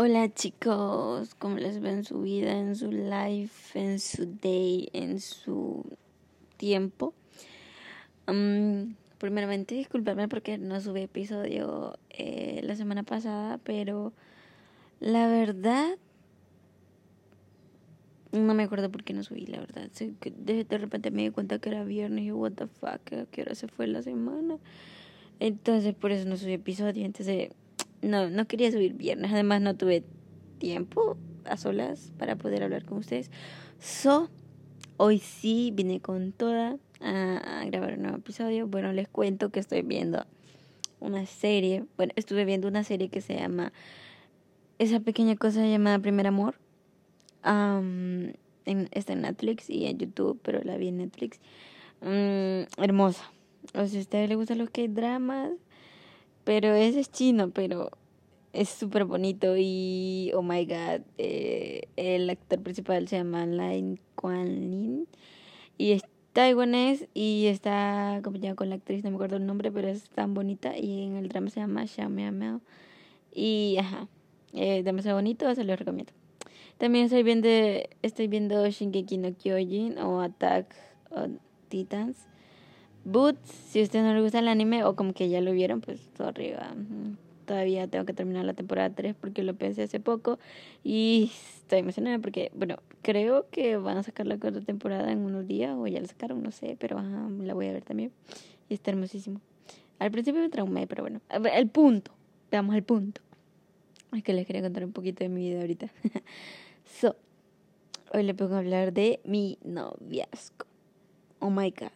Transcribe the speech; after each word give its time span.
Hola 0.00 0.32
chicos, 0.32 1.34
¿cómo 1.34 1.56
les 1.56 1.82
va 1.82 1.90
en 1.90 2.04
su 2.04 2.22
vida, 2.22 2.56
en 2.56 2.76
su 2.76 2.92
life, 2.92 3.76
en 3.76 3.98
su 3.98 4.26
day, 4.40 4.88
en 4.92 5.18
su 5.18 5.84
tiempo? 6.56 7.14
Um, 8.28 8.94
primeramente, 9.18 9.74
disculparme 9.74 10.28
porque 10.28 10.56
no 10.56 10.80
subí 10.80 11.00
episodio 11.00 11.98
eh, 12.10 12.60
la 12.62 12.76
semana 12.76 13.02
pasada, 13.02 13.58
pero 13.64 14.12
la 15.00 15.26
verdad 15.26 15.98
no 18.30 18.54
me 18.54 18.62
acuerdo 18.62 18.92
por 18.92 19.02
qué 19.02 19.14
no 19.14 19.24
subí, 19.24 19.46
la 19.46 19.58
verdad. 19.58 19.90
De, 20.36 20.62
de 20.62 20.78
repente 20.78 21.10
me 21.10 21.22
di 21.22 21.30
cuenta 21.30 21.58
que 21.58 21.70
era 21.70 21.82
viernes 21.82 22.22
y 22.22 22.26
yo, 22.28 22.36
what 22.36 22.52
the 22.52 22.68
fuck, 22.68 23.12
¿a 23.14 23.26
qué 23.32 23.42
hora 23.42 23.56
se 23.56 23.66
fue 23.66 23.88
la 23.88 24.02
semana? 24.02 24.58
Entonces, 25.40 25.92
por 25.96 26.12
eso 26.12 26.28
no 26.28 26.36
subí 26.36 26.52
episodio. 26.52 27.04
Entonces 27.04 27.50
no, 28.02 28.30
no 28.30 28.46
quería 28.46 28.70
subir 28.70 28.94
viernes, 28.94 29.32
además 29.32 29.60
no 29.60 29.76
tuve 29.76 30.04
tiempo 30.58 31.16
a 31.44 31.56
solas 31.56 32.12
para 32.18 32.36
poder 32.36 32.62
hablar 32.62 32.84
con 32.84 32.98
ustedes. 32.98 33.30
So, 33.78 34.28
hoy 34.96 35.18
sí 35.18 35.72
vine 35.74 36.00
con 36.00 36.32
toda 36.32 36.76
a, 37.00 37.64
grabar 37.66 37.94
un 37.94 38.02
nuevo 38.02 38.18
episodio. 38.18 38.66
Bueno, 38.66 38.92
les 38.92 39.08
cuento 39.08 39.50
que 39.50 39.60
estoy 39.60 39.82
viendo 39.82 40.26
una 41.00 41.26
serie. 41.26 41.84
Bueno, 41.96 42.12
estuve 42.16 42.44
viendo 42.44 42.68
una 42.68 42.84
serie 42.84 43.08
que 43.08 43.20
se 43.20 43.34
llama 43.36 43.72
esa 44.78 45.00
pequeña 45.00 45.36
cosa 45.36 45.66
llamada 45.66 45.98
Primer 45.98 46.26
Amor. 46.26 46.56
Um, 47.44 48.32
en, 48.64 48.88
está 48.92 49.12
en 49.12 49.22
Netflix 49.22 49.70
y 49.70 49.86
en 49.86 49.98
YouTube, 49.98 50.40
pero 50.42 50.62
la 50.62 50.76
vi 50.76 50.88
en 50.88 50.98
Netflix. 50.98 51.40
Mm, 52.00 52.82
hermosa. 52.82 53.30
O 53.74 53.86
sea, 53.86 53.98
a 53.98 54.02
ustedes 54.02 54.28
les 54.28 54.36
gustan 54.38 54.58
los 54.58 54.70
que 54.70 54.88
dramas, 54.88 55.52
pero 56.48 56.74
ese 56.74 57.00
es 57.00 57.12
chino, 57.12 57.50
pero 57.50 57.90
es 58.54 58.70
súper 58.70 59.04
bonito 59.04 59.54
y, 59.58 60.32
oh 60.34 60.40
my 60.40 60.64
god, 60.64 61.02
eh, 61.18 61.82
el 61.96 62.30
actor 62.30 62.62
principal 62.62 63.06
se 63.06 63.18
llama 63.18 63.44
Lin 63.44 64.00
Kuan 64.14 64.46
Lin 64.46 65.06
y 65.76 65.92
es 65.92 66.04
taiwanés 66.32 67.06
y 67.12 67.48
está 67.48 68.14
acompañado 68.14 68.56
con 68.56 68.70
la 68.70 68.76
actriz, 68.76 69.04
no 69.04 69.10
me 69.10 69.16
acuerdo 69.16 69.36
el 69.36 69.44
nombre, 69.44 69.70
pero 69.70 69.88
es 69.88 70.08
tan 70.08 70.32
bonita 70.32 70.74
y 70.74 71.02
en 71.02 71.16
el 71.16 71.28
drama 71.28 71.50
se 71.50 71.60
llama 71.60 71.86
Xiao 71.86 72.08
Miao 72.08 72.62
y 73.30 73.76
ajá, 73.78 74.08
eh, 74.54 74.82
demasiado 74.82 75.18
bonito, 75.18 75.54
se 75.54 75.64
lo 75.64 75.76
recomiendo. 75.76 76.14
También 76.78 77.04
estoy 77.04 77.24
viendo, 77.24 77.46
estoy 78.00 78.26
viendo 78.26 78.66
Shingeki 78.66 79.18
no 79.18 79.34
Kyojin 79.36 79.98
o 79.98 80.22
Attack 80.22 80.74
on 81.10 81.40
Titans 81.68 82.26
Boots, 83.04 83.50
si 83.50 83.80
a 83.80 83.82
ustedes 83.82 84.04
no 84.04 84.12
les 84.12 84.22
gusta 84.22 84.38
el 84.40 84.48
anime 84.48 84.84
o 84.84 84.94
como 84.96 85.12
que 85.12 85.28
ya 85.28 85.40
lo 85.40 85.52
vieron, 85.52 85.80
pues 85.80 86.00
todo 86.16 86.28
arriba. 86.28 86.74
Todavía 87.46 87.86
tengo 87.88 88.04
que 88.04 88.12
terminar 88.12 88.44
la 88.44 88.52
temporada 88.52 88.90
3 88.90 89.14
porque 89.18 89.42
lo 89.42 89.54
pensé 89.54 89.82
hace 89.84 90.00
poco 90.00 90.38
y 90.84 91.32
estoy 91.56 91.78
emocionada 91.78 92.18
porque, 92.18 92.50
bueno, 92.54 92.76
creo 93.02 93.46
que 93.50 93.78
van 93.78 93.96
a 93.96 94.02
sacar 94.02 94.26
la 94.26 94.38
cuarta 94.38 94.60
temporada 94.60 95.10
en 95.10 95.20
unos 95.20 95.46
días 95.46 95.74
o 95.76 95.86
ya 95.86 96.00
la 96.00 96.06
sacaron, 96.06 96.42
no 96.42 96.50
sé, 96.50 96.76
pero 96.78 96.98
ajá, 96.98 97.28
la 97.40 97.54
voy 97.54 97.68
a 97.68 97.72
ver 97.72 97.84
también 97.84 98.12
y 98.68 98.74
está 98.74 98.90
hermosísimo. 98.90 99.40
Al 99.98 100.10
principio 100.10 100.40
me 100.40 100.48
traumé, 100.48 100.86
pero 100.86 101.02
bueno, 101.02 101.20
el 101.30 101.68
punto, 101.68 102.12
veamos 102.50 102.74
el 102.74 102.82
punto. 102.82 103.20
Es 104.12 104.22
que 104.22 104.32
les 104.32 104.46
quería 104.46 104.62
contar 104.62 104.84
un 104.84 104.92
poquito 104.92 105.24
de 105.24 105.28
mi 105.28 105.48
vida 105.48 105.60
ahorita. 105.60 105.88
so, 107.00 107.16
hoy 108.12 108.22
le 108.22 108.34
pongo 108.34 108.54
a 108.54 108.58
hablar 108.58 108.92
de 108.92 109.20
mi 109.24 109.58
noviazgo. 109.62 110.66
Oh 111.40 111.50
my 111.50 111.70
god. 111.70 111.90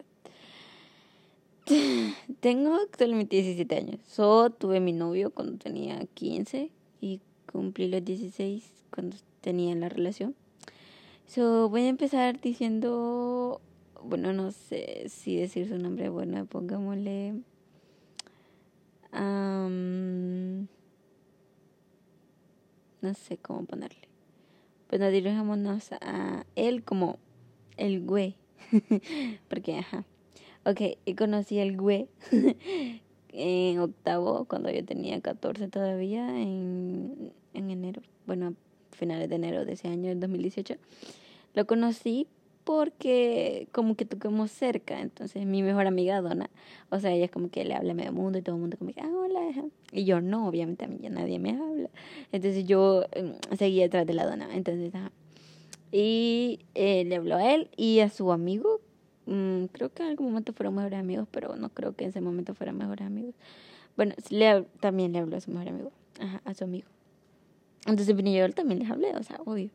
Tengo 2.39 2.75
actualmente 2.75 3.37
17 3.37 3.75
años. 3.75 3.99
So, 4.07 4.49
tuve 4.49 4.79
mi 4.79 4.93
novio 4.93 5.31
cuando 5.31 5.57
tenía 5.57 6.05
15 6.13 6.71
y 7.01 7.21
cumplí 7.51 7.87
los 7.87 8.03
16 8.03 8.71
cuando 8.93 9.17
tenía 9.41 9.75
la 9.75 9.89
relación. 9.89 10.35
So, 11.25 11.69
voy 11.69 11.83
a 11.83 11.89
empezar 11.89 12.39
diciendo, 12.41 13.61
bueno, 14.03 14.33
no 14.33 14.51
sé 14.51 15.05
si 15.07 15.37
decir 15.37 15.67
su 15.67 15.77
nombre, 15.77 16.09
bueno, 16.09 16.45
pongámosle... 16.45 17.35
no 23.03 23.13
sé 23.13 23.37
cómo 23.37 23.65
ponerle. 23.65 24.07
Bueno, 24.89 25.09
dirijámonos 25.09 25.91
a 26.01 26.45
él 26.55 26.83
como 26.83 27.19
el 27.77 28.03
güey. 28.05 28.35
Porque, 29.49 29.77
ajá. 29.77 30.05
Ok, 30.65 30.81
y 31.05 31.15
conocí 31.15 31.59
al 31.59 31.75
güey 31.75 32.07
en 33.33 33.79
octavo, 33.79 34.45
cuando 34.45 34.69
yo 34.69 34.85
tenía 34.85 35.19
14 35.19 35.67
todavía, 35.67 36.27
en, 36.41 37.33
en 37.53 37.69
enero, 37.69 38.01
bueno, 38.25 38.55
finales 38.91 39.27
de 39.29 39.35
enero 39.35 39.65
de 39.65 39.73
ese 39.73 39.89
año, 39.89 40.09
el 40.09 40.19
2018. 40.19 40.75
Lo 41.53 41.67
conocí 41.67 42.27
porque 42.63 43.67
como 43.71 43.95
que 43.95 44.05
tocamos 44.05 44.51
cerca, 44.51 45.01
entonces 45.01 45.45
mi 45.45 45.61
mejor 45.63 45.85
amiga 45.85 46.21
Donna, 46.21 46.49
o 46.89 46.99
sea, 46.99 47.11
ella 47.11 47.25
es 47.25 47.31
como 47.31 47.49
que 47.49 47.65
le 47.65 47.73
habla 47.73 47.91
a 47.91 47.95
medio 47.95 48.13
mundo 48.13 48.37
y 48.37 48.41
todo 48.41 48.55
el 48.55 48.61
mundo 48.61 48.77
como 48.77 48.93
que, 48.93 49.01
ah, 49.01 49.11
hola, 49.13 49.41
y 49.91 50.05
yo 50.05 50.21
no, 50.21 50.47
obviamente 50.47 50.85
a 50.85 50.87
mí 50.87 50.97
ya 51.01 51.09
nadie 51.09 51.39
me 51.39 51.51
habla, 51.51 51.89
entonces 52.31 52.65
yo 52.65 53.03
mm, 53.21 53.55
seguía 53.57 53.83
detrás 53.83 54.07
de 54.07 54.13
la 54.13 54.25
Donna, 54.25 54.47
entonces, 54.53 54.93
y 55.91 56.59
eh, 56.73 57.03
le 57.05 57.17
habló 57.17 57.35
a 57.35 57.53
él 57.53 57.69
y 57.75 57.99
a 57.99 58.09
su 58.09 58.31
amigo, 58.31 58.79
Mm, 59.25 59.65
creo 59.65 59.89
que 59.89 60.03
en 60.03 60.09
algún 60.09 60.27
momento 60.27 60.53
fueron 60.53 60.75
mejores 60.75 60.99
amigos, 60.99 61.27
pero 61.31 61.55
no 61.55 61.69
creo 61.69 61.95
que 61.95 62.03
en 62.03 62.09
ese 62.09 62.21
momento 62.21 62.53
fueran 62.53 62.77
mejores 62.77 63.05
amigos. 63.05 63.35
Bueno, 63.95 64.15
le, 64.29 64.63
también 64.79 65.13
le 65.13 65.19
habló 65.19 65.37
a 65.37 65.41
su 65.41 65.51
mejor 65.51 65.69
amigo, 65.69 65.91
ajá, 66.19 66.41
a 66.45 66.53
su 66.53 66.63
amigo. 66.63 66.87
Entonces 67.85 68.15
vine 68.15 68.33
yo 68.33 68.49
también 68.51 68.79
les 68.79 68.89
hablé, 68.89 69.15
o 69.15 69.23
sea, 69.23 69.39
obvio. 69.45 69.69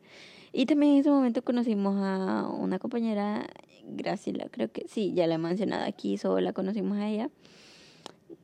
Y 0.51 0.65
también 0.65 0.93
en 0.93 0.99
ese 0.99 1.09
momento 1.09 1.43
conocimos 1.43 1.95
a 1.97 2.47
una 2.49 2.79
compañera, 2.79 3.47
Graciela, 3.87 4.47
creo 4.49 4.71
que 4.71 4.87
sí, 4.87 5.13
ya 5.13 5.27
la 5.27 5.35
he 5.35 5.37
mencionado 5.37 5.85
aquí, 5.85 6.17
solo 6.17 6.39
la 6.41 6.53
conocimos 6.53 6.97
a 6.97 7.07
ella, 7.07 7.29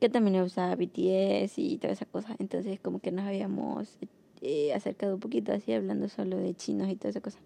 que 0.00 0.08
también 0.08 0.40
usaba 0.40 0.74
BTS 0.76 1.58
y 1.58 1.78
toda 1.78 1.92
esa 1.92 2.06
cosa. 2.06 2.36
Entonces 2.38 2.78
como 2.80 3.00
que 3.00 3.10
nos 3.10 3.26
habíamos 3.26 3.98
eh, 4.40 4.72
acercado 4.72 5.14
un 5.14 5.20
poquito 5.20 5.52
así, 5.52 5.72
hablando 5.72 6.08
solo 6.08 6.36
de 6.36 6.54
chinos 6.54 6.88
y 6.88 6.96
toda 6.96 7.10
esa 7.10 7.20
cosa. 7.20 7.38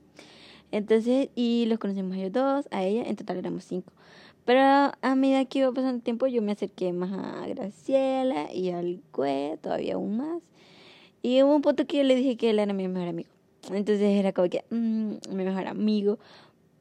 Entonces, 0.73 1.29
y 1.35 1.67
los 1.67 1.79
conocimos 1.79 2.17
ellos 2.17 2.33
dos, 2.33 2.69
a 2.71 2.85
ella, 2.85 3.03
en 3.03 3.17
total 3.17 3.39
éramos 3.39 3.65
cinco. 3.65 3.93
Pero 4.45 4.61
a 5.01 5.15
medida 5.17 5.45
que 5.45 5.61
iba 5.61 5.73
pasando 5.73 5.97
el 5.97 6.03
tiempo, 6.03 6.27
yo 6.27 6.43
me 6.43 6.53
acerqué 6.53 6.93
más 6.93 7.13
a 7.13 7.47
Graciela 7.47 8.53
y 8.53 8.71
al 8.71 9.01
Cue, 9.13 9.59
todavía 9.61 9.95
aún 9.95 10.17
más. 10.17 10.43
Y 11.23 11.43
hubo 11.43 11.55
un 11.55 11.63
punto 11.63 11.87
que 11.87 11.99
yo 11.99 12.03
le 12.05 12.15
dije 12.15 12.37
que 12.37 12.51
él 12.51 12.59
era 12.59 12.73
mi 12.73 12.89
mejor 12.89 13.09
amigo. 13.09 13.29
Entonces 13.71 14.19
era 14.19 14.33
como 14.33 14.49
que, 14.49 14.65
mmm, 14.71 15.15
mi 15.31 15.45
mejor 15.45 15.67
amigo. 15.67 16.19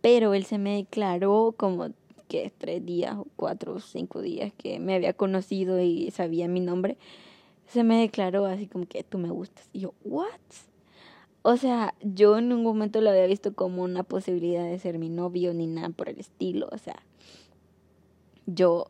Pero 0.01 0.33
él 0.33 0.45
se 0.45 0.57
me 0.57 0.77
declaró 0.77 1.53
como 1.57 1.89
que 2.29 2.51
tres 2.57 2.85
días 2.85 3.17
o 3.17 3.27
cuatro 3.35 3.73
o 3.73 3.79
cinco 3.79 4.21
días 4.21 4.53
que 4.57 4.79
me 4.79 4.95
había 4.95 5.13
conocido 5.13 5.81
y 5.81 6.09
sabía 6.11 6.47
mi 6.47 6.61
nombre. 6.61 6.97
Se 7.67 7.83
me 7.83 7.99
declaró 7.99 8.45
así 8.45 8.67
como 8.67 8.85
que 8.85 9.03
tú 9.03 9.17
me 9.17 9.29
gustas. 9.29 9.69
Y 9.73 9.81
yo, 9.81 9.93
¿what? 10.05 10.27
O 11.41 11.55
sea, 11.55 11.93
yo 12.01 12.37
en 12.37 12.49
ningún 12.49 12.65
momento 12.65 12.99
lo 12.99 13.09
había 13.09 13.25
visto 13.25 13.53
como 13.53 13.83
una 13.83 14.03
posibilidad 14.03 14.63
de 14.63 14.77
ser 14.77 14.99
mi 14.99 15.09
novio 15.09 15.53
ni 15.53 15.67
nada 15.67 15.89
por 15.89 16.09
el 16.09 16.19
estilo. 16.19 16.67
O 16.71 16.77
sea, 16.77 17.01
yo 18.45 18.87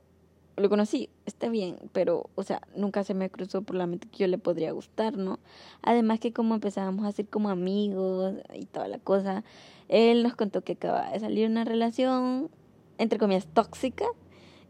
lo 0.58 0.68
conocí, 0.68 1.10
está 1.26 1.48
bien, 1.48 1.78
pero, 1.94 2.30
o 2.36 2.44
sea, 2.44 2.62
nunca 2.76 3.04
se 3.04 3.14
me 3.14 3.30
cruzó 3.30 3.62
por 3.62 3.76
la 3.76 3.88
mente 3.88 4.08
que 4.10 4.18
yo 4.18 4.28
le 4.28 4.38
podría 4.38 4.72
gustar, 4.72 5.16
¿no? 5.16 5.40
Además 5.82 6.20
que 6.20 6.34
como 6.34 6.56
empezábamos 6.56 7.06
a 7.06 7.12
ser 7.12 7.28
como 7.28 7.50
amigos 7.50 8.34
y 8.54 8.66
toda 8.66 8.88
la 8.88 9.00
cosa, 9.00 9.44
él 9.88 10.24
nos 10.24 10.36
contó 10.36 10.62
que 10.62 10.74
acaba 10.74 11.12
de 11.12 11.20
salir 11.20 11.50
una 11.50 11.64
relación, 11.66 12.50
entre 12.98 13.20
comillas, 13.20 13.48
tóxica, 13.48 14.06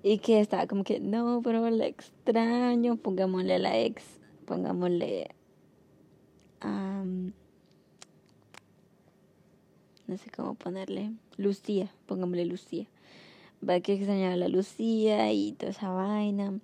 y 0.03 0.19
que 0.19 0.39
estaba 0.39 0.67
como 0.67 0.83
que, 0.83 0.99
no, 0.99 1.41
pero 1.43 1.67
la 1.69 1.87
extraño, 1.87 2.97
pongámosle 2.97 3.55
a 3.55 3.59
la 3.59 3.79
ex, 3.79 4.03
pongámosle... 4.45 5.29
a 6.61 7.03
no 10.09 10.17
sé 10.17 10.31
cómo 10.35 10.55
ponerle, 10.55 11.11
Lucía, 11.37 11.91
pongámosle 12.07 12.45
Lucía. 12.45 12.87
Va 13.67 13.79
que 13.79 13.93
extrañaba 13.93 14.33
a 14.33 14.37
la 14.37 14.47
Lucía 14.47 15.31
y 15.31 15.51
toda 15.51 15.71
esa 15.71 15.89
vaina. 15.89 16.59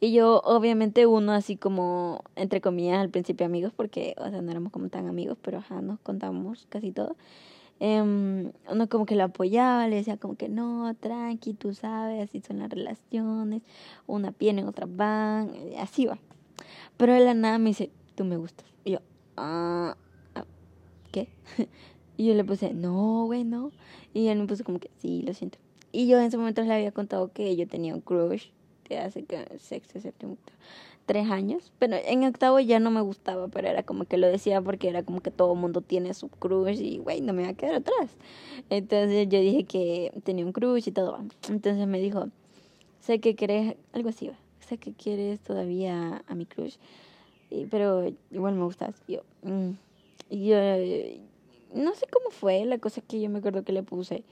Y 0.00 0.12
yo, 0.12 0.40
obviamente, 0.44 1.06
uno 1.06 1.32
así 1.32 1.56
como, 1.56 2.24
entre 2.34 2.60
comillas, 2.60 2.98
al 2.98 3.10
principio 3.10 3.46
amigos, 3.46 3.72
porque, 3.76 4.16
o 4.18 4.28
sea, 4.28 4.42
no 4.42 4.50
éramos 4.50 4.72
como 4.72 4.88
tan 4.88 5.06
amigos, 5.06 5.38
pero 5.40 5.58
ajá, 5.58 5.80
nos 5.80 6.00
contábamos 6.00 6.66
casi 6.68 6.90
todo. 6.90 7.14
Um, 7.78 8.50
uno 8.68 8.88
como 8.88 9.06
que 9.06 9.14
lo 9.14 9.24
apoyaba, 9.24 9.86
le 9.86 9.96
decía 9.96 10.16
como 10.16 10.34
que 10.34 10.48
no, 10.48 10.92
tranqui, 10.98 11.54
tú 11.54 11.72
sabes, 11.72 12.20
así 12.20 12.40
son 12.40 12.58
las 12.58 12.70
relaciones, 12.70 13.62
una 14.08 14.34
viene, 14.36 14.64
otra 14.64 14.86
van, 14.88 15.52
así 15.78 16.06
va. 16.06 16.18
Pero 16.96 17.14
de 17.14 17.20
la 17.20 17.34
nada 17.34 17.58
me 17.58 17.70
dice, 17.70 17.90
tú 18.16 18.24
me 18.24 18.36
gustas. 18.36 18.66
Y 18.84 18.92
yo, 18.92 18.98
ah 19.36 19.96
¿qué? 21.12 21.28
Y 22.18 22.26
yo 22.26 22.34
le 22.34 22.44
puse, 22.44 22.74
no, 22.74 23.24
güey, 23.24 23.42
no. 23.42 23.72
Y 24.12 24.28
él 24.28 24.38
me 24.38 24.46
puso 24.46 24.64
como 24.64 24.78
que, 24.78 24.90
sí, 24.98 25.22
lo 25.22 25.32
siento. 25.32 25.58
Y 25.92 26.06
yo 26.08 26.18
en 26.18 26.24
ese 26.24 26.36
momento 26.36 26.62
le 26.62 26.72
había 26.72 26.92
contado 26.92 27.32
que 27.32 27.56
yo 27.56 27.66
tenía 27.66 27.94
un 27.94 28.00
crush 28.02 28.48
de 28.88 28.98
hace 28.98 29.24
que 29.24 29.46
sexto, 29.58 29.98
séptimo, 29.98 30.36
tres 31.06 31.30
años, 31.30 31.72
pero 31.78 31.96
en 31.96 32.24
octavo 32.24 32.60
ya 32.60 32.80
no 32.80 32.90
me 32.90 33.00
gustaba, 33.00 33.48
pero 33.48 33.68
era 33.68 33.82
como 33.82 34.04
que 34.04 34.18
lo 34.18 34.28
decía 34.28 34.60
porque 34.60 34.88
era 34.88 35.02
como 35.02 35.20
que 35.20 35.30
todo 35.30 35.54
mundo 35.54 35.80
tiene 35.80 36.14
su 36.14 36.28
crush 36.28 36.80
y, 36.80 36.98
güey, 36.98 37.20
no 37.20 37.32
me 37.32 37.42
va 37.42 37.50
a 37.50 37.54
quedar 37.54 37.76
atrás. 37.76 38.16
Entonces 38.70 39.28
yo 39.28 39.40
dije 39.40 39.64
que 39.64 40.12
tenía 40.24 40.44
un 40.44 40.52
crush 40.52 40.88
y 40.88 40.92
todo. 40.92 41.18
Entonces 41.48 41.86
me 41.86 41.98
dijo, 42.00 42.28
sé 43.00 43.20
que 43.20 43.34
querés, 43.34 43.76
algo 43.92 44.10
así, 44.10 44.30
sé 44.60 44.78
que 44.78 44.92
quieres 44.92 45.40
todavía 45.40 46.22
a 46.26 46.34
mi 46.34 46.46
crush, 46.46 46.76
pero 47.70 48.12
igual 48.30 48.54
me 48.54 48.64
gustas. 48.64 48.94
Y 49.06 49.14
yo, 49.14 49.22
mm". 49.42 49.72
Y 50.28 50.46
yo, 50.46 50.56
no 51.74 51.94
sé 51.94 52.06
cómo 52.10 52.30
fue, 52.30 52.64
la 52.64 52.78
cosa 52.78 53.00
que 53.00 53.20
yo 53.20 53.30
me 53.30 53.38
acuerdo 53.38 53.64
que 53.64 53.72
le 53.72 53.82
puse, 53.82 54.24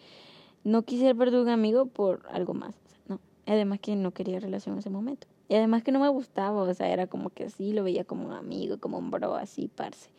no 0.64 0.82
quise 0.82 1.14
perder 1.14 1.40
un 1.40 1.48
amigo 1.48 1.86
por 1.86 2.26
algo 2.30 2.54
más, 2.54 2.74
no. 3.08 3.20
Además 3.46 3.80
que 3.80 3.96
no 3.96 4.12
quería 4.12 4.40
relación 4.40 4.74
en 4.74 4.80
ese 4.80 4.90
momento. 4.90 5.26
Y 5.48 5.56
además 5.56 5.82
que 5.82 5.90
no 5.90 5.98
me 5.98 6.08
gustaba, 6.08 6.62
o 6.62 6.74
sea, 6.74 6.92
era 6.92 7.08
como 7.08 7.30
que 7.30 7.44
así, 7.44 7.72
lo 7.72 7.82
veía 7.82 8.04
como 8.04 8.26
un 8.26 8.32
amigo, 8.32 8.78
como 8.78 8.98
un 8.98 9.10
bro, 9.10 9.34
así, 9.34 9.68
parce. 9.74 10.10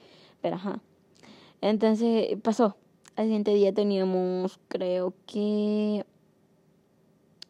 Pero 0.41 0.56
ajá. 0.56 0.81
Entonces 1.62 2.38
pasó. 2.41 2.75
Al 3.15 3.25
siguiente 3.25 3.53
día 3.53 3.73
teníamos, 3.73 4.59
creo 4.68 5.13
que. 5.27 6.06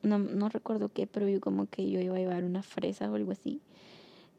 No, 0.03 0.19
no 0.19 0.50
recuerdo 0.50 0.89
qué, 0.94 1.07
pero 1.07 1.27
yo 1.27 1.41
como 1.41 1.68
que 1.68 1.89
yo 1.89 2.00
iba 2.01 2.15
a 2.15 2.19
llevar 2.19 2.44
una 2.44 2.62
fresa 2.62 3.09
o 3.09 3.15
algo 3.15 3.31
así. 3.31 3.62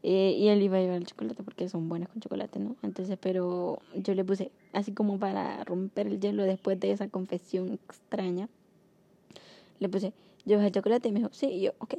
Eh, 0.05 0.35
y 0.37 0.49
él 0.49 0.61
iba 0.63 0.79
a 0.79 0.81
llevar 0.81 0.97
el 0.97 1.07
chocolate 1.07 1.45
porque 1.45 1.69
son 1.69 1.89
buenas 1.89 2.09
con 2.09 2.21
chocolate, 2.21 2.59
¿no? 2.59 2.75
Entonces, 2.83 3.17
pero 3.21 3.79
yo 3.95 4.15
le 4.15 4.25
puse, 4.25 4.51
así 4.73 4.93
como 4.93 5.19
para 5.19 5.63
romper 5.65 6.09
el 6.09 6.19
hielo 6.19 6.43
después 6.43 6.81
de 6.81 6.91
esa 6.91 7.09
confesión 7.09 7.75
extraña, 7.75 8.49
le 9.79 9.89
puse, 9.89 10.13
¿llevas 10.45 10.67
el 10.67 10.73
chocolate? 10.73 11.09
Y 11.09 11.13
me 11.13 11.21
dijo, 11.21 11.31
sí, 11.33 11.47
y 11.47 11.61
yo, 11.63 11.73
ok. 11.79 11.95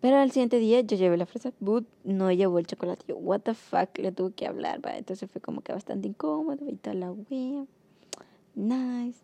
Pero 0.00 0.16
al 0.16 0.32
siguiente 0.32 0.58
día 0.58 0.80
yo 0.80 0.96
llevé 0.96 1.16
la 1.16 1.26
fresa, 1.26 1.52
but 1.60 1.86
no 2.02 2.32
llevó 2.32 2.58
el 2.58 2.66
chocolate. 2.66 3.04
Yo, 3.06 3.16
what 3.18 3.40
the 3.42 3.54
fuck, 3.54 3.96
le 3.98 4.10
tuve 4.10 4.32
que 4.32 4.46
hablar, 4.46 4.84
¿va? 4.84 4.96
Entonces 4.96 5.30
fue 5.30 5.40
como 5.40 5.60
que 5.60 5.72
bastante 5.72 6.08
incómodo 6.08 6.68
y 6.68 6.74
tal 6.74 7.00
la 7.00 7.12
wea. 7.12 7.66
Nice. 8.54 9.20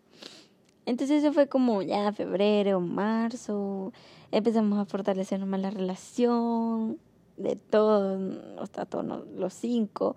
Entonces 0.85 1.23
eso 1.23 1.33
fue 1.33 1.47
como 1.47 1.81
ya 1.81 2.13
febrero, 2.13 2.79
marzo. 2.79 3.91
Empezamos 4.31 4.79
a 4.79 4.85
fortalecer 4.85 5.45
más 5.45 5.59
la 5.59 5.69
relación 5.69 6.97
de 7.39 7.55
todos, 7.55 8.37
hasta 8.59 8.85
todos 8.85 9.27
los 9.35 9.53
cinco. 9.53 10.15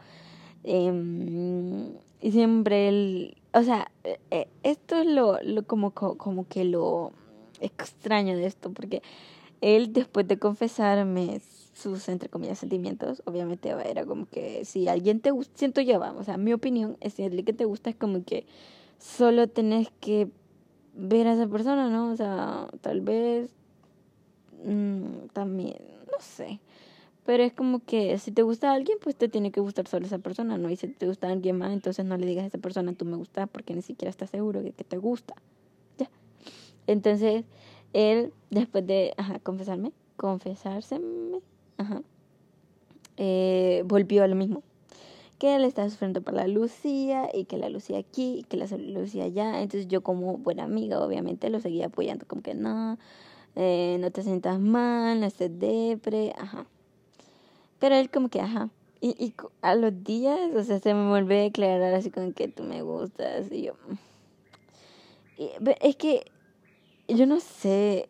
Em, 0.65 1.95
y 2.21 2.31
siempre 2.33 2.89
él, 2.89 3.37
o 3.53 3.63
sea, 3.63 3.91
eh, 4.05 4.21
eh, 4.31 4.49
esto 4.63 4.97
es 4.97 5.07
lo, 5.07 5.43
lo 5.43 5.65
como, 5.65 5.93
como 5.93 6.47
que 6.49 6.65
lo 6.65 7.13
extraño 7.61 8.37
de 8.37 8.47
esto, 8.47 8.71
porque 8.73 9.03
él 9.61 9.93
después 9.93 10.27
de 10.29 10.39
confesarme 10.39 11.41
sus, 11.75 12.09
entre 12.09 12.29
comillas, 12.29 12.59
sentimientos, 12.59 13.23
obviamente 13.25 13.71
era 13.71 14.05
como 14.05 14.27
que 14.27 14.65
si 14.65 14.89
alguien 14.89 15.21
te 15.21 15.31
gusta, 15.31 15.53
siento 15.57 15.81
yo, 15.81 15.99
vamos, 15.99 16.23
o 16.23 16.25
sea, 16.25 16.37
mi 16.37 16.53
opinión 16.53 16.97
es 17.01 17.15
si 17.15 17.25
alguien 17.25 17.45
que 17.45 17.53
te 17.53 17.65
gusta 17.65 17.91
es 17.91 17.97
como 17.97 18.25
que 18.25 18.47
solo 18.99 19.49
tenés 19.49 19.89
que 20.01 20.29
ver 20.95 21.27
a 21.27 21.35
esa 21.35 21.49
persona, 21.49 21.89
¿no? 21.89 22.13
O 22.13 22.17
sea, 22.17 22.69
tal 22.83 23.01
vez 23.01 23.51
mmm, 24.65 25.27
también, 25.33 25.79
no 26.07 26.19
sé. 26.21 26.61
Pero 27.25 27.45
es 27.45 27.53
como 27.53 27.81
que 27.81 28.19
si 28.19 28.33
te 28.33 28.43
gusta 28.43 28.73
alguien, 28.73 28.99
pues 29.01 29.15
te 29.17 29.29
tiene 29.29 29.53
que 29.53 29.61
gustar 29.61 29.87
solo 29.87 30.07
esa 30.07 30.19
persona, 30.19 30.59
¿no? 30.59 30.71
Y 30.71 30.77
si 30.77 30.89
te 30.89 31.07
gusta 31.07 31.29
alguien 31.29 31.57
más, 31.59 31.73
entonces 31.73 32.05
no 32.05 32.17
le 32.17 32.27
digas 32.27 32.45
a 32.45 32.49
esa 32.49 32.59
persona, 32.59 32.93
tú 32.95 33.05
me 33.05 33.17
gustas, 33.17 33.49
porque 33.49 33.75
ni 33.75 33.83
siquiera 33.83 34.11
estás 34.11 34.31
seguro 34.31 34.63
de 34.63 34.73
que 34.73 34.83
te 34.85 34.99
gusta. 34.99 35.35
Ya. 35.99 36.11
Entonces, 36.87 37.45
él, 37.93 38.33
después 38.51 38.87
de 38.87 39.15
confesarme, 39.45 39.93
confesárseme, 40.17 41.41
ajá, 41.77 42.03
eh, 43.17 43.83
volvió 43.87 44.25
a 44.25 44.29
lo 44.29 44.35
mismo. 44.35 44.63
Que 45.39 45.57
él 45.57 45.65
estaba 45.65 45.91
sufriendo 45.91 46.23
por 46.23 46.35
la 46.35 46.47
Lucía 46.47 47.29
y 47.33 47.45
que 47.45 47.59
la 47.59 47.69
Lucía 47.69 47.99
aquí 47.99 48.39
y 48.41 48.43
que 48.45 48.57
la 48.57 48.67
Lucía 48.77 49.25
allá. 49.25 49.61
Entonces 49.61 49.89
yo 49.89 50.03
como 50.03 50.39
buena 50.39 50.65
amiga 50.65 51.01
obviamente 51.01 51.51
lo 51.51 51.61
seguía 51.61 51.87
apoyando 51.87 52.27
como 52.27 52.43
que 52.43 52.55
no, 52.55 52.99
eh, 53.57 53.97
no 54.01 54.11
te 54.11 54.23
sientas 54.23 54.61
mal, 54.61 55.21
no 55.21 55.27
estés 55.27 55.59
depre, 55.59 56.33
ajá. 56.39 56.67
Pero 57.83 57.97
él 57.97 58.11
como 58.11 58.29
que, 58.29 58.41
ajá. 58.41 58.71
Y, 59.01 59.09
y 59.19 59.35
a 59.61 59.75
los 59.75 60.05
días, 60.05 60.39
o 60.55 60.63
sea, 60.63 60.79
se 60.79 60.95
me 60.95 61.09
vuelve 61.09 61.41
a 61.41 61.43
declarar 61.43 61.93
así 61.95 62.13
como 62.13 62.33
que 62.33 62.47
tú 62.47 62.63
me 62.63 62.81
gustas 62.83 63.51
y 63.51 63.63
yo... 63.63 63.73
Y, 65.37 65.51
es 65.81 65.97
que 65.97 66.31
yo 67.09 67.27
no 67.27 67.41
sé, 67.41 68.09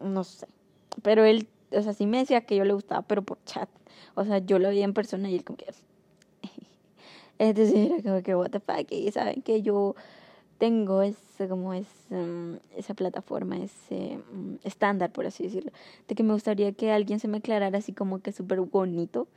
no 0.00 0.24
sé, 0.24 0.48
pero 1.04 1.22
él, 1.22 1.46
o 1.70 1.82
sea, 1.82 1.92
sí 1.92 2.04
me 2.06 2.18
decía 2.18 2.40
que 2.40 2.56
yo 2.56 2.64
le 2.64 2.72
gustaba, 2.72 3.02
pero 3.02 3.22
por 3.22 3.38
chat. 3.44 3.68
O 4.16 4.24
sea, 4.24 4.38
yo 4.38 4.58
lo 4.58 4.70
veía 4.70 4.84
en 4.84 4.92
persona 4.92 5.30
y 5.30 5.36
él 5.36 5.44
como 5.44 5.56
que... 5.56 5.66
Entonces 7.38 7.76
era 7.76 8.02
como 8.02 8.24
que, 8.24 8.34
what 8.34 8.50
the 8.50 8.58
fuck, 8.58 8.90
y 8.90 9.08
saben 9.12 9.40
que 9.42 9.62
yo 9.62 9.94
tengo 10.58 11.02
ese, 11.02 11.48
como 11.48 11.74
es, 11.74 11.86
mm, 12.10 12.54
esa 12.76 12.94
plataforma, 12.94 13.56
ese 13.58 14.18
mm, 14.32 14.56
estándar, 14.64 15.10
por 15.12 15.26
así 15.26 15.44
decirlo, 15.44 15.72
de 16.08 16.14
que 16.14 16.22
me 16.22 16.32
gustaría 16.32 16.72
que 16.72 16.92
alguien 16.92 17.20
se 17.20 17.28
me 17.28 17.38
aclarara 17.38 17.78
así 17.78 17.92
como 17.92 18.20
que 18.20 18.32
súper 18.32 18.60
bonito, 18.60 19.28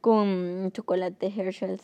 con 0.00 0.70
chocolate 0.72 1.32
Herschel's, 1.36 1.82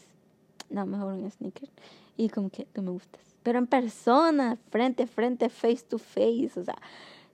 no, 0.70 0.86
mejor 0.86 1.14
un 1.14 1.30
sneaker, 1.30 1.68
y 2.16 2.28
como 2.28 2.50
que 2.50 2.66
tú 2.72 2.82
me 2.82 2.90
gustas 2.90 3.26
pero 3.46 3.60
en 3.60 3.68
persona, 3.68 4.58
frente 4.70 5.04
a 5.04 5.06
frente, 5.06 5.48
face 5.48 5.84
to 5.88 5.98
face. 5.98 6.50
O 6.56 6.64
sea, 6.64 6.74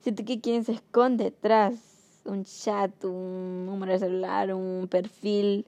siento 0.03 0.27
que 0.27 0.43
quien 0.43 0.63
se 0.63 0.73
esconde 0.73 1.25
detrás, 1.25 1.73
un 2.27 2.45
chat, 2.45 2.93
un 3.05 3.65
número 3.65 3.93
de 3.93 3.99
celular, 3.99 4.53
un 4.53 4.89
perfil, 4.89 5.65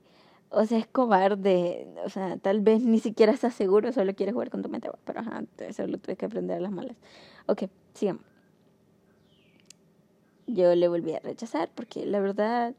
o 0.54 0.66
sea, 0.66 0.78
es 0.78 0.86
cobarde. 0.86 1.88
O 2.04 2.08
sea, 2.08 2.36
tal 2.38 2.60
vez 2.60 2.82
ni 2.82 2.98
siquiera 3.00 3.32
estás 3.32 3.54
seguro, 3.54 3.92
solo 3.92 4.14
quieres 4.14 4.34
jugar 4.34 4.50
con 4.50 4.62
tu 4.62 4.68
mente. 4.68 4.90
Pero 5.04 5.20
ajá, 5.20 5.44
eso 5.58 5.86
lo 5.86 5.98
tuve 5.98 6.16
que 6.16 6.26
aprender 6.26 6.58
a 6.58 6.60
las 6.60 6.72
malas. 6.72 6.96
Ok, 7.46 7.64
sigamos. 7.94 8.22
Yo 10.46 10.74
le 10.74 10.88
volví 10.88 11.14
a 11.14 11.20
rechazar 11.20 11.70
porque 11.74 12.04
la 12.04 12.20
verdad 12.20 12.74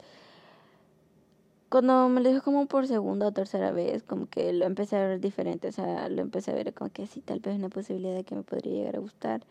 cuando 1.70 2.08
me 2.10 2.22
lo 2.22 2.30
dijo 2.30 2.42
como 2.42 2.68
por 2.68 2.88
segunda 2.88 3.28
o 3.28 3.32
tercera 3.34 3.72
vez, 3.72 4.04
como 4.04 4.28
que 4.30 4.54
lo 4.54 4.66
empecé 4.66 4.96
a 4.98 5.08
ver 5.08 5.20
diferente, 5.20 5.68
o 5.68 5.72
sea, 5.72 6.08
lo 6.10 6.22
empecé 6.22 6.52
a 6.52 6.54
ver 6.56 6.74
como 6.74 6.90
que 6.92 7.06
sí, 7.08 7.22
tal 7.22 7.40
vez 7.40 7.56
una 7.58 7.70
posibilidad 7.70 8.16
de 8.16 8.24
que 8.24 8.36
me 8.36 8.44
podría 8.44 8.74
llegar 8.74 8.96
a 8.96 9.00
gustar. 9.00 9.42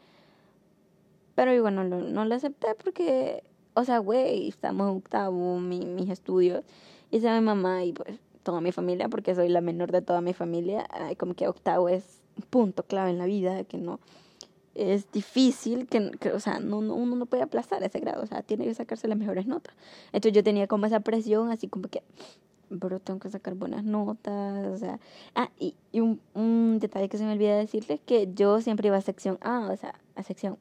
Pero 1.35 1.53
igual 1.53 1.75
no, 1.75 1.85
no 1.85 2.25
lo 2.25 2.35
acepté 2.35 2.75
porque, 2.82 3.44
o 3.75 3.85
sea, 3.85 3.99
güey, 3.99 4.49
estamos 4.49 4.91
en 4.91 4.97
octavo, 4.99 5.59
mi, 5.59 5.81
mis 5.85 6.09
estudios, 6.09 6.65
y 7.15 7.21
sea 7.21 7.39
mi 7.39 7.47
mamá 7.47 7.85
y 7.85 7.93
pues 7.93 8.19
toda 8.43 8.61
mi 8.61 8.73
familia, 8.73 9.09
porque 9.09 9.37
soy 9.37 9.49
la 9.49 9.61
menor 9.61 9.93
de 9.93 10.03
toda 10.03 10.21
mi 10.21 10.33
familia, 10.33 10.85
como 11.17 11.35
que 11.35 11.47
octavo 11.47 11.89
es 11.89 12.21
un 12.37 12.43
punto 12.43 12.83
clave 12.83 13.11
en 13.11 13.19
la 13.19 13.25
vida, 13.25 13.63
que 13.63 13.79
no, 13.79 14.01
es 14.75 15.13
difícil, 15.13 15.87
que, 15.87 16.11
o 16.33 16.41
sea, 16.41 16.59
no, 16.59 16.79
uno 16.79 17.15
no 17.15 17.27
puede 17.27 17.44
aplazar 17.44 17.85
ese 17.85 18.01
grado, 18.01 18.25
o 18.25 18.27
sea, 18.27 18.43
tiene 18.43 18.65
que 18.65 18.75
sacarse 18.75 19.06
las 19.06 19.17
mejores 19.17 19.47
notas. 19.47 19.77
Entonces 20.06 20.33
yo 20.33 20.43
tenía 20.43 20.67
como 20.67 20.87
esa 20.87 20.99
presión, 20.99 21.53
así 21.53 21.69
como 21.69 21.87
que, 21.87 22.03
pero 22.81 22.99
tengo 22.99 23.21
que 23.21 23.31
sacar 23.31 23.55
buenas 23.55 23.85
notas, 23.85 24.67
o 24.67 24.77
sea, 24.77 24.99
ah, 25.37 25.51
y, 25.56 25.77
y 25.93 26.01
un, 26.01 26.21
un 26.35 26.81
detalle 26.81 27.09
que 27.09 27.17
se 27.17 27.25
me 27.25 27.35
olvida 27.35 27.56
decirles, 27.56 28.01
que 28.05 28.29
yo 28.35 28.61
siempre 28.61 28.89
iba 28.89 28.97
a 28.97 29.03
sección 29.03 29.39
A, 29.41 29.71
o 29.71 29.77
sea, 29.77 29.94
a 30.17 30.25
sección, 30.25 30.59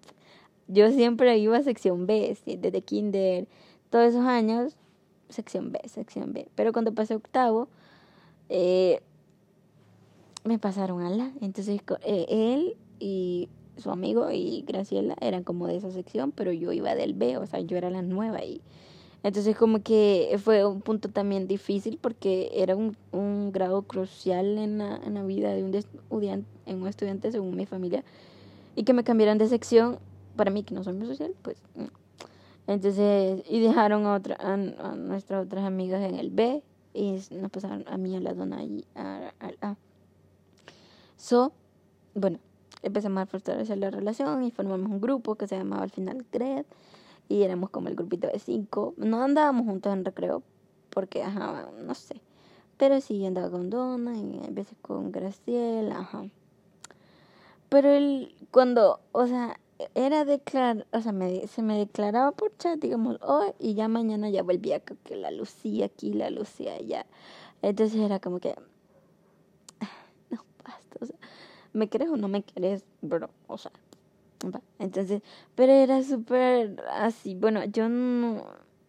yo 0.67 0.91
siempre 0.91 1.35
iba 1.39 1.57
a 1.57 1.63
sección 1.63 2.05
B, 2.05 2.37
desde 2.45 2.81
kinder, 2.81 3.47
todos 3.89 4.09
esos 4.09 4.25
años, 4.25 4.77
sección 5.33 5.71
B, 5.71 5.81
sección 5.85 6.33
B, 6.33 6.47
pero 6.55 6.71
cuando 6.71 6.93
pasé 6.93 7.15
octavo, 7.15 7.67
eh, 8.49 9.01
me 10.43 10.59
pasaron 10.59 11.01
a 11.01 11.09
la, 11.09 11.31
entonces 11.41 11.81
eh, 12.01 12.25
él 12.29 12.77
y 12.99 13.49
su 13.77 13.91
amigo 13.91 14.29
y 14.31 14.63
Graciela 14.67 15.15
eran 15.19 15.43
como 15.43 15.67
de 15.67 15.77
esa 15.77 15.91
sección, 15.91 16.31
pero 16.31 16.51
yo 16.51 16.71
iba 16.71 16.95
del 16.95 17.13
B, 17.13 17.37
o 17.37 17.45
sea, 17.45 17.59
yo 17.59 17.77
era 17.77 17.89
la 17.89 18.01
nueva 18.01 18.43
y 18.43 18.61
entonces 19.23 19.55
como 19.55 19.81
que 19.81 20.37
fue 20.43 20.65
un 20.65 20.81
punto 20.81 21.09
también 21.09 21.47
difícil 21.47 21.97
porque 21.99 22.51
era 22.53 22.75
un, 22.75 22.97
un 23.13 23.53
grado 23.53 23.83
crucial 23.83 24.57
en 24.57 24.79
la, 24.79 24.97
en 24.97 25.13
la 25.13 25.23
vida 25.23 25.53
de 25.53 25.63
un 25.63 25.73
estudiante, 25.73 26.47
en 26.65 26.81
un 26.81 26.87
estudiante 26.89 27.31
según 27.31 27.55
mi 27.55 27.65
familia. 27.65 28.03
Y 28.75 28.83
que 28.83 28.91
me 28.91 29.05
cambiaran 29.05 29.37
de 29.37 29.47
sección 29.47 29.99
para 30.35 30.51
mí 30.51 30.63
que 30.63 30.75
no 30.75 30.83
soy 30.83 30.93
muy 30.93 31.07
social, 31.07 31.33
pues 31.41 31.57
entonces 32.67 33.43
y 33.49 33.59
dejaron 33.59 34.05
a 34.05 34.15
otra 34.15 34.37
a, 34.39 34.55
nuestras 34.57 35.45
otras 35.45 35.65
amigas 35.65 36.01
en 36.01 36.15
el 36.15 36.29
B 36.29 36.63
y 36.93 37.19
nos 37.31 37.51
pasaron 37.51 37.83
a 37.87 37.97
mí 37.97 38.15
a 38.15 38.19
la 38.19 38.33
dona 38.33 38.63
y 38.63 38.85
al 38.95 39.57
A. 39.61 39.75
So, 41.17 41.51
bueno, 42.13 42.39
empezamos 42.81 43.23
a 43.23 43.25
fortalecer 43.25 43.77
la 43.77 43.89
relación 43.89 44.43
y 44.43 44.51
formamos 44.51 44.91
un 44.91 45.01
grupo 45.01 45.35
que 45.35 45.47
se 45.47 45.57
llamaba 45.57 45.83
al 45.83 45.89
final 45.89 46.25
GRED 46.31 46.65
y 47.29 47.43
éramos 47.43 47.69
como 47.69 47.87
el 47.87 47.95
grupito 47.95 48.27
de 48.27 48.39
cinco. 48.39 48.93
No 48.97 49.23
andábamos 49.23 49.65
juntos 49.65 49.93
en 49.93 50.05
recreo 50.05 50.43
porque, 50.89 51.23
ajá, 51.23 51.69
no 51.83 51.95
sé. 51.95 52.21
Pero 52.77 52.99
sí 53.01 53.25
andaba 53.25 53.49
con 53.49 53.69
Donna 53.69 54.17
y 54.17 54.41
a 54.45 54.51
veces 54.51 54.77
con 54.81 55.11
Graciela, 55.11 55.99
ajá. 55.99 56.25
Pero 57.69 57.89
él, 57.89 58.35
cuando, 58.51 58.99
o 59.11 59.25
sea, 59.25 59.59
era 59.95 60.25
declarar, 60.25 60.87
o 60.91 61.01
sea, 61.01 61.13
se 61.47 61.61
me 61.61 61.77
declaraba 61.77 62.31
por 62.31 62.55
chat, 62.57 62.79
digamos, 62.79 63.17
hoy, 63.21 63.51
y 63.59 63.73
ya 63.75 63.87
mañana 63.87 64.29
ya 64.29 64.43
volvía 64.43 64.79
que 64.79 65.15
la 65.15 65.31
lucía 65.31 65.85
aquí, 65.85 66.13
la 66.13 66.29
lucía 66.29 66.75
allá. 66.75 67.05
Entonces 67.61 67.99
era 67.99 68.19
como 68.19 68.39
que, 68.39 68.55
no, 70.29 70.43
basta, 70.63 70.97
o 71.01 71.05
sea, 71.05 71.15
¿me 71.73 71.89
crees 71.89 72.09
o 72.09 72.17
no 72.17 72.27
me 72.27 72.43
crees, 72.43 72.85
bro? 73.01 73.29
O 73.47 73.57
sea, 73.57 73.71
entonces, 74.79 75.21
pero 75.55 75.71
era 75.71 76.03
súper 76.03 76.83
así, 76.91 77.35
bueno, 77.35 77.63
yo 77.65 77.87
no, 77.89 78.43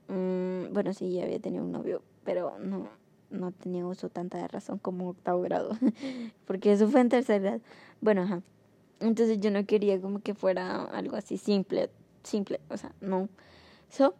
mm, 0.08 0.72
bueno, 0.72 0.92
sí, 0.92 1.12
ya 1.12 1.24
había 1.24 1.38
tenido 1.40 1.64
un 1.64 1.72
novio, 1.72 2.02
pero 2.24 2.58
no, 2.58 2.88
no 3.30 3.52
tenía 3.52 3.86
uso 3.86 4.08
tanta 4.08 4.38
de 4.38 4.48
razón 4.48 4.78
como 4.78 5.10
octavo 5.10 5.42
grado, 5.42 5.70
porque 6.46 6.72
eso 6.72 6.88
fue 6.88 7.00
en 7.00 7.08
tercer 7.08 7.42
grado. 7.42 7.60
Bueno, 8.00 8.22
ajá. 8.22 8.42
Entonces 9.04 9.38
yo 9.38 9.50
no 9.50 9.66
quería 9.66 10.00
como 10.00 10.20
que 10.20 10.34
fuera 10.34 10.84
algo 10.84 11.16
así 11.16 11.36
simple, 11.36 11.90
simple, 12.22 12.60
o 12.70 12.76
sea, 12.78 12.94
no. 13.02 13.28
So, 13.90 14.14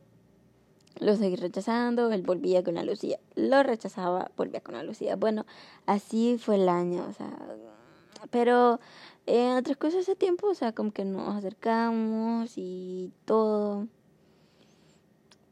lo 1.01 1.17
seguí 1.17 1.37
rechazando, 1.37 2.13
él 2.13 2.23
volvía 2.23 2.63
con 2.63 2.75
la 2.75 2.85
Lucía, 2.85 3.19
lo 3.35 3.63
rechazaba, 3.63 4.31
volvía 4.37 4.61
con 4.61 4.75
la 4.75 4.83
Lucía. 4.83 5.17
Bueno, 5.17 5.47
así 5.87 6.37
fue 6.39 6.57
el 6.57 6.69
año, 6.69 7.07
o 7.09 7.13
sea, 7.15 7.31
pero 8.31 8.79
en 9.27 9.57
otras 9.57 9.79
cosas 9.79 10.01
hace 10.03 10.17
tiempo, 10.17 10.49
o 10.49 10.55
sea, 10.55 10.73
como 10.73 10.93
que 10.93 11.07
nos 11.07 11.35
acercamos 11.35 12.53
y 12.57 13.11
todo, 13.25 13.89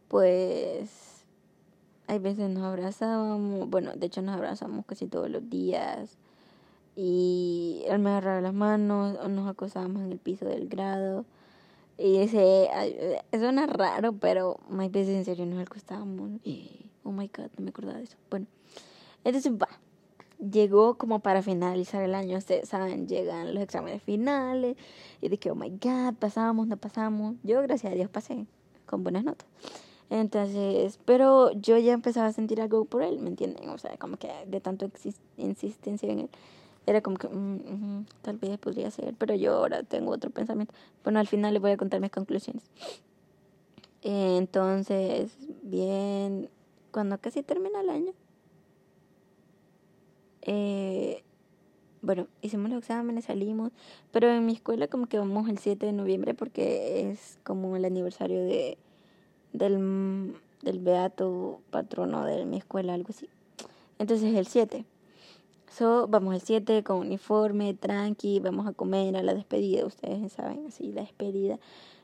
pues 0.08 1.24
hay 2.06 2.18
veces 2.18 2.50
nos 2.50 2.64
abrazábamos, 2.64 3.70
bueno, 3.70 3.92
de 3.96 4.06
hecho 4.06 4.20
nos 4.20 4.34
abrazamos 4.34 4.84
casi 4.84 5.06
todos 5.06 5.30
los 5.30 5.48
días 5.48 6.18
y 6.94 7.84
él 7.86 7.98
me 8.00 8.10
agarraba 8.10 8.40
las 8.40 8.52
manos 8.52 9.28
nos 9.28 9.48
acosábamos 9.48 10.02
en 10.02 10.12
el 10.12 10.18
piso 10.18 10.44
del 10.44 10.68
grado. 10.68 11.24
Y 11.98 12.16
ese, 12.16 12.68
suena 13.32 13.66
raro, 13.66 14.14
pero 14.14 14.58
hay 14.78 14.88
veces 14.88 15.16
en 15.16 15.24
serio 15.24 15.46
nos 15.46 15.60
acostábamos. 15.60 16.40
Oh 17.04 17.12
my 17.12 17.28
god, 17.28 17.50
no 17.56 17.64
me 17.64 17.70
acordaba 17.70 17.98
de 17.98 18.04
eso. 18.04 18.16
Bueno, 18.30 18.46
entonces 19.24 19.52
va. 19.52 19.68
Llegó 20.38 20.98
como 20.98 21.20
para 21.20 21.40
finalizar 21.40 22.02
el 22.02 22.16
año, 22.16 22.36
ustedes 22.36 22.68
saben, 22.68 23.06
llegan 23.06 23.54
los 23.54 23.62
exámenes 23.62 24.02
finales 24.02 24.76
y 25.20 25.28
de 25.28 25.38
que, 25.38 25.52
oh 25.52 25.54
my 25.54 25.70
god, 25.70 26.14
pasamos, 26.18 26.66
no 26.66 26.76
pasamos. 26.76 27.36
Yo, 27.44 27.62
gracias 27.62 27.92
a 27.92 27.94
Dios, 27.94 28.10
pasé 28.10 28.46
con 28.84 29.04
buenas 29.04 29.22
notas. 29.22 29.46
Entonces, 30.10 30.98
pero 31.04 31.52
yo 31.52 31.78
ya 31.78 31.92
empezaba 31.92 32.26
a 32.26 32.32
sentir 32.32 32.60
algo 32.60 32.84
por 32.84 33.04
él, 33.04 33.20
¿me 33.20 33.28
entienden? 33.28 33.68
O 33.68 33.78
sea, 33.78 33.96
como 33.98 34.16
que 34.16 34.28
de 34.48 34.60
tanto 34.60 34.90
insistencia 35.36 36.10
en 36.10 36.20
él 36.20 36.30
era 36.86 37.00
como 37.00 37.16
que 37.16 37.28
mm, 37.28 38.06
tal 38.22 38.38
vez 38.38 38.58
podría 38.58 38.90
ser, 38.90 39.14
pero 39.14 39.34
yo 39.34 39.54
ahora 39.54 39.82
tengo 39.82 40.12
otro 40.12 40.30
pensamiento. 40.30 40.74
Bueno, 41.04 41.18
al 41.20 41.26
final 41.28 41.52
les 41.52 41.62
voy 41.62 41.72
a 41.72 41.76
contar 41.76 42.00
mis 42.00 42.10
conclusiones. 42.10 42.64
entonces, 44.02 45.36
bien, 45.62 46.50
cuando 46.90 47.18
casi 47.18 47.42
termina 47.42 47.80
el 47.80 47.90
año, 47.90 48.12
eh, 50.42 51.22
bueno, 52.02 52.26
hicimos 52.40 52.68
los 52.70 52.80
exámenes, 52.80 53.26
salimos, 53.26 53.70
pero 54.10 54.28
en 54.28 54.44
mi 54.44 54.54
escuela 54.54 54.88
como 54.88 55.06
que 55.06 55.18
vamos 55.18 55.48
el 55.48 55.58
7 55.58 55.86
de 55.86 55.92
noviembre 55.92 56.34
porque 56.34 57.10
es 57.10 57.38
como 57.44 57.76
el 57.76 57.84
aniversario 57.84 58.40
de 58.40 58.76
del, 59.52 60.34
del 60.62 60.78
beato 60.80 61.60
patrono 61.70 62.24
de 62.24 62.44
mi 62.44 62.58
escuela, 62.58 62.94
algo 62.94 63.10
así. 63.10 63.28
Entonces 63.98 64.34
el 64.34 64.46
7. 64.46 64.84
So, 65.72 66.06
vamos 66.06 66.34
el 66.34 66.42
7 66.42 66.82
con 66.84 66.98
uniforme, 66.98 67.72
tranqui, 67.72 68.40
vamos 68.40 68.66
a 68.66 68.74
comer 68.74 69.16
a 69.16 69.22
la 69.22 69.32
despedida, 69.32 69.86
ustedes 69.86 70.32
saben, 70.32 70.66
así, 70.66 70.92
la 70.92 71.00
despedida. 71.00 71.58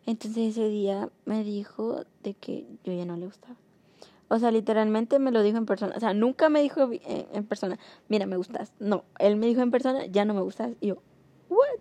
Entonces 0.06 0.56
ese 0.56 0.70
día 0.70 1.10
me 1.26 1.44
dijo 1.44 2.04
de 2.22 2.32
que 2.32 2.66
yo 2.82 2.94
ya 2.94 3.04
no 3.04 3.16
le 3.16 3.26
gustaba. 3.26 3.56
O 4.28 4.38
sea, 4.38 4.50
literalmente 4.50 5.18
me 5.18 5.32
lo 5.32 5.42
dijo 5.42 5.58
en 5.58 5.66
persona. 5.66 5.92
O 5.96 6.00
sea, 6.00 6.14
nunca 6.14 6.48
me 6.48 6.62
dijo 6.62 6.88
en, 6.90 7.44
persona, 7.44 7.78
mira, 8.08 8.25
me 8.25 8.38
gustas. 8.38 8.72
No, 8.78 9.04
él 9.18 9.37
me 9.37 9.46
dijo 9.46 9.60
en 9.60 9.70
persona, 9.70 10.06
ya 10.06 10.25
no 10.25 10.32
me 10.32 10.40
gustas. 10.40 10.72
Y 10.80 10.88
yo, 10.88 11.02
¿what? 11.50 11.80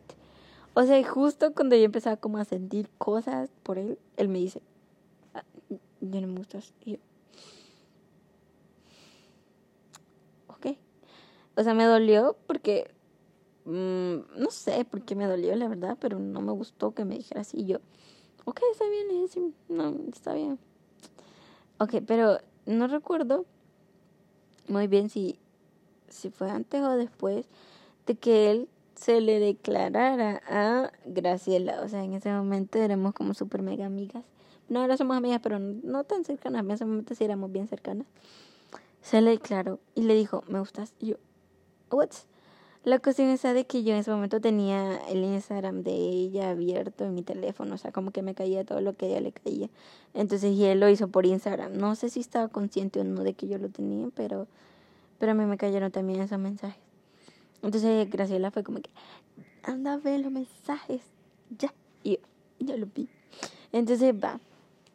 O 0.74 0.84
sea, 0.84 1.02
justo 1.08 1.54
cuando 1.54 1.78
yo 1.78 1.84
empezaba 1.84 2.18
como 2.18 2.38
a 2.38 2.44
sentir 2.44 2.90
cosas 2.98 3.50
por 3.64 3.78
él, 3.78 3.98
él 4.18 4.28
me 4.28 4.40
dice, 4.40 4.62
ah, 5.34 5.44
ya 6.02 6.20
no 6.20 6.28
me 6.28 6.40
gustas. 6.40 6.74
Y 6.84 6.94
yo, 6.94 6.98
O 11.58 11.64
sea, 11.64 11.74
me 11.74 11.86
dolió 11.86 12.38
porque, 12.46 12.92
mmm, 13.66 14.40
no 14.40 14.52
sé 14.52 14.86
por 14.86 15.02
qué 15.02 15.16
me 15.16 15.26
dolió, 15.26 15.56
la 15.56 15.68
verdad, 15.68 15.98
pero 16.00 16.20
no 16.20 16.40
me 16.42 16.52
gustó 16.52 16.94
que 16.94 17.04
me 17.04 17.16
dijera 17.16 17.42
así. 17.42 17.66
yo, 17.66 17.80
ok, 18.46 18.60
está 18.72 18.86
bien, 18.88 19.24
es 19.24 19.38
no, 19.68 19.96
está 20.14 20.34
bien. 20.36 20.60
Ok, 21.80 21.96
pero 22.06 22.38
no 22.68 22.88
recuerdo 22.88 23.46
muy 24.68 24.86
bien 24.86 25.10
si, 25.10 25.40
si 26.10 26.30
fue 26.30 26.52
antes 26.52 26.82
o 26.84 26.92
después 26.92 27.48
de 28.06 28.16
que 28.16 28.52
él 28.52 28.70
se 28.94 29.20
le 29.20 29.40
declarara 29.40 30.44
a 30.48 30.92
Graciela. 31.06 31.82
O 31.82 31.90
sea, 31.90 32.04
en 32.04 32.14
ese 32.14 32.32
momento 32.32 32.78
éramos 32.78 33.16
como 33.16 33.34
súper 33.34 33.64
mega 33.64 33.88
amigas. 33.88 34.24
No, 34.70 34.82
ahora 34.82 34.96
somos 34.96 35.18
amigas, 35.18 35.40
pero 35.42 35.58
no 35.58 36.04
tan 36.04 36.24
cercanas. 36.24 36.64
En 36.64 36.72
ese 36.72 36.86
momento 36.86 37.16
sí 37.16 37.24
éramos 37.24 37.52
bien 37.52 37.68
cercanas. 37.68 38.06
Se 39.02 39.22
le 39.22 39.32
declaró 39.32 39.80
y 39.96 40.04
le 40.04 40.14
dijo, 40.14 40.44
me 40.48 40.60
gustas. 40.60 40.94
Yo, 41.00 41.16
what? 41.92 42.10
La 42.88 43.00
cuestión 43.00 43.28
es 43.28 43.42
de 43.42 43.66
que 43.66 43.84
yo 43.84 43.92
en 43.92 44.00
ese 44.00 44.12
momento 44.12 44.40
tenía 44.40 44.96
el 45.10 45.22
Instagram 45.22 45.84
de 45.84 45.92
ella 45.92 46.52
abierto 46.52 47.04
en 47.04 47.16
mi 47.16 47.22
teléfono, 47.22 47.76
o 47.76 47.78
sea, 47.78 47.92
como 47.92 48.12
que 48.12 48.22
me 48.22 48.34
caía 48.34 48.64
todo 48.64 48.80
lo 48.80 48.96
que 48.96 49.08
ella 49.08 49.20
le 49.20 49.34
caía. 49.34 49.68
Entonces, 50.14 50.54
y 50.54 50.64
él 50.64 50.80
lo 50.80 50.88
hizo 50.88 51.10
por 51.10 51.26
Instagram. 51.26 51.74
No 51.76 51.96
sé 51.96 52.08
si 52.08 52.22
estaba 52.22 52.48
consciente 52.48 53.02
o 53.02 53.04
no 53.04 53.24
de 53.24 53.34
que 53.34 53.50
yo 53.50 53.58
lo 53.58 53.68
tenía, 53.68 54.08
pero, 54.16 54.48
pero 55.20 55.34
a 55.34 55.36
mí 55.36 55.44
me 55.44 55.58
cayeron 55.58 55.92
también 55.92 56.22
esos 56.22 56.40
mensajes. 56.40 56.82
Entonces, 57.62 58.10
Graciela 58.10 58.52
fue 58.52 58.64
como 58.64 58.80
que, 58.80 58.90
anda 59.64 59.92
a 59.92 59.98
ver 59.98 60.22
los 60.22 60.32
mensajes, 60.32 61.02
ya. 61.60 61.74
Y 62.06 62.20
yo, 62.60 62.78
lo 62.78 62.88
vi. 62.96 63.10
Entonces, 63.74 64.14
va. 64.14 64.40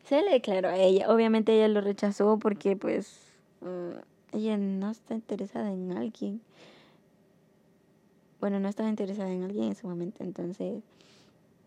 Se 0.08 0.22
le 0.22 0.30
declaró 0.30 0.70
a 0.70 0.78
ella. 0.78 1.12
Obviamente 1.12 1.54
ella 1.54 1.68
lo 1.68 1.82
rechazó 1.82 2.38
porque, 2.38 2.74
pues, 2.74 3.18
mm, 3.60 4.36
ella 4.36 4.56
no 4.56 4.90
está 4.90 5.12
interesada 5.12 5.70
en 5.70 5.92
alguien 5.92 6.40
bueno, 8.42 8.58
no 8.58 8.68
estaba 8.68 8.88
interesada 8.88 9.32
en 9.32 9.44
alguien 9.44 9.66
en 9.66 9.72
ese 9.72 9.86
momento, 9.86 10.24
entonces... 10.24 10.82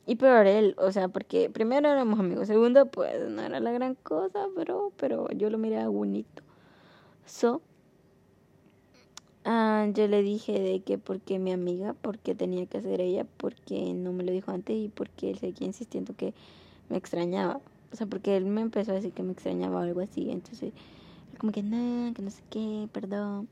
Y 0.05 0.17
peor 0.17 0.45
él, 0.45 0.75
o 0.77 0.91
sea, 0.91 1.07
porque 1.07 1.49
primero 1.49 1.89
éramos 1.89 2.19
amigos, 2.19 2.47
segundo, 2.47 2.85
pues 2.85 3.29
no 3.29 3.41
era 3.41 3.61
la 3.61 3.71
gran 3.71 3.95
cosa, 3.95 4.45
pero, 4.57 4.91
pero 4.97 5.29
yo 5.29 5.49
lo 5.49 5.57
miraba 5.57 5.87
bonito. 5.87 6.43
So, 7.25 7.61
ah, 9.45 9.87
yo 9.93 10.07
le 10.09 10.21
dije 10.21 10.59
de 10.59 10.81
que 10.81 10.97
porque 10.97 11.39
mi 11.39 11.53
amiga, 11.53 11.95
porque 12.01 12.35
tenía 12.35 12.65
que 12.65 12.79
hacer 12.79 12.99
ella, 12.99 13.25
porque 13.37 13.93
no 13.93 14.11
me 14.11 14.25
lo 14.25 14.33
dijo 14.33 14.51
antes 14.51 14.75
y 14.75 14.89
porque 14.89 15.31
él 15.31 15.39
seguía 15.39 15.65
insistiendo 15.65 16.13
que 16.15 16.33
me 16.89 16.97
extrañaba. 16.97 17.61
O 17.93 17.95
sea, 17.95 18.05
porque 18.05 18.35
él 18.35 18.45
me 18.45 18.61
empezó 18.61 18.91
a 18.91 18.95
decir 18.95 19.13
que 19.13 19.23
me 19.23 19.31
extrañaba 19.31 19.79
o 19.79 19.83
algo 19.83 20.01
así, 20.01 20.29
entonces, 20.29 20.73
como 21.39 21.53
que 21.53 21.63
no, 21.63 22.13
que 22.13 22.21
no 22.21 22.29
sé 22.29 22.43
qué, 22.49 22.89
perdón 22.91 23.47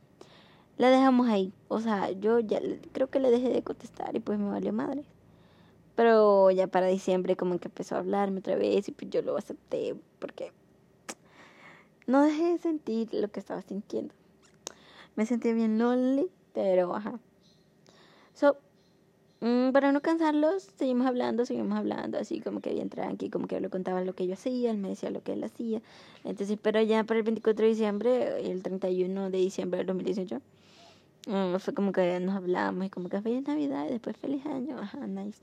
la 0.77 0.89
dejamos 0.89 1.27
ahí. 1.27 1.53
O 1.67 1.79
sea, 1.79 2.11
yo 2.11 2.39
ya 2.39 2.59
creo 2.91 3.09
que 3.09 3.19
le 3.19 3.31
dejé 3.31 3.49
de 3.49 3.63
contestar 3.63 4.15
y 4.15 4.19
pues 4.19 4.39
me 4.39 4.49
valió 4.49 4.73
madre. 4.73 5.03
Pero 5.95 6.49
ya 6.51 6.67
para 6.67 6.87
diciembre 6.87 7.35
como 7.35 7.59
que 7.59 7.67
empezó 7.67 7.95
a 7.95 7.99
hablarme 7.99 8.39
otra 8.39 8.55
vez 8.55 8.89
y 8.89 8.91
pues 8.91 9.11
yo 9.11 9.21
lo 9.21 9.37
acepté 9.37 9.95
porque 10.19 10.51
no 12.07 12.23
dejé 12.23 12.53
de 12.53 12.57
sentir 12.57 13.09
lo 13.13 13.29
que 13.29 13.39
estaba 13.39 13.61
sintiendo. 13.61 14.13
Me 15.15 15.25
sentí 15.25 15.53
bien 15.53 15.77
lonely, 15.77 16.27
pero 16.53 16.95
ajá. 16.95 17.19
So, 18.33 18.57
mm, 19.41 19.71
para 19.71 19.91
no 19.91 20.01
cansarlos, 20.01 20.69
seguimos 20.75 21.05
hablando, 21.05 21.45
seguimos 21.45 21.77
hablando, 21.77 22.17
así 22.17 22.39
como 22.39 22.61
que 22.61 22.73
bien 22.73 22.89
tranqui, 22.89 23.29
como 23.29 23.47
que 23.47 23.61
le 23.61 23.69
contaba 23.69 24.01
lo 24.01 24.13
que 24.15 24.25
yo 24.25 24.33
hacía, 24.33 24.71
él 24.71 24.77
me 24.77 24.89
decía 24.89 25.11
lo 25.11 25.21
que 25.21 25.33
él 25.33 25.43
hacía. 25.43 25.83
Entonces, 26.23 26.57
pero 26.59 26.81
ya 26.81 27.03
para 27.03 27.19
el 27.19 27.23
24 27.23 27.63
de 27.63 27.69
diciembre 27.69 28.51
el 28.51 28.63
31 28.63 29.29
de 29.29 29.37
diciembre 29.37 29.77
del 29.77 29.87
2018 29.87 30.41
Mm, 31.27 31.55
fue 31.57 31.73
como 31.73 31.93
que 31.93 32.19
nos 32.19 32.35
hablamos 32.35 32.85
y 32.85 32.89
como 32.89 33.07
que 33.07 33.21
feliz 33.21 33.47
Navidad 33.47 33.85
y 33.87 33.91
después 33.91 34.17
feliz 34.17 34.45
año, 34.45 34.77
ajá, 34.77 35.07
nice. 35.07 35.39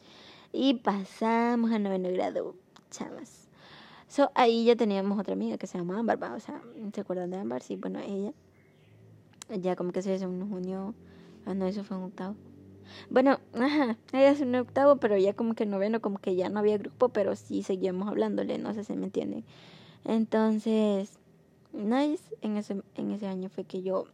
Y 0.52 0.75
pasamos 0.75 1.70
a 1.70 1.78
noveno 1.78 2.10
grado, 2.10 2.54
chavas. 2.90 3.49
So, 4.08 4.30
ahí 4.34 4.64
ya 4.64 4.76
teníamos 4.76 5.18
otra 5.18 5.34
amiga 5.34 5.56
que 5.56 5.66
se 5.66 5.78
llama 5.78 5.99
Amber, 5.99 6.18
o 6.22 6.40
sea, 6.40 6.60
¿se 6.92 7.00
acuerdan 7.00 7.30
de 7.30 7.38
Amber? 7.38 7.62
Sí, 7.62 7.76
bueno, 7.76 8.00
ella, 8.00 8.32
ya 9.49 9.76
como 9.76 9.92
que 9.92 10.02
se 10.02 10.14
hizo 10.14 10.28
un 10.28 10.50
junio, 10.50 10.94
ah, 11.46 11.54
no, 11.54 11.66
eso 11.66 11.84
fue 11.84 11.96
un 11.96 12.04
octavo. 12.04 12.34
Bueno, 13.08 13.38
ajá, 13.54 13.96
ella 14.12 14.30
es 14.30 14.40
un 14.40 14.54
octavo, 14.56 14.96
pero 14.96 15.16
ya 15.16 15.32
como 15.32 15.54
que 15.54 15.64
noveno, 15.64 16.00
como 16.00 16.18
que 16.18 16.34
ya 16.34 16.49
no 16.49 16.58
había 16.58 16.76
grupo, 16.76 17.08
pero 17.08 17.37
sí 17.37 17.62
seguíamos 17.62 18.08
hablándole, 18.08 18.58
no 18.58 18.75
sé 18.75 18.84
si 18.84 18.94
me 18.94 19.06
entienden. 19.06 19.44
Entonces, 20.04 21.18
nice, 21.72 22.25
en 22.42 22.56
ese, 22.56 22.82
en 22.96 23.12
ese 23.12 23.28
año 23.28 23.49
fue 23.49 23.64
que 23.64 23.82
yo 23.82 24.06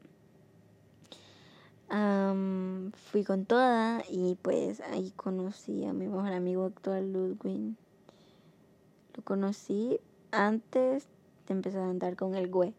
fui 1.89 3.25
con 3.25 3.45
toda 3.45 4.03
y 4.11 4.37
pues 4.43 4.81
ahí 4.81 5.13
conocí 5.13 5.85
a 5.85 5.93
mi 5.93 6.07
mejor 6.07 6.33
amigo 6.33 6.65
actual, 6.65 7.13
Ludwig. 7.13 7.75
Lo 9.15 9.23
conocí 9.25 10.01
antes 10.33 11.09
de 11.47 11.55
empezar 11.55 11.83
a 11.83 11.91
andar 11.91 12.17
con 12.17 12.35
el 12.35 12.49
güey. 12.49 12.75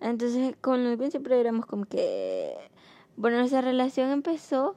Entonces 0.00 0.56
con 0.60 0.84
Ludwig 0.84 1.10
siempre 1.10 1.40
éramos 1.40 1.66
como 1.66 1.84
que... 1.84 2.54
Bueno, 3.16 3.40
esa 3.40 3.60
relación 3.60 4.10
empezó 4.10 4.76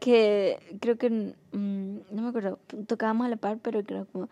que 0.00 0.58
creo 0.80 0.98
que... 0.98 1.34
Mm, 1.52 1.98
no 2.10 2.22
me 2.22 2.28
acuerdo, 2.28 2.58
tocábamos 2.86 3.26
a 3.26 3.30
la 3.30 3.36
par, 3.36 3.58
pero 3.62 3.82
creo 3.84 4.06
como 4.06 4.28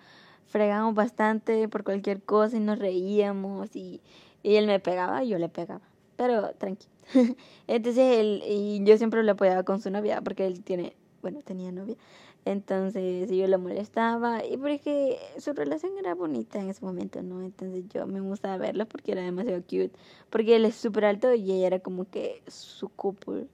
fregábamos 0.47 0.95
bastante 0.95 1.69
por 1.69 1.85
cualquier 1.85 2.23
cosa 2.23 2.57
y 2.57 2.61
nos 2.61 2.79
reíamos 2.79 3.77
y, 3.77 4.01
y 4.43 4.57
él 4.57 4.67
me 4.67 4.81
pegaba 4.81 5.23
y 5.23 5.29
yo 5.29 5.39
le 5.39 5.49
pegaba. 5.49 5.83
Pero 6.17 6.51
tranquilo. 6.55 6.98
Entonces 7.67 8.19
él, 8.19 8.43
y 8.47 8.85
yo 8.85 8.97
siempre 8.97 9.23
lo 9.23 9.33
apoyaba 9.33 9.63
con 9.63 9.81
su 9.81 9.91
novia, 9.91 10.21
porque 10.21 10.47
él 10.47 10.63
tiene, 10.63 10.95
bueno, 11.23 11.41
tenía 11.43 11.73
novia. 11.73 11.97
Entonces 12.45 13.31
yo 13.31 13.47
lo 13.47 13.59
molestaba 13.59 14.45
y 14.45 14.57
porque 14.57 15.19
su 15.39 15.53
relación 15.53 15.93
era 15.99 16.15
bonita 16.15 16.59
en 16.59 16.71
ese 16.71 16.83
momento, 16.85 17.23
¿no? 17.23 17.43
Entonces 17.43 17.85
yo 17.89 18.07
me 18.07 18.21
gustaba 18.21 18.57
verlo 18.57 18.87
porque 18.87 19.13
era 19.13 19.23
demasiado 19.23 19.61
cute. 19.63 19.91
Porque 20.31 20.57
él 20.57 20.65
es 20.65 20.75
súper 20.75 21.05
alto 21.05 21.35
y 21.35 21.53
ella 21.53 21.67
era 21.67 21.79
como 21.81 22.07
que 22.09 22.43
su 22.47 22.89
couple. 22.89 23.47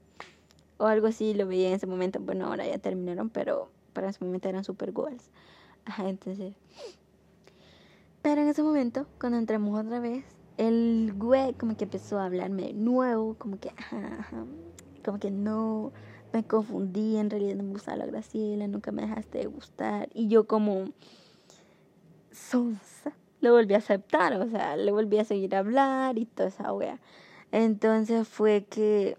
O 0.78 0.86
algo 0.86 1.08
así 1.08 1.34
lo 1.34 1.46
veía 1.46 1.68
en 1.68 1.74
ese 1.74 1.86
momento. 1.86 2.20
Bueno, 2.20 2.46
ahora 2.46 2.66
ya 2.66 2.78
terminaron, 2.78 3.30
pero 3.30 3.68
para 3.94 4.10
ese 4.10 4.24
momento 4.24 4.48
eran 4.48 4.62
super 4.62 4.92
goals. 4.92 5.30
Entonces. 5.98 6.54
Pero 8.22 8.40
en 8.42 8.48
ese 8.48 8.62
momento, 8.62 9.06
cuando 9.20 9.38
entramos 9.38 9.78
otra 9.78 10.00
vez, 10.00 10.24
el 10.56 11.12
güey 11.16 11.54
como 11.54 11.76
que 11.76 11.84
empezó 11.84 12.18
a 12.18 12.26
hablarme 12.26 12.62
de 12.62 12.72
nuevo, 12.74 13.34
como 13.34 13.58
que, 13.58 13.72
como 15.04 15.18
que 15.18 15.30
no, 15.30 15.92
me 16.34 16.44
confundí, 16.44 17.16
en 17.16 17.30
realidad 17.30 17.54
no 17.54 17.62
me 17.62 17.70
gustaba 17.70 17.96
la 17.96 18.06
Graciela, 18.06 18.66
nunca 18.66 18.90
me 18.92 19.02
dejaste 19.02 19.38
de 19.38 19.46
gustar. 19.46 20.08
Y 20.14 20.28
yo 20.28 20.46
como 20.46 20.90
sonsa, 22.32 23.12
lo 23.40 23.52
volví 23.52 23.74
a 23.74 23.78
aceptar, 23.78 24.34
o 24.34 24.48
sea, 24.48 24.76
le 24.76 24.90
volví 24.90 25.18
a 25.18 25.24
seguir 25.24 25.54
a 25.54 25.60
hablar 25.60 26.18
y 26.18 26.26
toda 26.26 26.48
esa 26.48 26.72
wea. 26.72 26.98
Entonces 27.52 28.26
fue 28.26 28.66
que, 28.68 29.16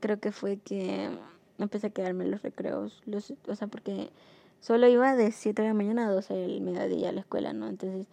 creo 0.00 0.20
que 0.20 0.30
fue 0.30 0.58
que 0.58 1.10
empecé 1.58 1.88
a 1.88 1.90
quedarme 1.90 2.24
en 2.24 2.30
los 2.30 2.42
recreos, 2.42 3.02
los, 3.06 3.32
o 3.48 3.56
sea, 3.56 3.66
porque 3.66 4.10
solo 4.60 4.86
iba 4.88 5.16
de 5.16 5.32
7 5.32 5.62
de 5.62 5.68
la 5.68 5.74
mañana 5.74 6.06
a 6.06 6.10
12 6.10 6.32
del 6.32 6.60
mediodía 6.60 7.08
a 7.08 7.12
la 7.12 7.20
escuela, 7.20 7.52
¿no? 7.52 7.66
Entonces 7.66 8.06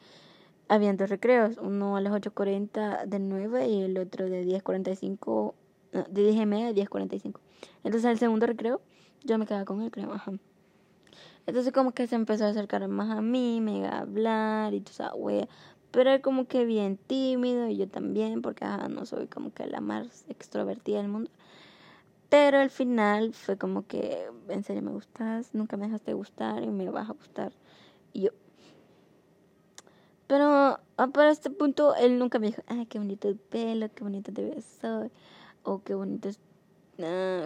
habían 0.71 0.95
dos 0.95 1.09
recreos, 1.09 1.57
uno 1.57 1.97
a 1.97 2.01
las 2.01 2.13
8.40 2.13 3.05
de 3.05 3.19
9 3.19 3.67
y 3.67 3.81
el 3.81 3.97
otro 3.97 4.29
de 4.29 4.45
10.45, 4.45 5.53
no, 5.91 6.03
de 6.09 6.23
10 6.23 6.35
y 6.37 6.45
media 6.45 6.67
a 6.69 6.71
10.45. 6.71 7.41
Entonces 7.83 8.05
el 8.09 8.17
segundo 8.17 8.45
recreo 8.45 8.79
yo 9.25 9.37
me 9.37 9.45
quedaba 9.45 9.65
con 9.65 9.81
él, 9.81 9.91
creo, 9.91 10.13
ajá. 10.13 10.31
Entonces 11.45 11.73
como 11.73 11.91
que 11.91 12.07
se 12.07 12.15
empezó 12.15 12.45
a 12.45 12.49
acercar 12.49 12.87
más 12.87 13.09
a 13.09 13.21
mí, 13.21 13.59
me 13.59 13.79
iba 13.79 13.89
a 13.89 13.99
hablar 13.99 14.73
y 14.73 14.79
toda 14.79 14.91
esa 14.91 15.15
wea. 15.15 15.49
Pero 15.91 16.13
él 16.13 16.21
como 16.21 16.47
que 16.47 16.63
bien 16.63 16.95
tímido 16.95 17.67
y 17.67 17.75
yo 17.75 17.89
también, 17.89 18.41
porque 18.41 18.63
ajá, 18.63 18.87
no 18.87 19.05
soy 19.05 19.27
como 19.27 19.51
que 19.51 19.67
la 19.67 19.81
más 19.81 20.23
extrovertida 20.29 20.99
del 20.99 21.09
mundo. 21.09 21.29
Pero 22.29 22.59
al 22.59 22.69
final 22.69 23.33
fue 23.33 23.57
como 23.57 23.85
que, 23.85 24.25
en 24.47 24.63
serio 24.63 24.81
me 24.83 24.91
gustas, 24.91 25.53
nunca 25.53 25.75
me 25.75 25.87
dejaste 25.87 26.13
gustar 26.13 26.63
y 26.63 26.69
me 26.69 26.89
vas 26.89 27.09
a 27.09 27.13
gustar. 27.13 27.51
Y 28.13 28.21
yo, 28.21 28.31
pero 30.31 30.79
ah, 30.95 31.07
para 31.07 31.29
este 31.29 31.49
punto 31.49 31.93
él 31.93 32.17
nunca 32.17 32.39
me 32.39 32.47
dijo, 32.47 32.61
ay, 32.67 32.85
qué 32.85 32.99
bonito 32.99 33.27
el 33.27 33.35
pelo, 33.35 33.89
qué 33.93 34.05
bonito 34.05 34.31
te 34.31 34.45
ves 34.45 34.81
hoy, 34.81 35.11
o 35.63 35.83
qué 35.83 35.93
bonito 35.93 36.29
es 36.29 36.39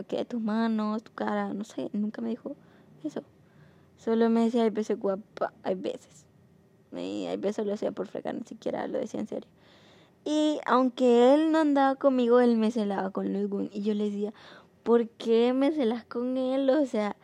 que 0.08 0.25
tus 0.30 0.39
manos, 0.39 1.01
tu 1.04 1.12
cara, 1.13 1.51
no 1.56 1.63
sé, 1.63 1.89
nunca 1.94 2.22
me 2.22 2.30
dijo 2.30 2.56
eso. 3.04 3.24
Solo 3.98 4.30
me 4.30 4.42
decía, 4.42 4.62
hay 4.62 4.70
veces 4.70 5.00
guapa, 5.00 5.51
hay 5.63 5.74
veces. 5.74 6.27
Y 6.92 7.25
hay 7.25 7.38
veces 7.38 7.65
lo 7.65 7.74
hacía 7.74 7.92
por 7.92 8.06
fregar, 8.06 8.36
ni 8.36 8.44
siquiera 8.44 8.88
lo 8.88 9.00
decía 9.00 9.20
en 9.20 9.27
serio. 9.27 9.50
Y 10.24 10.60
aunque 10.68 11.34
él 11.34 11.51
no 11.51 11.58
andaba 11.58 11.96
conmigo, 11.96 12.39
él 12.39 12.56
me 12.56 12.70
celaba 12.70 13.10
con 13.10 13.34
Ludwig. 13.34 13.72
Y 13.74 13.82
yo 13.82 13.96
le 13.96 14.12
decía, 14.12 14.32
¿por 14.84 15.10
qué 15.10 15.53
me 15.53 15.72
celas 15.72 16.05
con 16.05 16.38
él? 16.38 16.70
O 16.70 16.86
sea, 16.86 17.16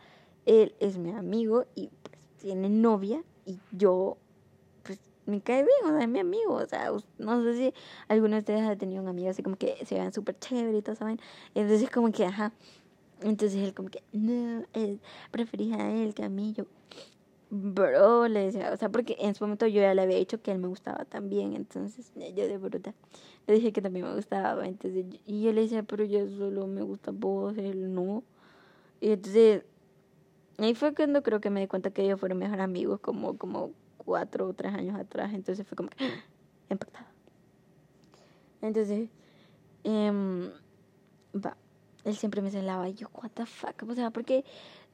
él 0.44 0.74
es 0.80 0.98
mi 0.98 1.12
amigo 1.12 1.66
y 1.76 1.90
pues 2.02 2.18
tiene 2.38 2.68
novia 2.68 3.22
y 3.46 3.60
yo 3.70 4.16
me 5.26 5.40
cae 5.40 5.62
bien, 5.62 5.94
o 5.94 5.96
sea, 5.96 6.02
es 6.02 6.08
mi 6.08 6.18
amigo, 6.18 6.54
o 6.54 6.66
sea, 6.66 6.90
no 7.18 7.42
sé 7.42 7.56
si 7.56 7.74
alguno 8.08 8.34
de 8.34 8.40
ustedes 8.40 8.62
ha 8.62 8.76
tenido 8.76 9.02
un 9.02 9.08
amigo 9.08 9.30
así 9.30 9.42
como 9.42 9.56
que 9.56 9.76
se 9.86 9.94
vean 9.94 10.12
súper 10.12 10.38
chévere 10.38 10.78
y 10.78 10.82
todo, 10.82 10.96
¿saben? 10.96 11.20
Entonces 11.54 11.90
como 11.90 12.10
que, 12.10 12.24
ajá, 12.24 12.52
entonces 13.20 13.62
él 13.62 13.74
como 13.74 13.88
que, 13.88 14.02
no, 14.12 14.64
él 14.72 15.00
prefería 15.30 15.76
a 15.76 15.92
él 15.92 16.14
que 16.14 16.24
a 16.24 16.28
mí, 16.28 16.52
yo, 16.54 16.64
bro, 17.50 18.26
le 18.28 18.46
decía, 18.46 18.72
o 18.72 18.76
sea, 18.76 18.88
porque 18.88 19.16
en 19.20 19.34
su 19.34 19.44
momento 19.44 19.66
yo 19.66 19.80
ya 19.80 19.94
le 19.94 20.02
había 20.02 20.16
dicho 20.16 20.42
que 20.42 20.50
él 20.50 20.58
me 20.58 20.68
gustaba 20.68 21.04
también, 21.04 21.54
entonces 21.54 22.12
yo 22.16 22.48
de 22.48 22.58
bruta 22.58 22.94
le 23.46 23.54
dije 23.54 23.72
que 23.72 23.82
también 23.82 24.06
me 24.06 24.14
gustaba, 24.14 24.66
entonces, 24.66 25.04
y 25.26 25.42
yo 25.42 25.52
le 25.52 25.62
decía, 25.62 25.82
pero 25.82 26.04
yo 26.04 26.28
solo 26.28 26.66
me 26.66 26.82
gusta 26.82 27.10
vos, 27.12 27.56
él 27.58 27.94
no, 27.94 28.22
y 29.00 29.10
entonces, 29.10 29.64
ahí 30.58 30.74
fue 30.74 30.94
cuando 30.94 31.22
creo 31.22 31.40
que 31.40 31.50
me 31.50 31.60
di 31.60 31.66
cuenta 31.66 31.90
que 31.90 32.04
ellos 32.04 32.20
fueron 32.20 32.38
mejores 32.38 32.62
amigos, 32.62 33.00
como, 33.00 33.36
como 33.36 33.70
cuatro 34.04 34.48
o 34.48 34.52
tres 34.52 34.74
años 34.74 34.98
atrás, 34.98 35.32
entonces 35.32 35.66
fue 35.66 35.76
como 35.76 35.88
que 35.88 35.96
impactada. 36.70 37.10
Entonces, 38.60 39.08
eh, 39.84 40.50
va, 41.34 41.56
él 42.04 42.16
siempre 42.16 42.42
me 42.42 42.50
celaba 42.50 42.88
y 42.88 42.94
yo, 42.94 43.08
what 43.14 43.30
the 43.34 43.46
fuck, 43.46 43.82
o 43.88 43.94
sea, 43.94 44.10
porque 44.10 44.44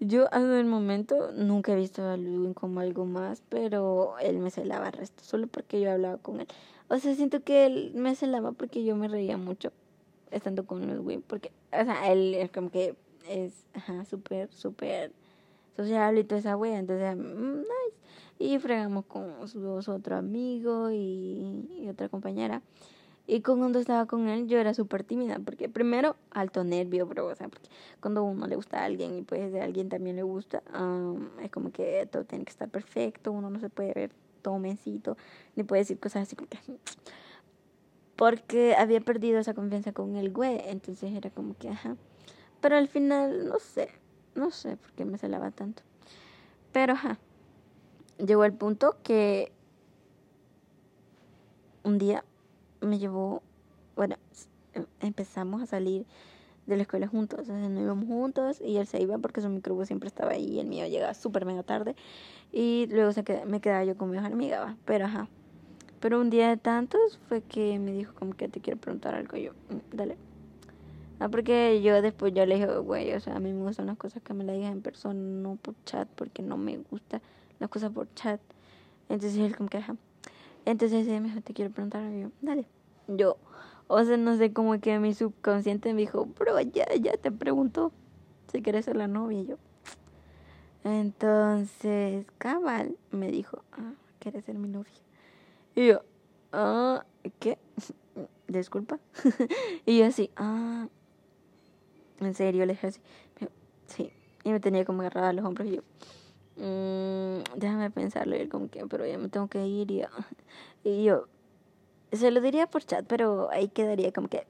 yo 0.01 0.25
hasta 0.25 0.61
el 0.61 0.67
momento 0.67 1.33
nunca 1.33 1.73
he 1.73 1.77
visto 1.77 2.07
a 2.07 2.17
Ludwig 2.17 2.55
como 2.55 2.81
algo 2.81 3.05
más, 3.05 3.43
pero 3.49 4.19
él 4.21 4.39
me 4.39 4.51
celaba 4.51 4.89
el 4.89 4.93
resto, 4.93 5.25
solo 5.25 5.47
porque 5.47 5.81
yo 5.81 5.91
hablaba 5.91 6.19
con 6.19 6.41
él. 6.41 6.47
O 6.89 6.99
sea, 6.99 7.15
siento 7.15 7.43
que 7.43 7.67
él 7.67 7.93
me 7.95 8.15
celaba 8.15 8.53
porque 8.53 8.85
yo 8.85 8.97
me 8.97 9.09
reía 9.09 9.37
mucho 9.37 9.73
estando 10.31 10.67
con 10.67 10.87
Ludwig, 10.87 11.23
porque, 11.27 11.51
o 11.73 11.85
sea, 11.85 12.13
él 12.13 12.35
es 12.35 12.51
como 12.51 12.71
que 12.71 12.95
es, 13.29 13.53
súper, 14.09 14.53
súper 14.53 15.13
sociable 15.77 16.21
y 16.21 16.25
toda 16.25 16.41
esa 16.41 16.57
wea, 16.57 16.79
entonces, 16.79 17.17
mm, 17.17 17.59
nice. 17.59 17.97
Y 18.39 18.59
fregamos 18.61 19.05
con 19.07 19.49
su 19.49 19.61
otro 19.67 20.17
amigo 20.17 20.91
y, 20.91 21.89
otra 21.91 22.09
compañera. 22.09 22.63
Y 23.27 23.43
cuando 23.43 23.79
estaba 23.79 24.07
con 24.07 24.29
él, 24.29 24.47
yo 24.47 24.59
era 24.59 24.73
súper 24.73 25.05
tímida, 25.05 25.39
porque 25.45 25.69
primero, 25.69 26.17
alto 26.31 26.65
nervio, 26.65 27.07
bro, 27.07 27.27
o 27.27 27.35
sea, 27.35 27.49
porque 27.49 27.69
cuando 28.01 28.23
uno 28.23 28.47
le 28.47 28.57
gusta 28.57 28.81
a 28.81 28.85
alguien 28.85 29.19
y 29.19 29.23
pues 29.23 29.53
de 29.53 29.61
alguien 29.61 29.91
también 29.91 30.17
le 30.17 30.23
gusta, 30.23 30.63
es 31.43 31.51
como 31.51 31.71
que 31.71 32.09
todo 32.11 32.25
tiene 32.25 32.45
que 32.45 32.51
estar 32.51 32.71
perfecto, 32.71 33.31
uno 33.33 33.51
no 33.51 33.61
se 33.61 33.69
puede 33.69 33.93
ver 33.93 34.13
todo 34.41 34.59
mencito, 34.59 35.19
ni 35.57 35.63
puede 35.63 35.83
decir 35.83 35.99
cosas 35.99 36.23
así 36.23 36.37
como 36.37 36.49
que... 36.49 36.59
Porque 38.17 38.75
había 38.77 39.01
perdido 39.01 39.39
esa 39.39 39.55
confianza 39.55 39.93
con 39.93 40.17
el 40.17 40.33
güey, 40.33 40.61
entonces 40.65 41.13
era 41.13 41.29
como 41.31 41.55
que, 41.57 41.69
ajá. 41.69 41.97
Pero 42.61 42.77
al 42.77 42.89
final, 42.89 43.47
no 43.47 43.59
sé, 43.59 43.91
no 44.35 44.51
sé 44.51 44.77
por 44.77 44.91
qué 44.93 45.05
me 45.05 45.19
celaba 45.19 45.51
tanto. 45.51 45.83
Pero, 46.73 46.95
ajá 46.95 47.19
llegó 48.19 48.45
el 48.45 48.53
punto 48.53 48.97
que 49.03 49.53
un 51.85 51.99
día 51.99 52.25
me 52.81 52.99
llevó, 52.99 53.43
bueno, 53.97 54.17
em, 54.75 54.87
empezamos 55.01 55.63
a 55.63 55.67
salir 55.67 56.07
de 56.67 56.77
la 56.77 56.83
escuela 56.83 57.07
juntos, 57.07 57.47
sea, 57.47 57.57
nos 57.57 57.83
íbamos 57.83 58.07
juntos 58.07 58.61
y 58.61 58.77
él 58.77 58.87
se 58.87 59.01
iba 59.01 59.17
porque 59.19 59.41
su 59.41 59.49
microbús 59.49 59.87
siempre 59.87 60.09
estaba 60.09 60.33
ahí 60.33 60.45
y 60.45 60.61
el 60.61 60.67
mío 60.67 60.87
llegaba 60.87 61.15
súper 61.15 61.47
mega 61.47 61.63
tarde 61.63 61.97
y 62.53 62.87
luego 62.91 63.13
se 63.13 63.25
me 63.47 63.61
quedaba 63.61 63.85
yo 63.85 63.97
con 63.97 64.11
mi 64.11 64.19
amiga, 64.19 64.77
pero 64.85 65.07
ajá. 65.07 65.29
Pero 66.01 66.21
un 66.21 66.31
día 66.31 66.49
de 66.49 66.57
tantos 66.57 67.19
fue 67.29 67.41
que 67.41 67.79
me 67.79 67.93
dijo 67.93 68.15
como 68.15 68.35
que 68.35 68.49
te 68.49 68.61
quiero 68.61 68.79
preguntar 68.79 69.15
algo 69.15 69.37
yo, 69.37 69.53
mm, 69.53 69.97
dale. 69.97 70.17
Ah, 71.21 71.29
porque 71.29 71.83
yo 71.83 72.01
después 72.01 72.33
yo 72.33 72.47
le 72.47 72.55
dije, 72.55 72.67
güey, 72.79 73.13
o 73.15 73.21
sea, 73.21 73.37
a 73.37 73.41
mí 73.41 73.53
me 73.53 73.65
gustan 73.65 73.87
las 73.87 73.97
cosas 73.97 74.23
que 74.23 74.35
me 74.35 74.45
las 74.45 74.55
digas 74.55 74.71
en 74.71 74.83
persona, 74.83 75.19
no 75.19 75.57
por 75.57 75.75
chat, 75.85 76.07
porque 76.15 76.43
no 76.43 76.57
me 76.57 76.79
gusta 76.91 77.21
las 77.59 77.71
cosas 77.71 77.93
por 77.93 78.13
chat. 78.15 78.41
Entonces 79.09 79.39
él 79.39 79.57
como 79.57 79.69
que, 79.69 79.79
ajá. 79.79 79.97
Entonces 80.65 81.07
él 81.09 81.21
me 81.21 81.29
dijo, 81.29 81.41
te 81.41 81.55
quiero 81.55 81.71
preguntar. 81.71 82.11
Y 82.13 82.23
yo, 82.23 82.31
dale. 82.43 82.67
Yo, 83.09 83.39
o 83.87 84.05
sea, 84.05 84.17
no 84.17 84.37
sé, 84.37 84.53
como 84.53 84.79
que 84.81 84.99
mi 84.99 85.15
subconsciente 85.15 85.95
me 85.95 86.03
dijo, 86.03 86.27
bro, 86.27 86.61
ya, 86.61 86.87
ya 86.95 87.17
te 87.17 87.31
pregunto 87.33 87.93
si 88.53 88.63
quieres 88.63 88.85
ser 88.85 88.97
la 88.97 89.09
novia. 89.09 89.41
Y 89.41 89.47
yo, 89.47 89.57
entonces, 90.85 92.27
cabal, 92.39 92.97
me 93.11 93.31
dijo, 93.31 93.63
ah, 93.73 93.93
¿quieres 94.19 94.45
ser 94.45 94.57
mi 94.57 94.69
novia? 94.69 94.93
Y 95.75 95.89
yo, 95.89 96.03
ah, 96.53 97.05
¿qué? 97.39 97.59
Disculpa. 98.49 98.99
y 99.87 99.99
yo 99.99 100.07
así, 100.07 100.31
ah, 100.37 100.89
en 102.21 102.35
serio, 102.35 102.67
le 102.67 102.75
dije 102.75 102.89
así. 102.89 103.01
sí. 103.87 104.13
Y 104.45 104.53
me 104.53 104.61
tenía 104.61 104.85
como 104.85 105.03
agarrada 105.03 105.33
los 105.33 105.45
hombros 105.45 105.69
y 105.69 105.77
yo, 105.77 105.83
mmm, 106.59 107.43
déjame 107.57 107.91
pensarlo. 107.91 108.37
Y 108.37 108.41
él 108.41 108.49
como 108.49 108.69
que, 108.69 108.87
pero 108.87 109.07
ya 109.07 109.19
me 109.19 109.29
tengo 109.29 109.49
que 109.49 109.67
ir. 109.67 109.91
Y 110.85 111.05
yo, 111.05 111.27
se 112.13 112.31
lo 112.31 112.41
diría 112.41 112.67
por 112.67 112.85
chat, 112.85 113.07
pero 113.07 113.51
ahí 113.51 113.69
quedaría 113.69 114.13
como 114.13 114.29
que, 114.29 114.47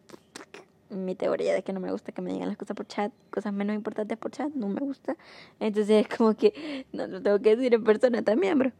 mi 0.90 1.14
teoría 1.14 1.52
de 1.52 1.62
que 1.62 1.72
no 1.72 1.80
me 1.80 1.92
gusta 1.92 2.12
que 2.12 2.22
me 2.22 2.32
digan 2.32 2.48
las 2.48 2.56
cosas 2.56 2.74
por 2.76 2.86
chat, 2.86 3.12
cosas 3.30 3.52
menos 3.52 3.76
importantes 3.76 4.16
por 4.16 4.30
chat, 4.30 4.50
no 4.54 4.68
me 4.68 4.80
gusta. 4.80 5.16
Entonces 5.60 6.06
es 6.06 6.16
como 6.16 6.34
que 6.34 6.86
no 6.92 7.06
lo 7.06 7.22
tengo 7.22 7.38
que 7.40 7.56
decir 7.56 7.74
en 7.74 7.84
persona 7.84 8.22
también, 8.22 8.58
bro. 8.58 8.72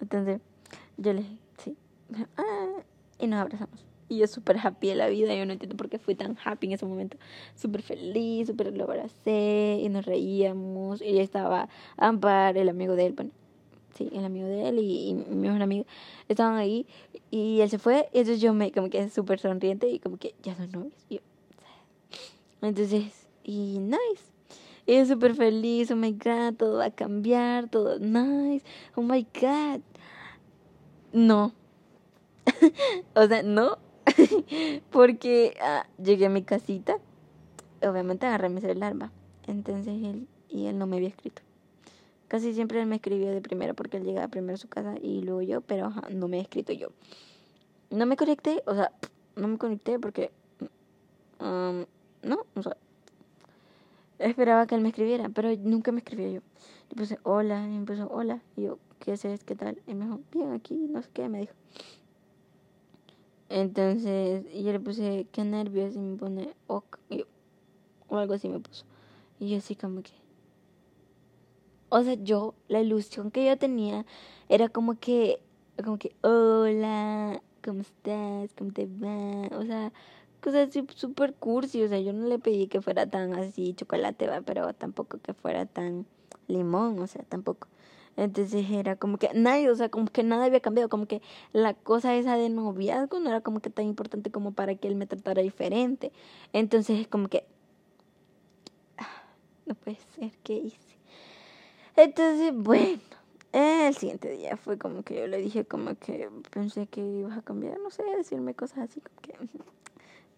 Entonces 0.00 0.40
yo 0.96 1.12
le 1.12 1.20
dije, 1.20 1.38
sí. 1.58 1.76
Ah, 2.36 2.82
y 3.18 3.26
nos 3.26 3.40
abrazamos. 3.40 3.91
Y 4.12 4.18
yo 4.18 4.26
súper 4.26 4.58
happy 4.58 4.88
de 4.88 4.94
la 4.94 5.08
vida, 5.08 5.34
yo 5.34 5.46
no 5.46 5.54
entiendo 5.54 5.74
por 5.74 5.88
qué 5.88 5.98
fui 5.98 6.14
tan 6.14 6.36
happy 6.44 6.66
en 6.66 6.74
ese 6.74 6.84
momento. 6.84 7.16
Súper 7.54 7.80
feliz, 7.80 8.46
súper 8.46 8.76
lo 8.76 8.84
abracé 8.84 9.80
y 9.82 9.88
nos 9.88 10.04
reíamos. 10.04 11.00
Y 11.00 11.18
estaba 11.18 11.70
Ampar, 11.96 12.58
el 12.58 12.68
amigo 12.68 12.94
de 12.94 13.06
él, 13.06 13.14
bueno, 13.14 13.30
sí, 13.94 14.10
el 14.12 14.26
amigo 14.26 14.46
de 14.46 14.68
él 14.68 14.80
y, 14.80 15.14
mi 15.14 15.36
mejor 15.36 15.62
amigo 15.62 15.86
estaban 16.28 16.56
ahí 16.58 16.86
y 17.30 17.62
él 17.62 17.70
se 17.70 17.78
fue. 17.78 18.10
Y 18.12 18.18
entonces 18.18 18.42
yo 18.42 18.52
me 18.52 18.70
como 18.70 18.90
que 18.90 19.08
súper 19.08 19.38
sonriente 19.38 19.88
y 19.88 19.98
como 19.98 20.18
que 20.18 20.34
ya 20.42 20.54
son 20.56 20.70
novios. 20.70 21.06
Y 21.08 21.14
yo, 21.14 21.20
entonces, 22.60 23.28
y 23.44 23.78
nice. 23.78 24.30
Y 24.84 24.98
yo 24.98 25.06
súper 25.06 25.34
feliz, 25.34 25.90
oh 25.90 25.96
my 25.96 26.12
god, 26.12 26.52
todo 26.58 26.76
va 26.80 26.84
a 26.84 26.90
cambiar, 26.90 27.70
todo 27.70 27.98
nice, 27.98 28.62
oh 28.94 29.00
my 29.00 29.26
god. 29.40 29.80
No. 31.14 31.54
o 33.14 33.26
sea, 33.26 33.42
no, 33.42 33.78
porque 34.90 35.56
ah, 35.60 35.86
llegué 36.02 36.26
a 36.26 36.30
mi 36.30 36.42
casita, 36.42 36.96
obviamente 37.82 38.26
agarré 38.26 38.48
mi 38.48 38.60
celular, 38.60 38.94
Entonces 39.46 40.02
él, 40.02 40.28
y 40.48 40.66
él 40.66 40.78
no 40.78 40.86
me 40.86 40.96
había 40.96 41.08
escrito. 41.08 41.42
Casi 42.28 42.54
siempre 42.54 42.80
él 42.80 42.86
me 42.86 42.96
escribía 42.96 43.30
de 43.30 43.42
primero 43.42 43.74
porque 43.74 43.98
él 43.98 44.04
llegaba 44.04 44.28
primero 44.28 44.54
a 44.54 44.58
su 44.58 44.68
casa 44.68 44.94
y 45.00 45.20
luego 45.20 45.42
yo, 45.42 45.60
pero 45.60 45.92
no 46.14 46.28
me 46.28 46.38
he 46.38 46.40
escrito 46.40 46.72
yo. 46.72 46.88
No 47.90 48.06
me 48.06 48.16
conecté, 48.16 48.62
o 48.66 48.74
sea, 48.74 48.90
no 49.36 49.48
me 49.48 49.58
conecté 49.58 49.98
porque... 49.98 50.30
Um, 51.40 51.84
no, 52.22 52.46
o 52.54 52.62
sea, 52.62 52.76
esperaba 54.18 54.66
que 54.66 54.74
él 54.74 54.80
me 54.80 54.88
escribiera, 54.88 55.28
pero 55.28 55.54
nunca 55.56 55.92
me 55.92 55.98
escribió 55.98 56.28
yo. 56.28 56.40
Le 56.90 56.96
puse 56.96 57.18
hola, 57.22 57.66
y 57.66 57.78
me 57.78 57.84
puso 57.84 58.08
hola, 58.08 58.40
y 58.56 58.62
yo, 58.62 58.78
¿qué 58.98 59.12
haces? 59.12 59.44
¿Qué 59.44 59.54
tal? 59.54 59.82
Y 59.86 59.94
me 59.94 60.04
dijo, 60.04 60.20
bien, 60.32 60.52
aquí, 60.52 60.74
no 60.88 61.02
sé 61.02 61.10
qué, 61.12 61.28
me 61.28 61.40
dijo. 61.40 61.52
Entonces, 63.54 64.46
yo 64.54 64.72
le 64.72 64.80
puse, 64.80 65.26
qué 65.30 65.44
nervios, 65.44 65.94
y 65.94 65.98
me 65.98 66.16
pone, 66.16 66.54
ok, 66.68 66.98
o 68.08 68.16
algo 68.16 68.32
así 68.32 68.48
me 68.48 68.58
puso. 68.60 68.86
Y 69.38 69.50
yo 69.50 69.58
así 69.58 69.76
como 69.76 70.02
que... 70.02 70.12
O 71.90 72.02
sea, 72.02 72.14
yo, 72.14 72.54
la 72.68 72.80
ilusión 72.80 73.30
que 73.30 73.44
yo 73.44 73.58
tenía 73.58 74.06
era 74.48 74.70
como 74.70 74.98
que, 74.98 75.42
como 75.84 75.98
que, 75.98 76.16
hola, 76.22 77.42
¿cómo 77.62 77.82
estás? 77.82 78.54
¿Cómo 78.56 78.72
te 78.72 78.86
va? 78.86 79.54
O 79.58 79.66
sea, 79.66 79.92
cosas 80.40 80.70
súper 80.94 81.34
cursi. 81.34 81.82
O 81.82 81.88
sea, 81.88 82.00
yo 82.00 82.14
no 82.14 82.26
le 82.28 82.38
pedí 82.38 82.68
que 82.68 82.80
fuera 82.80 83.06
tan 83.06 83.34
así 83.34 83.74
chocolate, 83.74 84.28
va, 84.28 84.40
pero 84.40 84.72
tampoco 84.72 85.18
que 85.18 85.34
fuera 85.34 85.66
tan 85.66 86.06
limón, 86.48 86.98
o 87.00 87.06
sea, 87.06 87.22
tampoco. 87.24 87.68
Entonces 88.16 88.70
era 88.70 88.96
como 88.96 89.18
que 89.18 89.30
nadie, 89.34 89.70
o 89.70 89.74
sea, 89.74 89.88
como 89.88 90.06
que 90.06 90.22
nada 90.22 90.44
había 90.44 90.60
cambiado, 90.60 90.88
como 90.88 91.06
que 91.06 91.22
la 91.52 91.74
cosa 91.74 92.14
esa 92.14 92.36
de 92.36 92.50
noviazgo 92.50 93.18
no 93.20 93.30
era 93.30 93.40
como 93.40 93.60
que 93.60 93.70
tan 93.70 93.86
importante 93.86 94.30
como 94.30 94.52
para 94.52 94.74
que 94.74 94.88
él 94.88 94.96
me 94.96 95.06
tratara 95.06 95.42
diferente. 95.42 96.12
Entonces 96.52 97.00
es 97.00 97.08
como 97.08 97.28
que 97.28 97.44
ah, 98.98 99.24
no 99.66 99.74
puede 99.74 99.98
ser, 100.14 100.32
¿qué 100.42 100.54
hice? 100.54 100.98
Entonces, 101.96 102.52
bueno, 102.54 103.00
el 103.52 103.94
siguiente 103.94 104.30
día 104.30 104.56
fue 104.56 104.78
como 104.78 105.02
que 105.02 105.16
yo 105.16 105.26
le 105.26 105.38
dije 105.38 105.64
como 105.64 105.94
que 105.94 106.30
pensé 106.50 106.86
que 106.86 107.00
ibas 107.00 107.36
a 107.36 107.42
cambiar, 107.42 107.78
no 107.80 107.90
sé, 107.90 108.02
decirme 108.16 108.54
cosas 108.54 108.90
así 108.90 109.00
como 109.00 109.20
que 109.20 109.34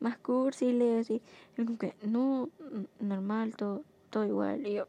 más 0.00 0.18
cursi, 0.18 0.72
le 0.72 0.98
así, 0.98 1.22
y 1.56 1.64
como 1.64 1.78
que 1.78 1.94
no, 2.02 2.50
normal, 3.00 3.54
todo, 3.56 3.82
todo 4.10 4.26
igual, 4.26 4.66
y 4.66 4.74
yo 4.74 4.88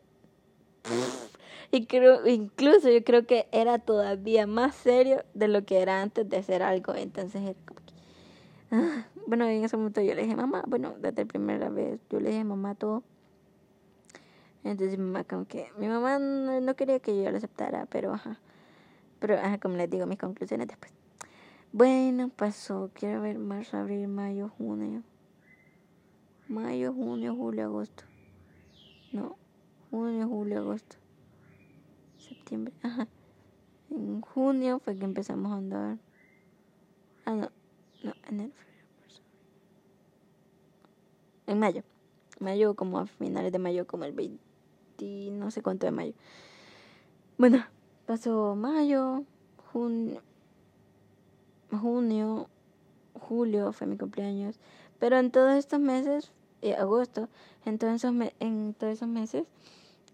y 1.72 1.86
creo, 1.86 2.26
incluso 2.28 2.90
yo 2.90 3.04
creo 3.04 3.26
que 3.26 3.48
era 3.52 3.80
todavía 3.80 4.48
más 4.48 4.76
serio 4.76 5.24
de 5.34 5.48
lo 5.48 5.66
que 5.66 5.82
era 5.82 6.02
antes 6.02 6.30
de 6.30 6.38
hacer 6.38 6.64
algo. 6.64 6.96
Entonces 6.96 7.42
era 7.42 7.60
como 7.66 7.80
que, 7.82 7.94
ah, 8.72 9.08
bueno, 9.28 9.46
en 9.46 9.64
ese 9.64 9.76
momento 9.76 10.02
yo 10.02 10.16
le 10.16 10.24
dije, 10.24 10.36
mamá, 10.36 10.64
bueno, 10.68 10.96
desde 11.00 11.24
la 11.24 11.28
primera 11.28 11.70
vez 11.70 12.00
yo 12.10 12.20
le 12.20 12.30
dije, 12.30 12.44
mamá, 12.44 12.76
todo. 12.76 13.04
Entonces 14.64 14.98
mi 14.98 15.06
mamá 15.06 15.24
como 15.24 15.46
que, 15.46 15.68
mi 15.78 15.88
mamá 15.88 16.18
no, 16.18 16.76
quería 16.76 17.00
que 17.00 17.22
yo 17.22 17.30
lo 17.30 17.38
aceptara, 17.38 17.86
pero 17.88 18.14
ajá. 18.14 18.40
Pero 19.20 19.36
ajá, 19.36 19.60
como 19.60 19.76
les 19.78 19.90
digo, 19.90 20.06
mis 20.06 20.18
conclusiones 20.18 20.68
después. 20.68 20.92
Bueno, 21.72 22.30
pasó, 22.30 22.90
quiero 22.94 23.22
ver 23.22 23.38
marzo, 23.38 23.78
abril, 23.78 24.08
mayo, 24.08 24.50
junio. 24.58 25.04
Mayo, 26.48 26.94
junio, 26.94 27.36
julio, 27.36 27.66
agosto. 27.66 28.04
No, 29.12 29.38
junio, 29.96 30.28
julio, 30.28 30.60
agosto 30.60 30.98
septiembre, 32.18 32.74
ajá. 32.82 33.08
En 33.90 34.22
junio 34.22 34.80
fue 34.80 34.98
que 34.98 35.06
empezamos 35.06 35.52
a 35.52 35.56
andar. 35.56 35.98
Ah, 37.26 37.34
no, 37.34 37.50
no, 38.04 38.14
enero, 38.30 38.54
En 41.48 41.60
mayo. 41.60 41.84
Mayo, 42.40 42.76
como 42.76 43.00
a 43.00 43.06
finales 43.06 43.52
de 43.52 43.60
mayo, 43.60 43.88
como 43.88 44.04
el 44.04 44.12
20, 44.12 44.40
no 45.32 45.52
sé 45.52 45.62
cuánto 45.62 45.86
de 45.86 45.92
mayo. 45.92 46.14
Bueno, 47.38 47.64
pasó 48.06 48.56
mayo, 48.56 49.24
junio, 49.72 50.22
junio, 51.72 52.50
julio 53.14 53.72
fue 53.72 53.88
mi 53.88 53.98
cumpleaños. 53.98 54.60
Pero 55.00 55.18
en 55.18 55.32
todos 55.32 55.54
estos 55.54 55.80
meses, 55.80 56.32
eh, 56.62 56.76
agosto, 56.76 57.30
en 57.64 57.78
todos 57.78 57.94
esos, 57.94 58.14
en 58.40 58.74
todos 58.74 58.94
esos 58.94 59.08
meses, 59.08 59.46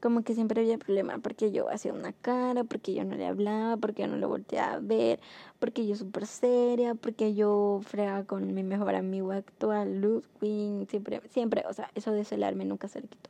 como 0.01 0.23
que 0.23 0.33
siempre 0.33 0.61
había 0.61 0.77
problema 0.77 1.19
porque 1.19 1.51
yo 1.51 1.69
hacía 1.69 1.93
una 1.93 2.11
cara, 2.11 2.63
porque 2.63 2.93
yo 2.93 3.05
no 3.05 3.15
le 3.15 3.27
hablaba, 3.27 3.77
porque 3.77 4.01
yo 4.01 4.07
no 4.07 4.17
lo 4.17 4.27
volteaba 4.27 4.73
a 4.73 4.79
ver, 4.79 5.19
porque 5.59 5.87
yo 5.87 5.95
súper 5.95 6.25
seria, 6.25 6.95
porque 6.95 7.33
yo 7.33 7.81
fregaba 7.85 8.23
con 8.25 8.53
mi 8.53 8.63
mejor 8.63 8.95
amigo 8.95 9.31
actual, 9.31 10.01
Ludwig, 10.01 10.89
siempre, 10.89 11.21
siempre, 11.29 11.63
o 11.69 11.73
sea, 11.73 11.89
eso 11.95 12.11
de 12.11 12.25
celarme 12.25 12.65
nunca 12.65 12.87
se 12.87 13.01
le 13.01 13.07
quitó. 13.07 13.29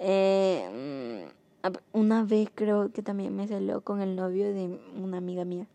Eh, 0.00 1.28
una 1.92 2.24
vez 2.24 2.50
creo 2.54 2.92
que 2.92 3.02
también 3.02 3.34
me 3.34 3.46
celó 3.46 3.80
con 3.80 4.00
el 4.00 4.16
novio 4.16 4.52
de 4.52 4.78
una 4.96 5.18
amiga 5.18 5.44
mía. 5.44 5.66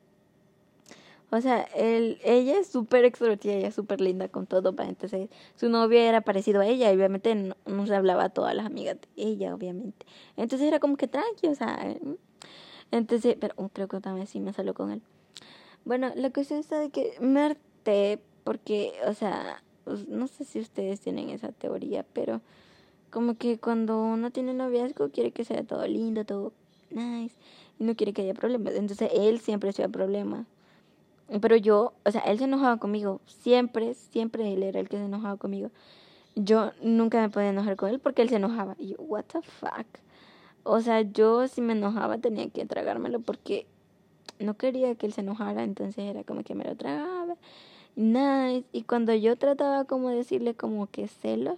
O 1.34 1.42
sea, 1.42 1.64
él, 1.76 2.20
ella 2.24 2.60
es 2.60 2.68
súper 2.68 3.06
extrovertida, 3.06 3.54
ella 3.54 3.70
es 3.70 3.74
súper 3.74 4.00
linda 4.02 4.28
con 4.28 4.46
todo, 4.46 4.76
entonces 4.78 5.32
su 5.56 5.68
novia 5.68 6.08
era 6.08 6.22
parecido 6.22 6.62
a 6.62 6.68
ella, 6.68 6.92
y 6.92 6.96
obviamente 6.96 7.34
no, 7.34 7.88
se 7.88 7.96
hablaba 7.96 8.26
a 8.26 8.30
todas 8.30 8.54
las 8.54 8.68
amigas 8.68 8.98
de 9.02 9.08
ella, 9.24 9.56
obviamente. 9.56 10.06
Entonces 10.38 10.68
era 10.68 10.80
como 10.80 10.96
que 10.96 11.08
tranqui, 11.08 11.48
o 11.48 11.56
sea, 11.56 11.98
mm. 12.00 12.14
entonces, 12.92 13.36
pero 13.40 13.56
uh, 13.58 13.68
creo 13.70 13.88
que 13.88 14.00
también 14.00 14.28
sí 14.28 14.40
me 14.42 14.54
salió 14.54 14.76
con 14.76 14.92
él. 14.92 15.02
Bueno, 15.86 16.12
la 16.16 16.30
cuestión 16.30 16.60
está 16.60 16.78
de 16.78 16.92
que 16.92 17.16
me 17.20 17.42
harté 17.42 18.20
porque, 18.44 18.94
o 19.08 19.16
sea, 19.16 19.64
pues, 19.86 20.08
no 20.08 20.28
sé 20.28 20.46
si 20.46 20.60
ustedes 20.60 21.00
tienen 21.00 21.32
esa 21.32 21.52
teoría, 21.52 22.06
pero 22.14 22.42
como 23.10 23.40
que 23.40 23.58
cuando 23.58 24.00
uno 24.00 24.30
tiene 24.30 24.54
noviazgo 24.54 25.10
quiere 25.10 25.32
que 25.32 25.46
sea 25.46 25.64
todo 25.64 25.88
lindo, 25.88 26.26
todo 26.26 26.54
nice, 26.92 27.36
y 27.80 27.86
no 27.86 27.96
quiere 27.96 28.14
que 28.14 28.22
haya 28.22 28.36
problemas. 28.36 28.76
Entonces 28.76 29.10
él 29.16 29.40
siempre 29.40 29.72
hacía 29.72 29.90
problemas 29.90 30.46
pero 31.42 31.56
yo, 31.56 31.94
o 32.06 32.12
sea, 32.12 32.22
él 32.22 32.38
se 32.38 32.44
enojaba 32.46 32.78
conmigo. 32.78 33.22
Siempre, 33.26 33.94
siempre 33.94 34.54
él 34.54 34.64
era 34.64 34.80
el 34.80 34.90
que 34.90 34.98
se 34.98 35.06
enojaba 35.06 35.38
conmigo. 35.38 35.72
Yo 36.36 36.72
nunca 36.82 37.22
me 37.22 37.30
podía 37.30 37.50
enojar 37.50 37.76
con 37.76 37.90
él 37.90 38.00
porque 38.00 38.22
él 38.22 38.30
se 38.30 38.36
enojaba. 38.36 38.76
Y 38.78 38.90
yo, 38.90 38.98
what 39.00 39.26
the 39.26 39.42
fuck. 39.42 39.88
O 40.64 40.80
sea, 40.82 41.02
yo 41.02 41.48
si 41.48 41.62
me 41.62 41.74
enojaba 41.74 42.18
tenía 42.18 42.50
que 42.50 42.66
tragármelo 42.66 43.20
porque 43.20 43.66
no 44.40 44.56
quería 44.56 44.96
que 44.96 45.06
él 45.06 45.14
se 45.14 45.22
enojara. 45.22 45.64
Entonces 45.64 46.04
era 46.04 46.24
como 46.24 46.44
que 46.44 46.56
me 46.56 46.66
lo 46.66 46.76
tragaba. 46.76 47.36
Nice. 47.96 48.66
Y 48.72 48.84
cuando 48.84 49.14
yo 49.14 49.36
trataba 49.36 49.86
como 49.86 50.10
decirle 50.10 50.56
como 50.56 50.88
que 50.88 51.08
celos, 51.08 51.58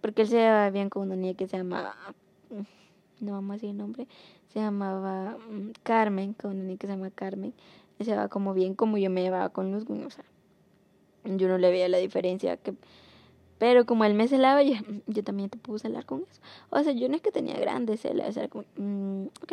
porque 0.00 0.22
él 0.22 0.28
se 0.28 0.36
llevaba 0.36 0.70
bien 0.70 0.90
con 0.90 1.02
una 1.02 1.16
niña 1.16 1.34
que 1.34 1.46
se 1.46 1.56
llamaba, 1.56 1.94
no 3.20 3.32
vamos 3.32 3.50
a 3.50 3.54
decir 3.54 3.70
el 3.70 3.78
nombre, 3.78 4.06
se 4.52 4.60
llamaba 4.60 5.38
mm, 5.50 5.70
Carmen, 5.82 6.34
con 6.34 6.52
una 6.52 6.64
niña 6.64 6.78
que 6.78 6.86
se 6.86 6.92
llama 6.92 7.10
Carmen 7.10 7.54
se 8.00 8.14
va 8.14 8.28
como 8.28 8.54
bien 8.54 8.74
como 8.74 8.98
yo 8.98 9.10
me 9.10 9.22
llevaba 9.22 9.50
con 9.50 9.72
los 9.72 9.84
o 9.84 10.10
sea, 10.10 10.24
yo 11.24 11.48
no 11.48 11.58
le 11.58 11.70
veía 11.70 11.88
la 11.88 11.98
diferencia 11.98 12.56
que 12.56 12.74
pero 13.58 13.86
como 13.86 14.04
él 14.04 14.14
me 14.14 14.28
celaba 14.28 14.62
yo, 14.62 14.74
yo 15.06 15.22
también 15.22 15.48
te 15.48 15.58
puedo 15.58 15.78
celar 15.78 16.04
con 16.04 16.22
eso. 16.22 16.40
O 16.70 16.82
sea 16.82 16.92
yo 16.92 17.08
no 17.08 17.16
es 17.16 17.22
que 17.22 17.30
tenía 17.30 17.56
grandes 17.56 18.00
celos 18.00 18.36
o 18.36 18.48
como 18.48 18.64
mm, 18.76 19.26
ok. 19.42 19.52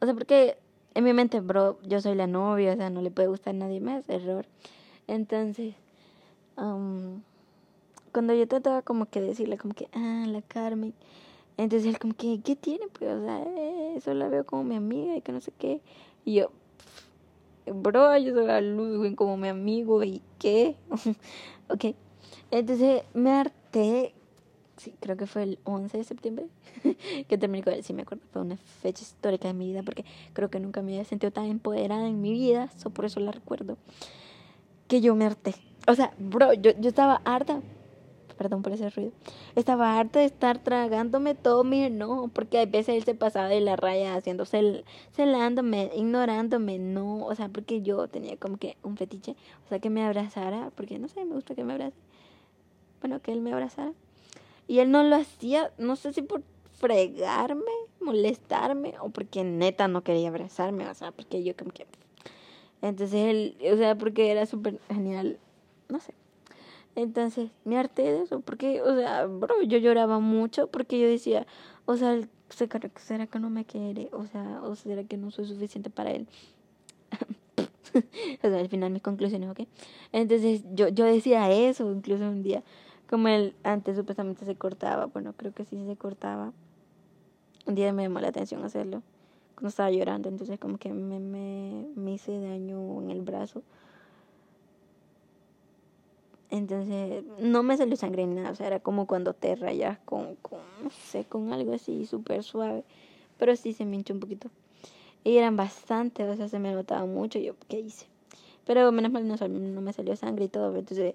O 0.00 0.04
sea 0.06 0.14
porque 0.14 0.56
en 0.94 1.04
mi 1.04 1.12
mente 1.12 1.40
bro 1.40 1.78
yo 1.82 2.00
soy 2.00 2.14
la 2.14 2.26
novia 2.26 2.72
o 2.72 2.76
sea 2.76 2.88
no 2.88 3.02
le 3.02 3.10
puede 3.10 3.28
gustar 3.28 3.54
a 3.54 3.58
nadie 3.58 3.80
más 3.80 4.08
error. 4.08 4.46
Entonces 5.06 5.74
cuando 8.12 8.32
yo 8.32 8.48
trataba 8.48 8.80
como 8.80 9.06
que 9.06 9.20
decirle 9.20 9.58
como 9.58 9.74
que 9.74 9.88
ah 9.92 10.24
la 10.26 10.40
Carmen 10.40 10.94
entonces 11.58 11.86
él 11.86 11.98
como 11.98 12.14
que 12.14 12.40
qué 12.42 12.56
tiene 12.56 12.86
pues 12.88 13.10
o 13.10 13.22
sea 13.22 13.44
eso 13.94 14.14
la 14.14 14.28
veo 14.28 14.46
como 14.46 14.64
mi 14.64 14.76
amiga 14.76 15.16
y 15.16 15.20
que 15.20 15.32
no 15.32 15.40
sé 15.40 15.52
qué. 15.58 15.80
Y 16.24 16.36
yo 16.36 16.50
bro, 17.72 18.16
yo 18.18 18.34
soy 18.34 18.48
a 18.48 18.60
Ludwig 18.60 19.14
como 19.14 19.36
mi 19.36 19.48
amigo 19.48 20.02
y 20.02 20.22
qué. 20.38 20.76
ok, 21.68 21.94
Entonces 22.50 23.02
me 23.14 23.32
harté, 23.32 24.14
sí, 24.76 24.94
creo 25.00 25.16
que 25.16 25.26
fue 25.26 25.42
el 25.42 25.58
11 25.64 25.98
de 25.98 26.04
septiembre 26.04 26.46
que 27.28 27.38
terminé 27.38 27.64
con 27.64 27.72
él, 27.72 27.82
sí 27.82 27.92
me 27.92 28.02
acuerdo, 28.02 28.24
fue 28.32 28.42
una 28.42 28.56
fecha 28.56 29.02
histórica 29.02 29.48
de 29.48 29.54
mi 29.54 29.66
vida 29.66 29.82
porque 29.82 30.04
creo 30.32 30.50
que 30.50 30.60
nunca 30.60 30.82
me 30.82 30.92
había 30.92 31.04
sentido 31.04 31.32
tan 31.32 31.46
empoderada 31.46 32.06
en 32.06 32.20
mi 32.20 32.32
vida, 32.32 32.70
so 32.76 32.90
por 32.90 33.04
eso 33.04 33.20
la 33.20 33.32
recuerdo, 33.32 33.76
que 34.88 35.00
yo 35.00 35.14
me 35.14 35.24
harté. 35.24 35.54
O 35.88 35.94
sea, 35.94 36.12
bro, 36.18 36.52
yo, 36.52 36.72
yo 36.78 36.88
estaba 36.88 37.20
harta, 37.24 37.62
perdón 38.36 38.62
por 38.62 38.72
ese 38.72 38.90
ruido, 38.90 39.12
estaba 39.54 39.98
harta 39.98 40.20
de 40.20 40.26
estar 40.26 40.58
tragándome 40.58 41.34
todo 41.34 41.64
mi 41.64 41.88
no, 41.90 42.30
porque 42.32 42.58
a 42.58 42.66
veces 42.66 42.96
él 42.96 43.04
se 43.04 43.14
pasaba 43.14 43.48
de 43.48 43.60
la 43.60 43.76
raya 43.76 44.14
haciéndose, 44.14 44.84
celándome, 45.12 45.90
ignorándome, 45.94 46.78
no, 46.78 47.24
o 47.26 47.34
sea, 47.34 47.48
porque 47.48 47.82
yo 47.82 48.08
tenía 48.08 48.36
como 48.36 48.56
que 48.56 48.76
un 48.82 48.96
fetiche, 48.96 49.36
o 49.64 49.68
sea, 49.68 49.78
que 49.78 49.90
me 49.90 50.04
abrazara, 50.04 50.70
porque 50.74 50.98
no 50.98 51.08
sé, 51.08 51.24
me 51.24 51.34
gusta 51.34 51.54
que 51.54 51.64
me 51.64 51.72
abrace, 51.72 51.96
bueno, 53.00 53.20
que 53.20 53.32
él 53.32 53.40
me 53.40 53.52
abrazara, 53.52 53.92
y 54.68 54.80
él 54.80 54.90
no 54.90 55.02
lo 55.02 55.16
hacía, 55.16 55.72
no 55.78 55.96
sé 55.96 56.12
si 56.12 56.22
por 56.22 56.42
fregarme, 56.72 57.62
molestarme, 58.00 58.94
o 59.00 59.08
porque 59.08 59.44
neta 59.44 59.88
no 59.88 60.02
quería 60.02 60.28
abrazarme, 60.28 60.88
o 60.88 60.94
sea, 60.94 61.12
porque 61.12 61.42
yo 61.42 61.56
como 61.56 61.70
que... 61.72 61.86
Entonces 62.82 63.14
él, 63.14 63.56
o 63.72 63.76
sea, 63.76 63.96
porque 63.96 64.30
era 64.30 64.44
súper 64.44 64.78
genial, 64.88 65.38
no 65.88 65.98
sé. 65.98 66.12
Entonces 66.96 67.50
me 67.64 67.78
harté 67.78 68.02
de 68.10 68.22
eso, 68.22 68.40
porque, 68.40 68.80
o 68.80 68.96
sea, 68.96 69.26
bro, 69.26 69.62
yo 69.62 69.76
lloraba 69.76 70.18
mucho 70.18 70.68
porque 70.68 70.98
yo 70.98 71.06
decía, 71.06 71.46
o 71.84 71.98
sea, 71.98 72.18
¿será 72.48 73.26
que 73.26 73.38
no 73.38 73.50
me 73.50 73.66
quiere? 73.66 74.08
O 74.12 74.26
sea, 74.26 74.62
¿o 74.62 74.74
será 74.76 75.04
que 75.04 75.18
no 75.18 75.30
soy 75.30 75.44
suficiente 75.44 75.90
para 75.90 76.12
él? 76.12 76.26
o 77.94 78.48
sea, 78.48 78.58
al 78.58 78.68
final 78.70 78.92
mis 78.92 79.02
conclusiones, 79.02 79.50
¿ok? 79.50 79.68
Entonces 80.12 80.64
yo, 80.72 80.88
yo 80.88 81.04
decía 81.04 81.50
eso, 81.50 81.92
incluso 81.92 82.24
un 82.24 82.42
día, 82.42 82.64
como 83.10 83.28
él 83.28 83.54
antes 83.62 83.94
supuestamente 83.94 84.46
se 84.46 84.56
cortaba, 84.56 85.04
bueno, 85.04 85.34
creo 85.36 85.52
que 85.52 85.66
sí 85.66 85.84
se 85.86 85.96
cortaba. 85.96 86.54
Un 87.66 87.74
día 87.74 87.92
me 87.92 88.04
llamó 88.04 88.20
la 88.20 88.28
atención 88.28 88.64
hacerlo, 88.64 89.02
cuando 89.54 89.68
estaba 89.68 89.90
llorando, 89.90 90.30
entonces 90.30 90.58
como 90.58 90.78
que 90.78 90.94
me, 90.94 91.20
me, 91.20 91.88
me 91.94 92.14
hice 92.14 92.40
daño 92.40 93.02
en 93.02 93.10
el 93.10 93.20
brazo 93.20 93.62
entonces, 96.56 97.24
no 97.38 97.62
me 97.62 97.76
salió 97.76 97.96
sangre 97.96 98.26
ni 98.26 98.34
nada, 98.34 98.50
o 98.50 98.54
sea, 98.54 98.66
era 98.66 98.80
como 98.80 99.06
cuando 99.06 99.34
te 99.34 99.54
rayas 99.56 99.98
con, 100.04 100.36
con 100.36 100.60
no 100.82 100.90
sé, 100.90 101.24
con 101.24 101.52
algo 101.52 101.74
así 101.74 102.06
súper 102.06 102.42
suave, 102.42 102.84
pero 103.38 103.54
sí 103.56 103.72
se 103.72 103.84
me 103.84 103.96
hinchó 103.96 104.14
un 104.14 104.20
poquito. 104.20 104.50
Y 105.24 105.36
eran 105.38 105.56
bastante, 105.56 106.24
o 106.24 106.36
sea, 106.36 106.48
se 106.48 106.58
me 106.58 106.72
notaba 106.72 107.06
mucho, 107.06 107.38
yo, 107.38 107.54
¿qué 107.68 107.80
hice? 107.80 108.06
Pero 108.64 108.90
menos 108.92 109.12
mal 109.12 109.26
no, 109.26 109.36
no 109.36 109.80
me 109.80 109.92
salió 109.92 110.16
sangre 110.16 110.46
y 110.46 110.48
todo, 110.48 110.76
entonces, 110.76 111.14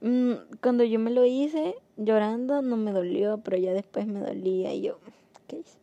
mmm, 0.00 0.32
cuando 0.62 0.84
yo 0.84 0.98
me 0.98 1.10
lo 1.10 1.24
hice, 1.24 1.76
llorando, 1.96 2.62
no 2.62 2.76
me 2.76 2.92
dolió, 2.92 3.38
pero 3.38 3.56
ya 3.56 3.72
después 3.72 4.06
me 4.06 4.20
dolía 4.20 4.74
y 4.74 4.82
yo, 4.82 4.98
¿qué 5.46 5.58
hice? 5.58 5.78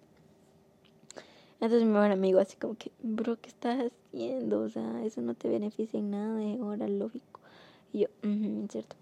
Entonces 1.61 1.87
mi 1.87 1.93
buen 1.93 2.11
amigo 2.11 2.39
así 2.39 2.57
como 2.57 2.75
que, 2.75 2.91
bro, 3.03 3.39
¿qué 3.39 3.49
estás 3.49 3.91
haciendo? 4.11 4.61
O 4.61 4.69
sea, 4.69 5.05
eso 5.05 5.21
no 5.21 5.35
te 5.35 5.47
beneficia 5.47 5.99
en 5.99 6.09
nada, 6.09 6.43
es 6.43 6.59
ahora 6.59 6.87
lógico. 6.87 7.30
Y 7.93 7.99
yo, 7.99 8.07
cierto. 8.69 8.95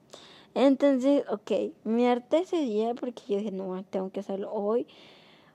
Entonces, 0.55 1.23
ok, 1.29 1.51
me 1.83 2.09
harté 2.09 2.39
ese 2.39 2.57
día 2.57 2.93
porque 2.95 3.21
yo 3.27 3.37
dije, 3.37 3.51
no, 3.51 3.83
tengo 3.83 4.09
que 4.11 4.21
hacerlo 4.21 4.51
hoy. 4.51 4.87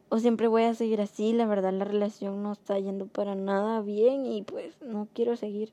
O 0.08 0.18
siempre 0.18 0.48
voy 0.48 0.62
a 0.62 0.74
seguir 0.74 1.00
así, 1.00 1.32
la 1.32 1.46
verdad 1.46 1.72
la 1.72 1.84
relación 1.84 2.42
no 2.42 2.52
está 2.52 2.78
yendo 2.78 3.06
para 3.06 3.34
nada 3.34 3.80
bien 3.80 4.26
y 4.26 4.42
pues 4.42 4.80
no 4.80 5.08
quiero 5.12 5.36
seguir. 5.36 5.72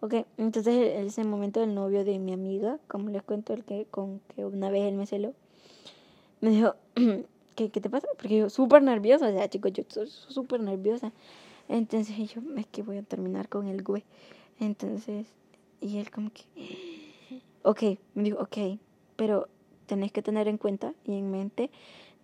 Ok, 0.00 0.14
entonces 0.36 0.98
ese 0.98 1.24
momento 1.24 1.60
del 1.60 1.74
novio 1.74 2.04
de 2.04 2.18
mi 2.18 2.32
amiga, 2.32 2.78
como 2.88 3.08
les 3.10 3.22
cuento, 3.22 3.54
el 3.54 3.64
que 3.64 3.86
con 3.90 4.20
que 4.34 4.44
una 4.44 4.68
vez 4.68 4.82
él 4.82 4.96
me 4.96 5.06
celó, 5.06 5.32
me 6.40 6.50
dijo, 6.50 6.74
¿qué, 7.54 7.70
qué 7.70 7.80
te 7.80 7.88
pasa? 7.88 8.08
Porque 8.18 8.36
yo 8.38 8.50
súper 8.50 8.82
nerviosa, 8.82 9.28
o 9.28 9.32
sea, 9.32 9.48
chicos, 9.48 9.72
yo 9.72 9.84
soy 9.88 10.08
súper 10.08 10.60
nerviosa. 10.60 11.12
Entonces 11.68 12.16
yo, 12.34 12.42
es 12.56 12.66
que 12.66 12.82
voy 12.82 12.98
a 12.98 13.02
terminar 13.02 13.48
con 13.48 13.68
el 13.68 13.82
güey. 13.82 14.04
Entonces 14.60 15.26
y 15.82 15.98
él 15.98 16.10
como 16.10 16.30
que, 16.32 16.44
ok, 17.62 17.98
me 18.14 18.22
dijo, 18.22 18.38
ok, 18.38 18.78
pero 19.16 19.48
tenés 19.86 20.12
que 20.12 20.22
tener 20.22 20.48
en 20.48 20.56
cuenta 20.56 20.94
y 21.04 21.18
en 21.18 21.30
mente 21.30 21.70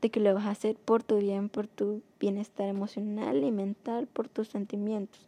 de 0.00 0.10
que 0.10 0.20
lo 0.20 0.32
vas 0.32 0.46
a 0.46 0.50
hacer 0.50 0.76
por 0.76 1.02
tu 1.02 1.18
bien, 1.18 1.48
por 1.48 1.66
tu 1.66 2.02
bienestar 2.20 2.68
emocional 2.68 3.42
y 3.42 3.50
mental, 3.50 4.06
por 4.06 4.28
tus 4.28 4.48
sentimientos. 4.48 5.20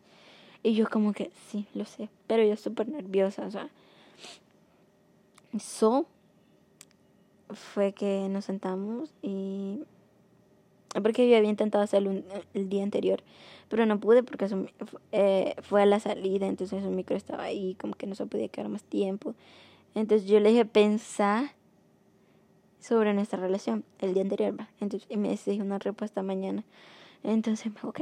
Y 0.62 0.74
yo 0.74 0.88
como 0.88 1.12
que, 1.12 1.30
sí, 1.48 1.66
lo 1.74 1.84
sé, 1.84 2.08
pero 2.26 2.44
yo 2.44 2.56
súper 2.56 2.88
nerviosa, 2.88 3.46
o 3.46 3.50
sea. 3.50 3.68
Eso 5.52 6.06
fue 7.50 7.92
que 7.92 8.28
nos 8.28 8.44
sentamos 8.44 9.12
y... 9.22 9.80
Porque 11.02 11.28
yo 11.28 11.36
había 11.36 11.50
intentado 11.50 11.84
hacerlo 11.84 12.10
el 12.52 12.68
día 12.68 12.82
anterior, 12.82 13.22
pero 13.70 13.86
no 13.86 14.00
pude 14.00 14.24
porque 14.24 14.48
eh, 15.12 15.54
fue 15.62 15.82
a 15.82 15.86
la 15.86 16.00
salida, 16.00 16.48
entonces 16.48 16.82
su 16.82 16.90
micro 16.90 17.16
estaba 17.16 17.44
ahí, 17.44 17.76
como 17.80 17.94
que 17.94 18.08
no 18.08 18.16
se 18.16 18.26
podía 18.26 18.48
quedar 18.48 18.68
más 18.68 18.82
tiempo. 18.82 19.36
Entonces 19.94 20.28
yo 20.28 20.40
le 20.40 20.50
dije, 20.50 20.64
pensar 20.64 21.52
sobre 22.80 23.14
nuestra 23.14 23.38
relación 23.38 23.84
el 24.00 24.12
día 24.12 24.24
anterior, 24.24 24.58
¿va? 24.58 24.68
Entonces, 24.80 25.08
y 25.08 25.16
me 25.16 25.28
dijo 25.36 25.62
una 25.62 25.78
respuesta 25.78 26.20
mañana. 26.22 26.64
Entonces, 27.22 27.72
ok. 27.82 28.00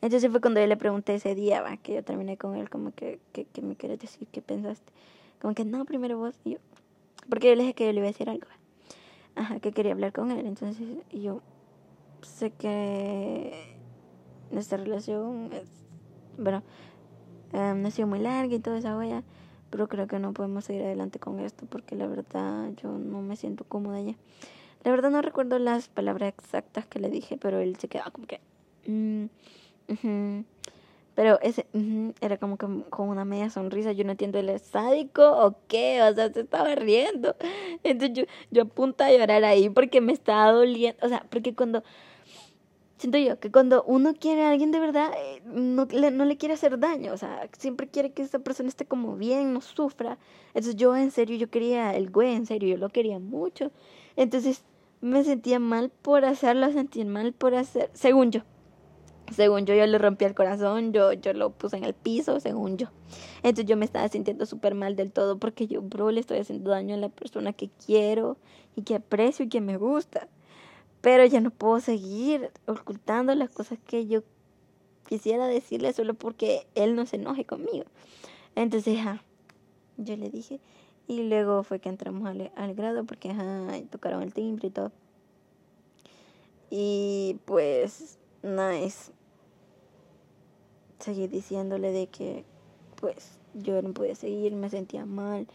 Entonces 0.00 0.30
fue 0.30 0.40
cuando 0.40 0.58
yo 0.58 0.66
le 0.66 0.78
pregunté 0.78 1.14
ese 1.14 1.34
día, 1.34 1.60
¿va? 1.60 1.76
Que 1.76 1.96
yo 1.96 2.02
terminé 2.02 2.38
con 2.38 2.56
él, 2.56 2.70
como 2.70 2.92
que, 2.92 3.20
¿qué, 3.34 3.46
me 3.60 3.76
quieres 3.76 3.98
decir? 3.98 4.26
¿Qué 4.32 4.40
pensaste? 4.40 4.90
Como 5.42 5.52
que, 5.52 5.66
no, 5.66 5.84
primero 5.84 6.16
vos. 6.16 6.34
Y 6.44 6.52
yo, 6.52 6.58
porque 7.28 7.48
yo 7.48 7.56
le 7.56 7.62
dije 7.62 7.74
que 7.74 7.84
yo 7.84 7.92
le 7.92 7.98
iba 7.98 8.08
a 8.08 8.12
decir 8.12 8.30
algo, 8.30 8.46
Ajá, 9.34 9.60
que 9.60 9.72
quería 9.72 9.92
hablar 9.92 10.14
con 10.14 10.30
él. 10.30 10.46
Entonces, 10.46 10.86
yo 11.12 11.42
sé 12.22 12.52
que 12.52 13.79
nuestra 14.50 14.78
relación 14.78 15.50
es, 15.52 15.68
bueno, 16.38 16.62
em, 17.52 17.84
ha 17.84 17.90
sido 17.90 18.08
muy 18.08 18.18
larga 18.18 18.54
y 18.54 18.58
toda 18.58 18.78
esa 18.78 18.96
huella, 18.96 19.22
pero 19.70 19.88
creo 19.88 20.06
que 20.06 20.18
no 20.18 20.32
podemos 20.32 20.64
seguir 20.64 20.82
adelante 20.82 21.18
con 21.18 21.38
esto 21.40 21.66
porque 21.66 21.94
la 21.94 22.06
verdad 22.06 22.70
yo 22.82 22.90
no 22.90 23.22
me 23.22 23.36
siento 23.36 23.64
cómoda 23.64 24.00
ya. 24.00 24.14
La 24.82 24.90
verdad 24.90 25.10
no 25.10 25.20
recuerdo 25.22 25.58
las 25.58 25.88
palabras 25.88 26.30
exactas 26.30 26.86
que 26.86 27.00
le 27.00 27.10
dije, 27.10 27.36
pero 27.36 27.58
él 27.58 27.76
se 27.76 27.88
quedaba 27.88 28.10
como 28.10 28.26
que... 28.26 28.40
Mm, 28.86 29.26
pero 31.14 31.38
ese 31.42 31.66
era 32.22 32.38
como 32.38 32.56
que 32.56 32.66
con 32.88 33.08
una 33.08 33.26
media 33.26 33.50
sonrisa. 33.50 33.92
Yo 33.92 34.04
no 34.04 34.12
entiendo, 34.12 34.38
¿él 34.38 34.48
es 34.48 34.62
sádico 34.62 35.22
o 35.22 35.56
qué? 35.68 36.02
O 36.02 36.14
sea, 36.14 36.32
se 36.32 36.40
estaba 36.40 36.74
riendo. 36.76 37.36
Entonces 37.82 38.16
yo, 38.16 38.24
yo 38.50 38.62
apunto 38.62 39.04
a 39.04 39.12
llorar 39.12 39.44
ahí 39.44 39.68
porque 39.68 40.00
me 40.00 40.12
estaba 40.12 40.50
doliendo. 40.52 41.04
O 41.04 41.08
sea, 41.10 41.26
porque 41.28 41.54
cuando 41.54 41.82
siento 43.00 43.16
yo 43.16 43.40
que 43.40 43.50
cuando 43.50 43.82
uno 43.84 44.12
quiere 44.12 44.42
a 44.44 44.50
alguien 44.50 44.72
de 44.72 44.78
verdad, 44.78 45.10
eh, 45.16 45.40
no 45.46 45.86
le, 45.86 46.10
no 46.10 46.26
le 46.26 46.36
quiere 46.36 46.52
hacer 46.52 46.78
daño, 46.78 47.14
o 47.14 47.16
sea, 47.16 47.48
siempre 47.56 47.88
quiere 47.88 48.12
que 48.12 48.22
esa 48.22 48.40
persona 48.40 48.68
esté 48.68 48.84
como 48.84 49.16
bien, 49.16 49.54
no 49.54 49.62
sufra. 49.62 50.18
Entonces 50.48 50.76
yo 50.76 50.94
en 50.94 51.10
serio, 51.10 51.36
yo 51.38 51.48
quería 51.48 51.96
el 51.96 52.10
güey, 52.10 52.34
en 52.34 52.44
serio, 52.44 52.68
yo 52.68 52.76
lo 52.76 52.90
quería 52.90 53.18
mucho. 53.18 53.72
Entonces 54.16 54.64
me 55.00 55.24
sentía 55.24 55.58
mal 55.58 55.90
por 56.02 56.26
hacerlo, 56.26 56.70
sentir 56.72 57.06
mal 57.06 57.32
por 57.32 57.54
hacer, 57.54 57.90
según 57.94 58.32
yo. 58.32 58.42
Según 59.34 59.64
yo, 59.64 59.74
yo 59.74 59.86
le 59.86 59.96
rompí 59.96 60.26
el 60.26 60.34
corazón, 60.34 60.92
yo, 60.92 61.14
yo 61.14 61.32
lo 61.32 61.50
puse 61.50 61.78
en 61.78 61.84
el 61.84 61.94
piso, 61.94 62.38
según 62.40 62.76
yo. 62.76 62.88
Entonces 63.42 63.64
yo 63.64 63.78
me 63.78 63.86
estaba 63.86 64.08
sintiendo 64.08 64.44
súper 64.44 64.74
mal 64.74 64.94
del 64.94 65.10
todo 65.10 65.38
porque 65.38 65.66
yo, 65.68 65.80
bro, 65.80 66.10
le 66.10 66.20
estoy 66.20 66.38
haciendo 66.38 66.70
daño 66.70 66.96
a 66.96 66.98
la 66.98 67.08
persona 67.08 67.54
que 67.54 67.70
quiero 67.86 68.36
y 68.76 68.82
que 68.82 68.96
aprecio 68.96 69.46
y 69.46 69.48
que 69.48 69.62
me 69.62 69.78
gusta. 69.78 70.28
Pero 71.00 71.24
ya 71.24 71.40
no 71.40 71.50
puedo 71.50 71.80
seguir 71.80 72.50
ocultando 72.66 73.34
las 73.34 73.50
cosas 73.50 73.78
que 73.86 74.06
yo 74.06 74.22
quisiera 75.08 75.46
decirle 75.46 75.92
solo 75.92 76.14
porque 76.14 76.66
él 76.74 76.94
no 76.94 77.06
se 77.06 77.16
enoje 77.16 77.44
conmigo. 77.44 77.84
Entonces, 78.54 78.98
ajá, 78.98 79.22
yo 79.96 80.16
le 80.16 80.30
dije. 80.30 80.60
Y 81.06 81.24
luego 81.24 81.64
fue 81.64 81.80
que 81.80 81.88
entramos 81.88 82.28
al, 82.28 82.52
al 82.54 82.74
grado 82.74 83.04
porque 83.04 83.30
ajá, 83.30 83.66
tocaron 83.90 84.22
el 84.22 84.32
timbre 84.32 84.68
y 84.68 84.70
todo. 84.70 84.92
Y 86.70 87.38
pues, 87.44 88.18
nice. 88.42 89.10
Seguí 91.00 91.26
diciéndole 91.26 91.90
de 91.90 92.06
que, 92.06 92.44
pues, 93.00 93.38
yo 93.54 93.82
no 93.82 93.92
podía 93.92 94.14
seguir, 94.14 94.54
me 94.54 94.70
sentía 94.70 95.04
mal. 95.04 95.48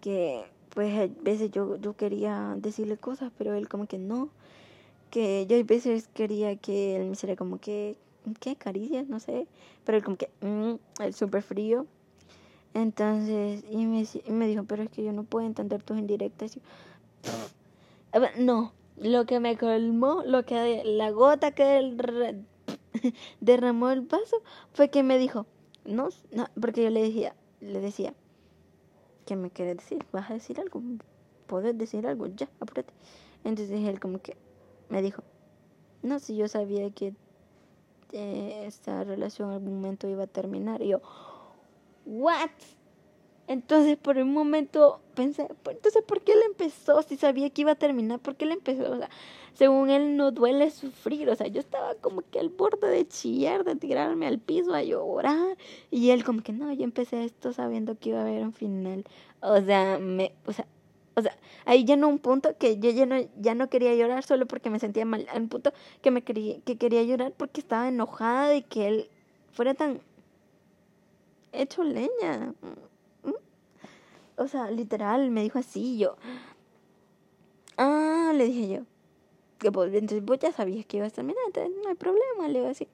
Que, 0.00 0.44
pues, 0.70 0.98
a 0.98 1.22
veces 1.22 1.52
yo, 1.52 1.76
yo 1.76 1.94
quería 1.96 2.56
decirle 2.58 2.96
cosas, 2.96 3.30
pero 3.38 3.54
él 3.54 3.68
como 3.68 3.86
que 3.86 3.98
no 3.98 4.30
que 5.10 5.46
yo 5.46 5.58
a 5.58 5.62
veces 5.62 6.08
quería 6.14 6.56
que 6.56 6.96
él 6.96 7.06
me 7.06 7.12
hiciera 7.12 7.36
como 7.36 7.58
que, 7.58 7.96
¿qué? 8.40 8.56
Caricias, 8.56 9.08
no 9.08 9.20
sé, 9.20 9.46
pero 9.84 9.98
él 9.98 10.04
como 10.04 10.16
que, 10.16 10.30
mm, 10.40 11.02
el 11.02 11.14
súper 11.14 11.42
frío. 11.42 11.86
Entonces, 12.74 13.64
y 13.70 13.86
me, 13.86 14.02
y 14.02 14.30
me 14.30 14.46
dijo, 14.46 14.64
pero 14.64 14.84
es 14.84 14.90
que 14.90 15.02
yo 15.02 15.12
no 15.12 15.24
puedo 15.24 15.46
entender 15.46 15.82
tus 15.82 15.98
indirectas. 15.98 16.58
no, 18.38 18.72
lo 18.96 19.26
que 19.26 19.40
me 19.40 19.56
colmó, 19.56 20.22
lo 20.24 20.44
que 20.44 20.82
la 20.84 21.10
gota 21.10 21.52
que 21.52 22.44
derramó 23.40 23.90
el 23.90 24.02
vaso 24.02 24.42
fue 24.72 24.90
que 24.90 25.02
me 25.02 25.18
dijo, 25.18 25.46
no, 25.84 26.10
no, 26.32 26.46
porque 26.60 26.84
yo 26.84 26.90
le 26.90 27.02
decía, 27.02 27.34
le 27.60 27.80
decía, 27.80 28.14
¿qué 29.26 29.36
me 29.36 29.50
quieres 29.50 29.78
decir? 29.78 30.04
¿Vas 30.12 30.30
a 30.30 30.34
decir 30.34 30.60
algo? 30.60 30.82
¿Puedes 31.46 31.76
decir 31.76 32.06
algo? 32.06 32.26
Ya, 32.28 32.48
apúrate. 32.60 32.92
Entonces 33.42 33.80
él 33.88 33.98
como 33.98 34.20
que 34.20 34.36
me 34.90 35.02
dijo, 35.02 35.22
no, 36.02 36.18
si 36.18 36.36
yo 36.36 36.48
sabía 36.48 36.90
que 36.90 37.14
eh, 38.12 38.64
esta 38.66 39.04
relación 39.04 39.48
en 39.50 39.54
algún 39.54 39.76
momento 39.76 40.08
iba 40.08 40.24
a 40.24 40.26
terminar. 40.26 40.82
Y 40.82 40.88
yo, 40.88 41.00
¿what? 42.04 42.50
Entonces 43.46 43.96
por 43.96 44.16
un 44.16 44.32
momento 44.32 45.00
pensé, 45.14 45.48
pues, 45.62 45.76
entonces 45.76 46.02
¿por 46.04 46.20
qué 46.22 46.32
él 46.32 46.40
empezó? 46.46 47.02
Si 47.02 47.16
sabía 47.16 47.50
que 47.50 47.62
iba 47.62 47.72
a 47.72 47.76
terminar, 47.76 48.20
¿por 48.20 48.36
qué 48.36 48.44
él 48.44 48.52
empezó? 48.52 48.92
O 48.92 48.96
sea, 48.96 49.10
según 49.54 49.90
él 49.90 50.16
no 50.16 50.30
duele 50.30 50.70
sufrir, 50.70 51.28
o 51.28 51.34
sea, 51.34 51.48
yo 51.48 51.60
estaba 51.60 51.96
como 51.96 52.22
que 52.22 52.38
al 52.38 52.48
borde 52.48 52.88
de 52.88 53.08
chillar, 53.08 53.64
de 53.64 53.74
tirarme 53.74 54.28
al 54.28 54.38
piso 54.38 54.72
a 54.72 54.82
llorar, 54.84 55.56
y 55.90 56.10
él 56.10 56.24
como 56.24 56.42
que 56.42 56.52
no, 56.52 56.72
yo 56.72 56.84
empecé 56.84 57.24
esto 57.24 57.52
sabiendo 57.52 57.98
que 57.98 58.10
iba 58.10 58.18
a 58.18 58.22
haber 58.22 58.42
un 58.44 58.52
final. 58.52 59.04
O 59.40 59.60
sea, 59.60 59.98
me, 59.98 60.32
o 60.46 60.52
sea, 60.52 60.66
o 61.14 61.22
sea, 61.22 61.36
ahí 61.64 61.84
no 61.84 62.08
un 62.08 62.18
punto 62.18 62.56
que 62.56 62.78
yo 62.78 62.90
ya 62.90 63.06
no, 63.06 63.16
ya 63.40 63.54
no 63.54 63.68
quería 63.68 63.94
llorar 63.94 64.22
solo 64.24 64.46
porque 64.46 64.70
me 64.70 64.78
sentía 64.78 65.04
mal, 65.04 65.26
un 65.34 65.48
punto 65.48 65.72
que 66.02 66.10
me 66.10 66.22
quería, 66.22 66.60
que 66.60 66.76
quería 66.76 67.02
llorar 67.02 67.32
porque 67.36 67.60
estaba 67.60 67.88
enojada 67.88 68.48
de 68.48 68.62
que 68.62 68.88
él 68.88 69.10
fuera 69.52 69.74
tan 69.74 70.00
hecho 71.52 71.84
leña. 71.84 72.54
O 74.36 74.48
sea, 74.48 74.70
literal, 74.70 75.30
me 75.30 75.42
dijo 75.42 75.58
así, 75.58 75.98
yo. 75.98 76.16
Ah, 77.76 78.32
le 78.34 78.44
dije 78.44 78.68
yo. 78.68 78.80
Que 79.58 79.70
pues, 79.70 79.92
entonces 79.92 80.24
vos 80.24 80.38
ya 80.38 80.50
sabías 80.52 80.86
que 80.86 80.96
iba 80.96 81.06
a 81.06 81.10
terminar, 81.10 81.42
entonces 81.46 81.72
no 81.82 81.90
hay 81.90 81.94
problema, 81.94 82.48
le 82.48 82.60
digo 82.60 82.70
así. 82.70 82.88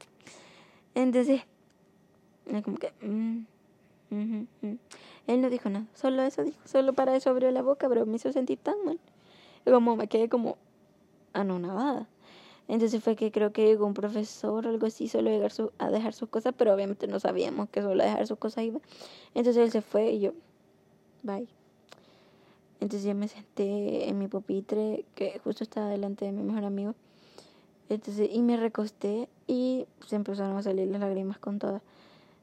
Entonces, 0.95 1.43
como 2.65 2.79
que. 2.79 2.93
Mm, 3.01 3.45
Él 4.11 5.41
no 5.41 5.51
dijo 5.51 5.69
nada, 5.69 5.87
solo 5.95 6.23
eso 6.23 6.43
dijo, 6.45 6.59
solo 6.65 6.93
para 6.93 7.17
eso 7.17 7.31
abrió 7.31 7.51
la 7.51 7.63
boca, 7.63 7.89
pero 7.89 8.07
me 8.07 8.17
hizo 8.17 8.33
sentir 8.33 8.59
tan 8.59 8.77
mal. 8.85 9.01
Como 9.65 9.97
me 9.97 10.07
quedé 10.07 10.29
como 10.29 10.57
anonadada. 11.33 12.09
Entonces 12.69 13.03
fue 13.03 13.15
que 13.15 13.31
creo 13.31 13.53
que 13.53 13.65
llegó 13.65 13.87
un 13.87 13.95
profesor 13.95 14.67
o 14.67 14.71
algo 14.71 14.87
así, 14.87 15.09
solo 15.09 15.31
a 15.31 15.33
dejar, 15.33 15.71
a 15.79 15.91
dejar 15.91 16.13
sus 16.13 16.29
cosas, 16.29 16.55
pero 16.57 16.75
obviamente 16.75 17.07
no 17.07 17.21
sabíamos 17.21 17.69
que 17.69 17.83
solo 17.83 18.03
a 18.03 18.07
dejar 18.07 18.27
sus 18.27 18.39
cosas 18.39 18.65
iba. 18.65 18.81
Entonces 19.35 19.63
él 19.63 19.71
se 19.71 19.83
fue 19.83 20.11
y 20.11 20.21
yo, 20.21 20.33
bye. 21.23 21.47
Entonces 22.81 23.05
yo 23.05 23.15
me 23.15 23.29
senté 23.29 24.09
en 24.09 24.19
mi 24.19 24.29
pupitre, 24.29 25.05
que 25.15 25.39
justo 25.43 25.65
estaba 25.65 25.89
delante 25.89 26.25
de 26.25 26.33
mi 26.33 26.43
mejor 26.43 26.65
amigo. 26.65 26.95
Entonces, 27.89 28.29
y 28.33 28.43
me 28.43 28.57
recosté 28.57 29.29
y 29.47 29.87
se 30.07 30.17
empezaron 30.17 30.57
a 30.57 30.63
salir 30.63 30.89
las 30.89 31.01
lágrimas 31.01 31.39
con 31.39 31.59
todas. 31.59 31.83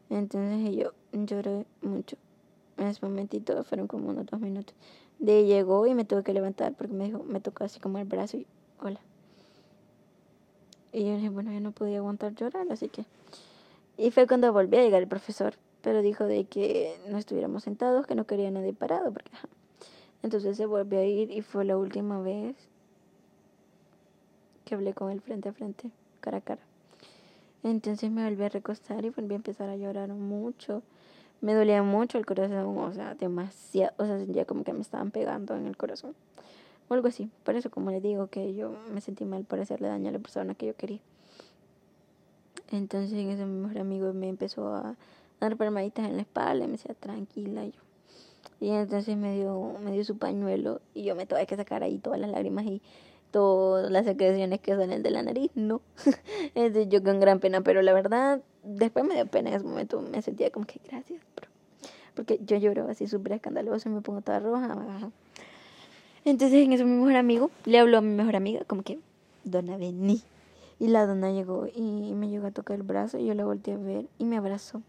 Entonces 0.10 0.76
yo 0.76 0.92
lloré 1.12 1.66
mucho. 1.82 2.18
En 2.78 2.88
ese 2.88 3.06
momentito 3.06 3.64
fueron 3.64 3.88
como 3.88 4.10
unos 4.10 4.26
dos 4.26 4.40
minutos. 4.40 4.76
De 5.20 5.46
llegó 5.46 5.86
y 5.88 5.94
me 5.94 6.06
tuve 6.06 6.24
que 6.24 6.34
levantar 6.34 6.74
porque 6.74 6.94
me 6.94 7.06
dijo, 7.06 7.24
me 7.24 7.40
tocó 7.40 7.64
así 7.64 7.80
como 7.80 7.98
el 8.00 8.06
brazo 8.06 8.38
y 8.38 8.48
hola. 8.82 9.00
Y 10.92 11.06
yo 11.06 11.16
dije, 11.16 11.30
bueno, 11.30 11.52
yo 11.52 11.60
no 11.60 11.72
podía 11.72 11.98
aguantar 11.98 12.36
llorar, 12.36 12.68
así 12.70 12.90
que... 12.90 13.06
Y 13.98 14.12
fue 14.12 14.28
cuando 14.28 14.52
volví 14.52 14.78
a 14.78 14.84
llegar 14.84 15.02
el 15.02 15.08
profesor 15.08 15.56
pero 15.84 16.02
dijo 16.02 16.24
de 16.24 16.46
que 16.46 16.98
no 17.10 17.18
estuviéramos 17.18 17.64
sentados, 17.64 18.08
que 18.08 18.16
no 18.16 18.26
quería 18.26 18.50
nadie 18.50 18.74
parado, 18.74 19.12
porque 19.12 19.32
entonces 20.24 20.56
se 20.56 20.66
volvió 20.66 21.00
a 21.00 21.04
ir 21.04 21.30
y 21.30 21.42
fue 21.42 21.66
la 21.66 21.78
última 21.78 22.22
vez 22.22 22.56
que 24.64 24.76
hablé 24.76 24.94
con 24.94 25.12
él 25.12 25.20
frente 25.20 25.50
a 25.50 25.54
frente, 25.54 25.92
cara 26.22 26.38
a 26.38 26.42
cara. 26.42 26.62
Entonces 27.64 28.12
me 28.12 28.28
volví 28.30 28.44
a 28.44 28.50
recostar 28.50 29.06
y 29.06 29.10
volví 29.10 29.34
a 29.34 29.38
empezar 29.38 29.70
a 29.70 29.78
llorar 29.78 30.10
mucho. 30.10 30.84
Me 31.42 31.54
dolía 31.54 31.82
mucho 31.82 32.18
el 32.18 32.26
corazón, 32.26 32.78
o 32.78 32.94
sea, 32.94 33.16
demasiado, 33.16 33.94
o 33.98 34.06
sea, 34.06 34.18
sentía 34.18 34.46
como 34.46 34.64
que 34.64 34.74
me 34.74 34.82
estaban 34.82 35.12
pegando 35.12 35.56
en 35.56 35.66
el 35.66 35.78
corazón. 35.78 36.14
O 36.90 36.94
algo 36.94 37.08
así. 37.08 37.30
Por 37.44 37.56
eso, 37.56 37.70
como 37.70 37.92
le 37.92 38.02
digo, 38.02 38.28
que 38.28 38.54
yo 38.54 38.76
me 38.94 39.02
sentí 39.02 39.26
mal 39.26 39.46
por 39.46 39.60
hacerle 39.60 39.88
daño 39.88 40.10
a 40.10 40.12
la 40.12 40.20
persona 40.20 40.56
que 40.56 40.68
yo 40.68 40.76
quería. 40.76 41.00
Entonces, 42.72 43.14
ese 43.14 43.46
mejor 43.46 43.80
amigo 43.80 44.14
me 44.14 44.30
empezó 44.30 44.74
a 44.74 44.96
dar 45.40 45.58
palmaditas 45.58 46.06
en 46.06 46.16
la 46.16 46.22
espalda 46.24 46.66
y 46.66 46.68
me 46.68 46.74
decía, 46.74 46.96
tranquila, 46.96 47.66
yo. 47.66 47.80
Y 48.60 48.70
entonces 48.70 49.18
me 49.18 49.36
dio, 49.36 49.78
me 49.84 49.92
dio 49.92 50.04
su 50.04 50.18
pañuelo 50.18 50.82
y 50.94 51.04
yo 51.04 51.16
me 51.16 51.26
tuve 51.26 51.46
que 51.46 51.56
sacar 51.56 51.84
ahí 51.84 51.98
todas 51.98 52.20
las 52.20 52.32
lágrimas 52.32 52.66
y 52.66 52.82
todas 53.34 53.92
las 53.92 54.06
secreciones 54.06 54.62
que 54.62 54.76
salen 54.76 55.02
de 55.02 55.10
la 55.10 55.24
nariz, 55.24 55.52
no. 55.56 55.82
entonces 56.56 56.88
yo 56.88 57.04
con 57.04 57.20
gran 57.20 57.40
pena, 57.40 57.62
pero 57.62 57.82
la 57.82 57.92
verdad, 57.92 58.42
después 58.64 59.04
me 59.04 59.16
dio 59.16 59.26
pena 59.26 59.50
en 59.50 59.56
ese 59.56 59.66
momento, 59.66 60.00
me 60.02 60.22
sentía 60.22 60.52
como 60.52 60.68
que 60.68 60.80
gracias, 60.88 61.20
porque 62.14 62.40
yo 62.46 62.58
lloro 62.58 62.88
así 62.88 63.08
súper 63.08 63.34
escandaloso 63.34 63.90
y 63.90 63.92
me 63.92 64.02
pongo 64.02 64.22
toda 64.22 64.40
roja. 64.40 65.12
Entonces 66.24 66.64
en 66.64 66.74
eso 66.74 66.86
mi 66.86 66.96
mejor 66.96 67.16
amigo 67.16 67.50
le 67.66 67.80
habló 67.80 67.98
a 67.98 68.02
mi 68.02 68.14
mejor 68.14 68.36
amiga 68.36 68.64
como 68.66 68.84
que, 68.84 69.00
dona 69.44 69.78
vení. 69.78 70.22
Y 70.80 70.90
la 70.90 71.08
dona 71.08 71.32
llegó 71.32 71.68
y 71.74 72.14
me 72.14 72.30
llegó 72.30 72.48
a 72.48 72.52
tocar 72.52 72.76
el 72.78 72.84
brazo 72.84 73.18
y 73.18 73.26
yo 73.26 73.34
la 73.34 73.46
volteé 73.46 73.74
a 73.74 73.78
ver 73.78 74.06
y 74.20 74.26
me 74.26 74.38
abrazó. 74.38 74.84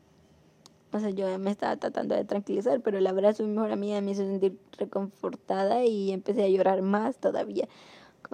O 0.92 1.00
sea, 1.00 1.10
yo 1.10 1.38
me 1.38 1.50
estaba 1.50 1.76
tratando 1.76 2.14
de 2.14 2.24
tranquilizar, 2.24 2.80
pero 2.80 2.98
el 2.98 3.06
abrazo 3.06 3.42
de 3.42 3.48
mi 3.48 3.54
mejor 3.56 3.72
amiga 3.72 4.00
me 4.00 4.12
hizo 4.12 4.22
sentir 4.22 4.58
reconfortada 4.78 5.84
y 5.84 6.12
empecé 6.12 6.44
a 6.44 6.48
llorar 6.48 6.82
más 6.82 7.16
todavía. 7.16 7.68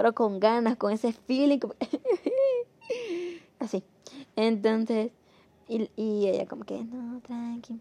Pero 0.00 0.14
con 0.14 0.40
ganas, 0.40 0.78
con 0.78 0.94
ese 0.94 1.12
feeling. 1.12 1.58
Así. 3.58 3.84
Entonces, 4.34 5.12
y, 5.68 5.90
y 5.94 6.26
ella 6.26 6.46
como 6.46 6.64
que, 6.64 6.82
no, 6.82 7.20
tranqui. 7.20 7.78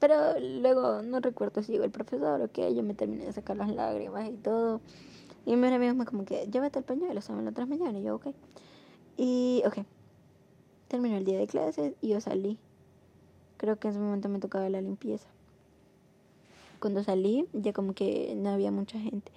Pero 0.00 0.40
luego 0.40 1.02
no 1.02 1.20
recuerdo 1.20 1.62
si 1.62 1.70
llegó 1.70 1.84
el 1.84 1.92
profesor 1.92 2.42
o 2.42 2.50
qué, 2.50 2.74
yo 2.74 2.82
me 2.82 2.94
terminé 2.94 3.26
de 3.26 3.32
sacar 3.32 3.56
las 3.56 3.72
lágrimas 3.72 4.28
y 4.28 4.32
todo. 4.32 4.80
Y 5.46 5.54
mi 5.54 5.68
amiga 5.68 5.94
me 5.94 6.06
como 6.06 6.24
que, 6.24 6.48
llévate 6.50 6.80
el 6.80 6.84
pañuelo, 6.84 7.20
saben 7.20 7.44
la 7.44 7.52
otra 7.52 7.66
mañana. 7.66 8.00
Y 8.00 8.02
yo, 8.02 8.16
ok. 8.16 8.34
Y, 9.16 9.62
ok. 9.64 9.86
Terminó 10.88 11.16
el 11.16 11.24
día 11.24 11.38
de 11.38 11.46
clases 11.46 11.94
y 12.00 12.08
yo 12.08 12.20
salí 12.20 12.58
Creo 13.58 13.78
que 13.78 13.86
en 13.86 13.92
ese 13.92 14.00
momento 14.00 14.28
me 14.28 14.40
tocaba 14.40 14.68
la 14.70 14.80
limpieza. 14.80 15.28
Cuando 16.80 17.04
salí, 17.04 17.46
ya 17.52 17.72
como 17.72 17.94
que 17.94 18.34
no 18.36 18.50
había 18.50 18.72
mucha 18.72 18.98
gente. 18.98 19.30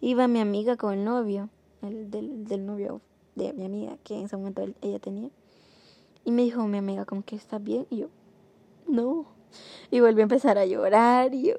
Iba 0.00 0.26
mi 0.26 0.40
amiga 0.40 0.76
con 0.76 0.94
el 0.94 1.04
novio, 1.04 1.48
el 1.82 2.10
del, 2.10 2.44
del 2.44 2.66
novio 2.66 3.00
de 3.34 3.52
mi 3.52 3.64
amiga, 3.64 3.96
que 4.04 4.16
en 4.16 4.24
ese 4.24 4.36
momento 4.36 4.62
ella 4.82 4.98
tenía. 4.98 5.30
Y 6.24 6.32
me 6.32 6.42
dijo 6.42 6.66
mi 6.66 6.78
amiga 6.78 7.04
como 7.04 7.22
que 7.22 7.36
está 7.36 7.58
bien. 7.58 7.86
Y 7.90 7.98
yo, 7.98 8.08
no. 8.86 9.26
Y 9.90 10.00
volví 10.00 10.20
a 10.20 10.24
empezar 10.24 10.58
a 10.58 10.66
llorar. 10.66 11.34
Y 11.34 11.48
yo, 11.48 11.54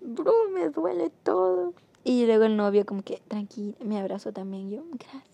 bro, 0.00 0.32
me 0.52 0.68
duele 0.68 1.10
todo. 1.22 1.74
Y 2.04 2.26
luego 2.26 2.44
el 2.44 2.56
novio 2.56 2.84
como 2.84 3.02
que, 3.02 3.22
tranquila, 3.28 3.76
me 3.84 3.98
abrazó 3.98 4.32
también. 4.32 4.70
yo, 4.70 4.82
gracias. 4.92 5.24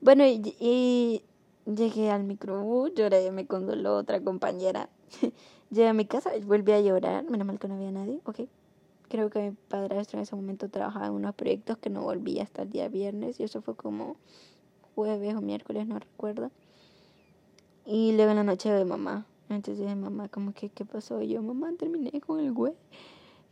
Bueno, 0.00 0.26
y, 0.26 0.56
y 0.58 1.22
llegué 1.66 2.10
al 2.10 2.24
microbús, 2.24 2.92
lloré, 2.94 3.30
me 3.30 3.46
condoló 3.46 3.96
otra 3.96 4.20
compañera 4.20 4.88
Llegué 5.70 5.88
a 5.88 5.94
mi 5.94 6.04
casa, 6.04 6.30
volví 6.44 6.72
a 6.72 6.80
llorar, 6.80 7.24
menos 7.24 7.46
mal 7.46 7.58
que 7.58 7.68
no 7.68 7.74
había 7.74 7.92
nadie, 7.92 8.20
ok. 8.24 8.40
Creo 9.10 9.28
que 9.28 9.50
mi 9.50 9.56
padrastro 9.68 10.18
en 10.18 10.22
ese 10.22 10.36
momento 10.36 10.68
trabajaba 10.68 11.08
en 11.08 11.12
unos 11.12 11.34
proyectos 11.34 11.76
que 11.78 11.90
no 11.90 12.02
volvía 12.02 12.44
hasta 12.44 12.62
el 12.62 12.70
día 12.70 12.88
viernes 12.88 13.40
y 13.40 13.42
eso 13.42 13.60
fue 13.60 13.74
como 13.74 14.16
jueves 14.94 15.34
o 15.34 15.40
miércoles, 15.40 15.84
no 15.88 15.98
recuerdo. 15.98 16.52
Y 17.84 18.12
luego 18.12 18.30
en 18.30 18.36
la 18.36 18.44
noche 18.44 18.70
de 18.70 18.84
mamá. 18.84 19.26
Entonces 19.48 19.80
dije, 19.80 19.96
mamá, 19.96 20.28
como 20.28 20.52
que, 20.52 20.68
¿qué 20.68 20.84
pasó? 20.84 21.20
Y 21.22 21.30
yo, 21.30 21.42
mamá, 21.42 21.72
terminé 21.76 22.20
con 22.20 22.38
el 22.38 22.52
güey. 22.52 22.72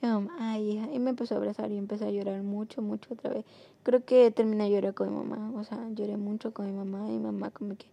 Y 0.01 0.07
mamá, 0.07 0.33
ay, 0.39 0.71
hija. 0.71 0.93
Y 0.93 1.01
me 1.01 1.11
empezó 1.11 1.35
a 1.35 1.39
abrazar 1.39 1.73
y 1.73 1.77
empecé 1.77 2.05
a 2.05 2.11
llorar 2.13 2.41
mucho, 2.45 2.81
mucho 2.81 3.15
otra 3.15 3.31
vez. 3.31 3.45
Creo 3.83 4.05
que 4.05 4.31
terminé 4.31 4.71
llorar 4.71 4.95
con 4.95 5.11
mi 5.11 5.17
mamá. 5.17 5.59
O 5.59 5.65
sea, 5.65 5.89
lloré 5.91 6.17
mucho 6.17 6.55
con 6.55 6.67
mi 6.67 6.73
mamá 6.73 7.11
y 7.11 7.19
mamá 7.19 7.51
como 7.51 7.77
que, 7.77 7.87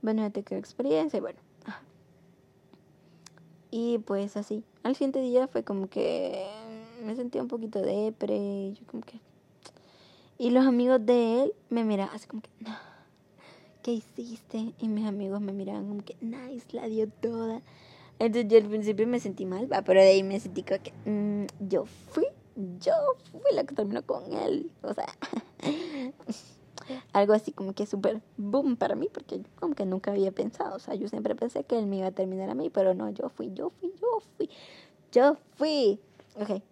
bueno, 0.00 0.22
ya 0.22 0.30
te 0.30 0.42
quedó 0.42 0.58
experiencia. 0.58 1.18
Y 1.18 1.20
bueno, 1.20 1.38
y 3.70 3.98
pues 3.98 4.36
así. 4.36 4.64
Al 4.82 4.94
siguiente 4.94 5.20
día 5.20 5.48
fue 5.48 5.62
como 5.62 5.88
que 5.88 6.46
me 7.02 7.16
sentía 7.16 7.42
un 7.42 7.48
poquito 7.48 7.80
depre. 7.80 8.36
Y 8.36 8.74
yo 8.74 8.86
como 8.86 9.02
que. 9.02 9.20
Y 10.38 10.50
los 10.50 10.66
amigos 10.66 11.04
de 11.04 11.42
él 11.42 11.52
me 11.68 11.84
miraban 11.84 12.14
así 12.14 12.28
como 12.28 12.42
que, 12.42 12.50
¿qué 13.82 13.92
hiciste? 13.92 14.72
Y 14.78 14.88
mis 14.88 15.06
amigos 15.06 15.40
me 15.40 15.52
miraban 15.52 15.88
como 15.88 16.04
que, 16.04 16.16
nice, 16.20 16.66
la 16.72 16.86
dio 16.86 17.08
toda. 17.08 17.60
Entonces 18.20 18.50
yo 18.50 18.58
al 18.58 18.68
principio 18.68 19.06
me 19.06 19.18
sentí 19.20 19.46
mal, 19.46 19.70
¿va? 19.72 19.82
pero 19.82 20.00
de 20.00 20.08
ahí 20.08 20.22
me 20.22 20.38
sentí 20.38 20.62
como 20.62 20.80
que, 20.82 20.92
mm, 21.10 21.68
yo 21.68 21.86
fui, 21.86 22.26
yo 22.80 22.92
fui 23.32 23.52
la 23.52 23.64
que 23.64 23.74
terminó 23.74 24.02
con 24.02 24.32
él. 24.32 24.70
O 24.82 24.94
sea, 24.94 25.06
algo 27.12 27.32
así 27.32 27.52
como 27.52 27.72
que 27.74 27.86
súper 27.86 28.20
boom 28.36 28.76
para 28.76 28.94
mí, 28.94 29.08
porque 29.12 29.38
yo 29.38 29.44
como 29.58 29.74
que 29.74 29.86
nunca 29.86 30.10
había 30.12 30.32
pensado, 30.32 30.76
o 30.76 30.78
sea, 30.78 30.94
yo 30.94 31.08
siempre 31.08 31.34
pensé 31.34 31.64
que 31.64 31.78
él 31.78 31.86
me 31.86 31.98
iba 31.98 32.08
a 32.08 32.12
terminar 32.12 32.50
a 32.50 32.54
mí, 32.54 32.70
pero 32.70 32.94
no, 32.94 33.10
yo 33.10 33.28
fui, 33.28 33.52
yo 33.54 33.70
fui, 33.70 33.92
yo 34.00 34.20
fui, 34.36 34.50
yo 35.12 35.36
fui. 35.56 36.00
Ok. 36.40 36.62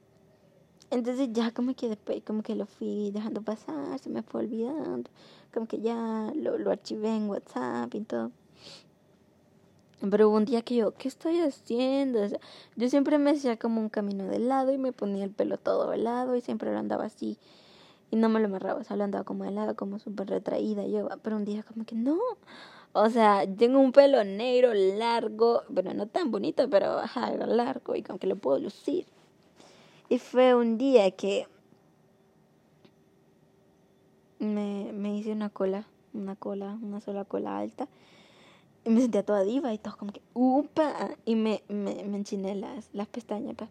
Entonces 0.90 1.30
ya 1.32 1.52
como 1.52 1.74
que 1.74 1.88
después 1.88 2.22
como 2.24 2.42
que 2.42 2.54
lo 2.54 2.66
fui 2.66 3.10
dejando 3.10 3.42
pasar, 3.42 3.98
se 3.98 4.08
me 4.08 4.22
fue 4.22 4.42
olvidando, 4.42 5.10
como 5.52 5.66
que 5.66 5.80
ya 5.80 6.32
lo, 6.34 6.58
lo 6.58 6.70
archivé 6.70 7.14
en 7.14 7.28
WhatsApp 7.28 7.94
y 7.94 8.00
todo. 8.02 8.30
Pero 10.10 10.28
hubo 10.28 10.36
un 10.36 10.44
día 10.44 10.62
que 10.62 10.76
yo, 10.76 10.92
¿qué 10.92 11.08
estoy 11.08 11.40
haciendo? 11.40 12.20
Yo 12.76 12.88
siempre 12.88 13.18
me 13.18 13.30
hacía 13.30 13.56
como 13.56 13.80
un 13.80 13.88
camino 13.88 14.26
de 14.26 14.38
lado 14.38 14.72
y 14.72 14.78
me 14.78 14.92
ponía 14.92 15.24
el 15.24 15.30
pelo 15.30 15.56
todo 15.58 15.90
de 15.90 15.96
lado 15.98 16.36
y 16.36 16.40
siempre 16.40 16.70
lo 16.72 16.78
andaba 16.78 17.06
así. 17.06 17.38
Y 18.10 18.16
no 18.16 18.28
me 18.28 18.38
lo 18.40 18.46
amarraba, 18.46 18.80
o 18.80 18.84
sea, 18.84 18.96
lo 18.96 19.04
andaba 19.04 19.24
como 19.24 19.44
de 19.44 19.50
lado, 19.50 19.74
como 19.74 19.98
súper 19.98 20.28
retraída. 20.28 20.86
yo, 20.86 21.08
pero 21.22 21.36
un 21.36 21.44
día 21.44 21.62
como 21.62 21.84
que 21.84 21.94
no. 21.96 22.18
O 22.92 23.10
sea, 23.10 23.44
tengo 23.56 23.80
un 23.80 23.92
pelo 23.92 24.22
negro 24.24 24.72
largo, 24.74 25.62
bueno, 25.68 25.92
no 25.94 26.06
tan 26.06 26.30
bonito, 26.30 26.68
pero 26.70 26.98
ajá, 26.98 27.30
largo 27.32 27.96
y 27.96 28.02
como 28.02 28.18
que 28.18 28.26
lo 28.26 28.36
puedo 28.36 28.58
lucir. 28.58 29.06
Y 30.08 30.18
fue 30.18 30.54
un 30.54 30.78
día 30.78 31.10
que 31.10 31.48
me, 34.38 34.92
me 34.92 35.16
hice 35.16 35.32
una 35.32 35.50
cola, 35.50 35.86
una 36.14 36.36
cola, 36.36 36.78
una 36.82 37.00
sola 37.00 37.24
cola 37.24 37.58
alta 37.58 37.88
y 38.86 38.90
me 38.90 39.00
sentía 39.00 39.24
toda 39.24 39.42
diva 39.42 39.74
y 39.74 39.78
todo 39.78 39.96
como 39.96 40.12
que, 40.12 40.22
upa, 40.32 41.10
y 41.24 41.34
me, 41.34 41.62
me, 41.68 42.04
me 42.04 42.18
enchiné 42.18 42.54
las, 42.54 42.88
las 42.92 43.08
pestañas, 43.08 43.56
pa. 43.56 43.68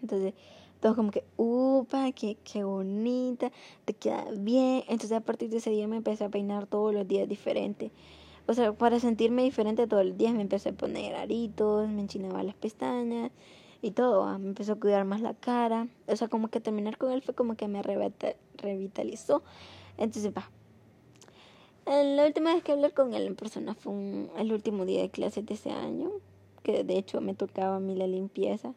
Entonces, 0.00 0.34
todo 0.80 0.96
como 0.96 1.12
que, 1.12 1.22
upa, 1.36 2.10
qué, 2.10 2.36
qué 2.42 2.64
bonita, 2.64 3.52
te 3.84 3.94
queda 3.94 4.26
bien. 4.36 4.82
Entonces, 4.88 5.12
a 5.12 5.20
partir 5.20 5.48
de 5.48 5.58
ese 5.58 5.70
día 5.70 5.86
me 5.86 5.98
empecé 5.98 6.24
a 6.24 6.28
peinar 6.28 6.66
todos 6.66 6.92
los 6.92 7.06
días 7.06 7.28
diferente. 7.28 7.92
O 8.48 8.54
sea, 8.54 8.72
para 8.72 8.98
sentirme 8.98 9.44
diferente 9.44 9.86
todos 9.86 10.04
los 10.04 10.18
días 10.18 10.34
me 10.34 10.42
empecé 10.42 10.70
a 10.70 10.72
poner 10.72 11.14
aritos, 11.14 11.88
me 11.88 12.02
enchinaba 12.02 12.42
las 12.42 12.56
pestañas 12.56 13.30
y 13.82 13.90
todo. 13.90 14.24
Ah, 14.24 14.38
me 14.38 14.48
empezó 14.48 14.72
a 14.72 14.80
cuidar 14.80 15.04
más 15.04 15.20
la 15.20 15.34
cara. 15.34 15.88
O 16.06 16.16
sea, 16.16 16.28
como 16.28 16.48
que 16.48 16.60
terminar 16.60 16.96
con 16.96 17.12
él 17.12 17.20
fue 17.20 17.34
como 17.34 17.56
que 17.56 17.68
me 17.68 17.82
revitalizó. 17.82 19.42
Entonces, 19.98 20.32
va, 20.34 20.48
la 21.86 22.24
última 22.24 22.54
vez 22.54 22.62
que 22.62 22.72
hablé 22.72 22.92
con 22.92 23.12
él 23.12 23.26
en 23.26 23.36
persona 23.36 23.74
fue 23.74 23.92
el 24.38 24.52
último 24.52 24.84
día 24.84 25.02
de 25.02 25.10
clases 25.10 25.44
de 25.44 25.54
ese 25.54 25.70
año, 25.70 26.10
que 26.62 26.84
de 26.84 26.96
hecho 26.96 27.20
me 27.20 27.34
tocaba 27.34 27.76
a 27.76 27.80
mí 27.80 27.94
la 27.96 28.06
limpieza. 28.06 28.74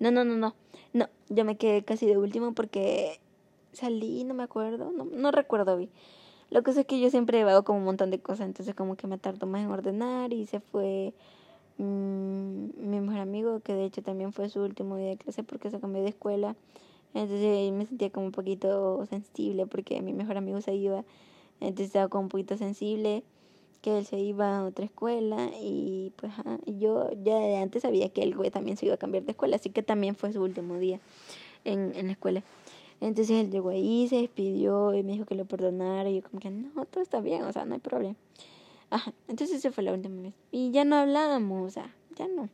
No, 0.00 0.10
no, 0.10 0.24
no, 0.24 0.36
no, 0.36 0.54
no, 0.92 1.08
yo 1.28 1.44
me 1.44 1.56
quedé 1.56 1.84
casi 1.84 2.06
de 2.06 2.16
último 2.16 2.54
porque 2.54 3.20
salí, 3.72 4.24
no 4.24 4.32
me 4.32 4.44
acuerdo, 4.44 4.90
no, 4.92 5.04
no 5.04 5.30
recuerdo 5.30 5.76
bien. 5.76 5.90
Lo 6.50 6.62
que 6.62 6.72
sé 6.72 6.80
es 6.80 6.86
que 6.86 6.98
yo 6.98 7.10
siempre 7.10 7.36
he 7.36 7.40
llevado 7.40 7.64
como 7.64 7.80
un 7.80 7.84
montón 7.84 8.10
de 8.10 8.20
cosas, 8.20 8.46
entonces 8.46 8.74
como 8.74 8.96
que 8.96 9.06
me 9.06 9.18
tardó 9.18 9.46
más 9.46 9.62
en 9.62 9.70
ordenar 9.70 10.32
y 10.32 10.46
se 10.46 10.60
fue 10.60 11.12
mi 11.78 13.00
mejor 13.00 13.20
amigo, 13.20 13.60
que 13.60 13.74
de 13.74 13.84
hecho 13.84 14.02
también 14.02 14.32
fue 14.32 14.48
su 14.48 14.60
último 14.60 14.96
día 14.96 15.08
de 15.08 15.16
clase 15.16 15.42
porque 15.42 15.70
se 15.70 15.80
cambió 15.80 16.02
de 16.02 16.08
escuela. 16.08 16.56
Entonces 17.14 17.72
me 17.72 17.86
sentía 17.86 18.10
como 18.10 18.26
un 18.26 18.32
poquito 18.32 19.06
sensible 19.06 19.66
porque 19.66 20.02
mi 20.02 20.12
mejor 20.12 20.36
amigo 20.36 20.60
se 20.60 20.74
iba 20.74 21.04
entonces 21.60 21.86
estaba 21.86 22.08
como 22.08 22.24
un 22.24 22.28
poquito 22.28 22.56
sensible 22.56 23.24
que 23.80 23.98
él 23.98 24.06
se 24.06 24.18
iba 24.18 24.58
a 24.58 24.64
otra 24.64 24.84
escuela 24.84 25.50
y 25.60 26.12
pues 26.16 26.32
yo 26.66 27.10
ya 27.22 27.36
de 27.36 27.56
antes 27.56 27.82
sabía 27.82 28.08
que 28.08 28.22
el 28.22 28.34
güey 28.34 28.50
también 28.50 28.76
se 28.76 28.86
iba 28.86 28.94
a 28.94 28.98
cambiar 28.98 29.24
de 29.24 29.32
escuela, 29.32 29.56
así 29.56 29.70
que 29.70 29.82
también 29.82 30.16
fue 30.16 30.32
su 30.32 30.42
último 30.42 30.78
día 30.78 31.00
en, 31.64 31.92
en 31.94 32.06
la 32.06 32.12
escuela. 32.12 32.42
Entonces 33.00 33.44
él 33.44 33.50
llegó 33.50 33.70
ahí, 33.70 34.08
se 34.08 34.16
despidió 34.16 34.94
y 34.94 35.04
me 35.04 35.12
dijo 35.12 35.24
que 35.24 35.36
lo 35.36 35.44
perdonara 35.44 36.10
y 36.10 36.16
yo 36.16 36.28
como 36.28 36.40
que 36.40 36.50
no, 36.50 36.84
todo 36.86 37.02
está 37.02 37.20
bien, 37.20 37.44
o 37.44 37.52
sea, 37.52 37.64
no 37.64 37.74
hay 37.74 37.80
problema. 37.80 38.16
Ajá, 38.90 39.12
entonces 39.28 39.58
esa 39.58 39.72
fue 39.72 39.84
la 39.84 39.92
última 39.92 40.22
vez. 40.22 40.34
Y 40.50 40.70
ya 40.70 40.84
no 40.84 40.96
hablábamos, 40.96 41.66
o 41.66 41.70
sea, 41.70 41.94
ya 42.16 42.26
no. 42.28 42.48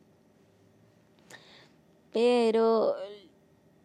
Pero 2.13 2.95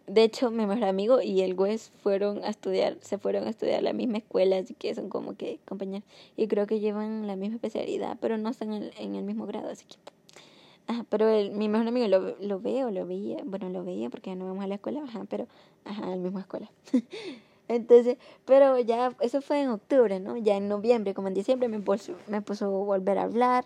de 0.10 0.24
hecho, 0.24 0.50
mi 0.50 0.66
mejor 0.66 0.86
amigo 0.86 1.22
y 1.22 1.41
el 1.41 1.54
Wes 1.54 1.91
fueron 2.02 2.43
a 2.43 2.50
estudiar, 2.50 2.97
se 3.02 3.20
fueron 3.20 3.45
a 3.45 3.52
estudiar 3.52 3.84
la 3.84 3.93
misma 3.93 4.18
escuela, 4.18 4.58
así 4.58 4.74
que 4.74 4.93
son 4.95 5.10
como 5.10 5.36
que 5.36 5.60
compañeros. 5.66 6.08
Y 6.36 6.47
creo 6.47 6.66
que 6.66 6.80
llevan 6.80 7.28
la 7.28 7.36
misma 7.36 7.56
especialidad, 7.56 8.18
pero 8.20 8.38
no 8.38 8.50
están 8.50 8.74
en, 8.74 9.16
el 9.16 9.24
mismo 9.24 9.45
grado, 9.45 9.70
así 9.70 9.86
que. 9.86 9.97
Ajá, 10.88 11.06
pero 11.10 11.30
el, 11.30 11.52
mi 11.52 11.70
mejor 11.70 11.88
amigo 11.88 12.08
lo, 12.08 12.36
lo 12.39 12.60
veo, 12.60 12.89
lo 12.89 13.06
veía, 13.06 13.38
bueno, 13.45 13.70
lo 13.70 13.84
veía 13.84 14.10
porque 14.10 14.32
ya 14.32 14.36
no 14.36 14.45
vamos 14.45 14.64
a 14.64 14.68
la 14.68 14.76
escuela, 14.76 15.04
ajá, 15.04 15.26
pero, 15.30 15.47
ajá, 15.86 16.04
en 16.06 16.10
la 16.10 16.18
misma 16.18 16.41
escuela. 16.41 16.72
Entonces, 17.70 18.18
pero 18.46 18.78
ya, 18.80 19.16
eso 19.22 19.42
fue 19.42 19.62
en 19.62 19.70
octubre, 19.70 20.20
¿no? 20.20 20.36
Ya 20.36 20.58
en 20.58 20.68
noviembre, 20.68 21.14
como 21.14 21.30
en 21.30 21.36
diciembre, 21.36 21.70
me 21.70 21.80
puso, 21.80 22.16
me 22.28 22.42
puso 22.42 22.66
a 22.66 22.70
volver 22.70 23.20
a 23.20 23.24
hablar 23.24 23.64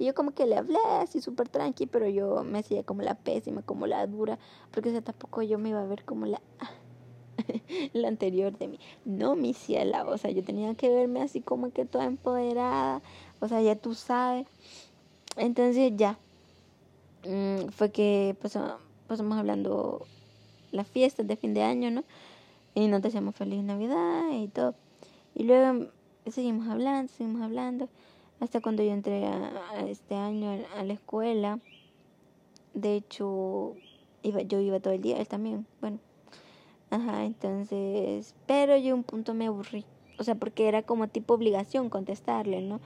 y 0.00 0.06
yo 0.06 0.14
como 0.14 0.30
que 0.30 0.46
le 0.46 0.56
hablé 0.56 0.78
así 1.00 1.20
súper 1.20 1.48
tranqui, 1.50 1.86
pero 1.86 2.08
yo 2.08 2.42
me 2.42 2.60
hacía 2.60 2.82
como 2.84 3.02
la 3.02 3.16
pésima, 3.16 3.60
como 3.60 3.86
la 3.86 4.06
dura, 4.06 4.38
porque 4.70 4.96
o 4.96 5.02
tampoco 5.02 5.42
yo 5.42 5.58
me 5.58 5.68
iba 5.68 5.82
a 5.82 5.84
ver 5.84 6.04
como 6.04 6.24
la, 6.24 6.40
la 7.92 8.08
anterior 8.08 8.56
de 8.56 8.68
mí. 8.68 8.78
No, 9.04 9.36
mi 9.36 9.52
ciela, 9.52 10.04
o 10.06 10.16
sea, 10.16 10.30
yo 10.30 10.42
tenía 10.42 10.74
que 10.74 10.88
verme 10.88 11.20
así 11.20 11.42
como 11.42 11.70
que 11.70 11.84
toda 11.84 12.06
empoderada, 12.06 13.02
o 13.40 13.48
sea, 13.48 13.60
ya 13.60 13.76
tú 13.76 13.94
sabes. 13.94 14.46
Entonces 15.36 15.92
ya, 15.96 16.18
mm, 17.26 17.68
fue 17.70 17.90
que 17.90 18.34
pasamos, 18.40 18.80
pasamos 19.06 19.36
hablando 19.36 20.06
las 20.72 20.86
fiestas 20.86 21.26
de 21.26 21.36
fin 21.36 21.52
de 21.52 21.62
año, 21.62 21.90
¿no? 21.90 22.04
Y 22.74 22.88
nos 22.88 23.02
decíamos 23.02 23.34
feliz 23.34 23.62
Navidad 23.62 24.30
y 24.32 24.48
todo. 24.48 24.74
Y 25.34 25.44
luego 25.44 25.86
seguimos 26.26 26.68
hablando, 26.68 27.12
seguimos 27.12 27.42
hablando 27.42 27.88
hasta 28.40 28.60
cuando 28.60 28.82
yo 28.82 28.92
entré 28.92 29.28
este 29.88 30.14
año 30.14 30.58
a, 30.76 30.82
la 30.82 30.92
escuela. 30.92 31.58
De 32.74 32.96
hecho, 32.96 33.74
iba, 34.22 34.40
yo 34.42 34.60
iba 34.60 34.80
todo 34.80 34.94
el 34.94 35.02
día, 35.02 35.18
él 35.18 35.28
también, 35.28 35.66
bueno. 35.80 35.98
Ajá, 36.90 37.24
entonces, 37.24 38.34
pero 38.46 38.76
yo 38.76 38.94
un 38.96 39.04
punto 39.04 39.32
me 39.32 39.46
aburrí, 39.46 39.84
o 40.18 40.24
sea, 40.24 40.34
porque 40.34 40.66
era 40.66 40.82
como 40.82 41.06
tipo 41.06 41.34
obligación 41.34 41.88
contestarle, 41.88 42.62
¿no? 42.62 42.80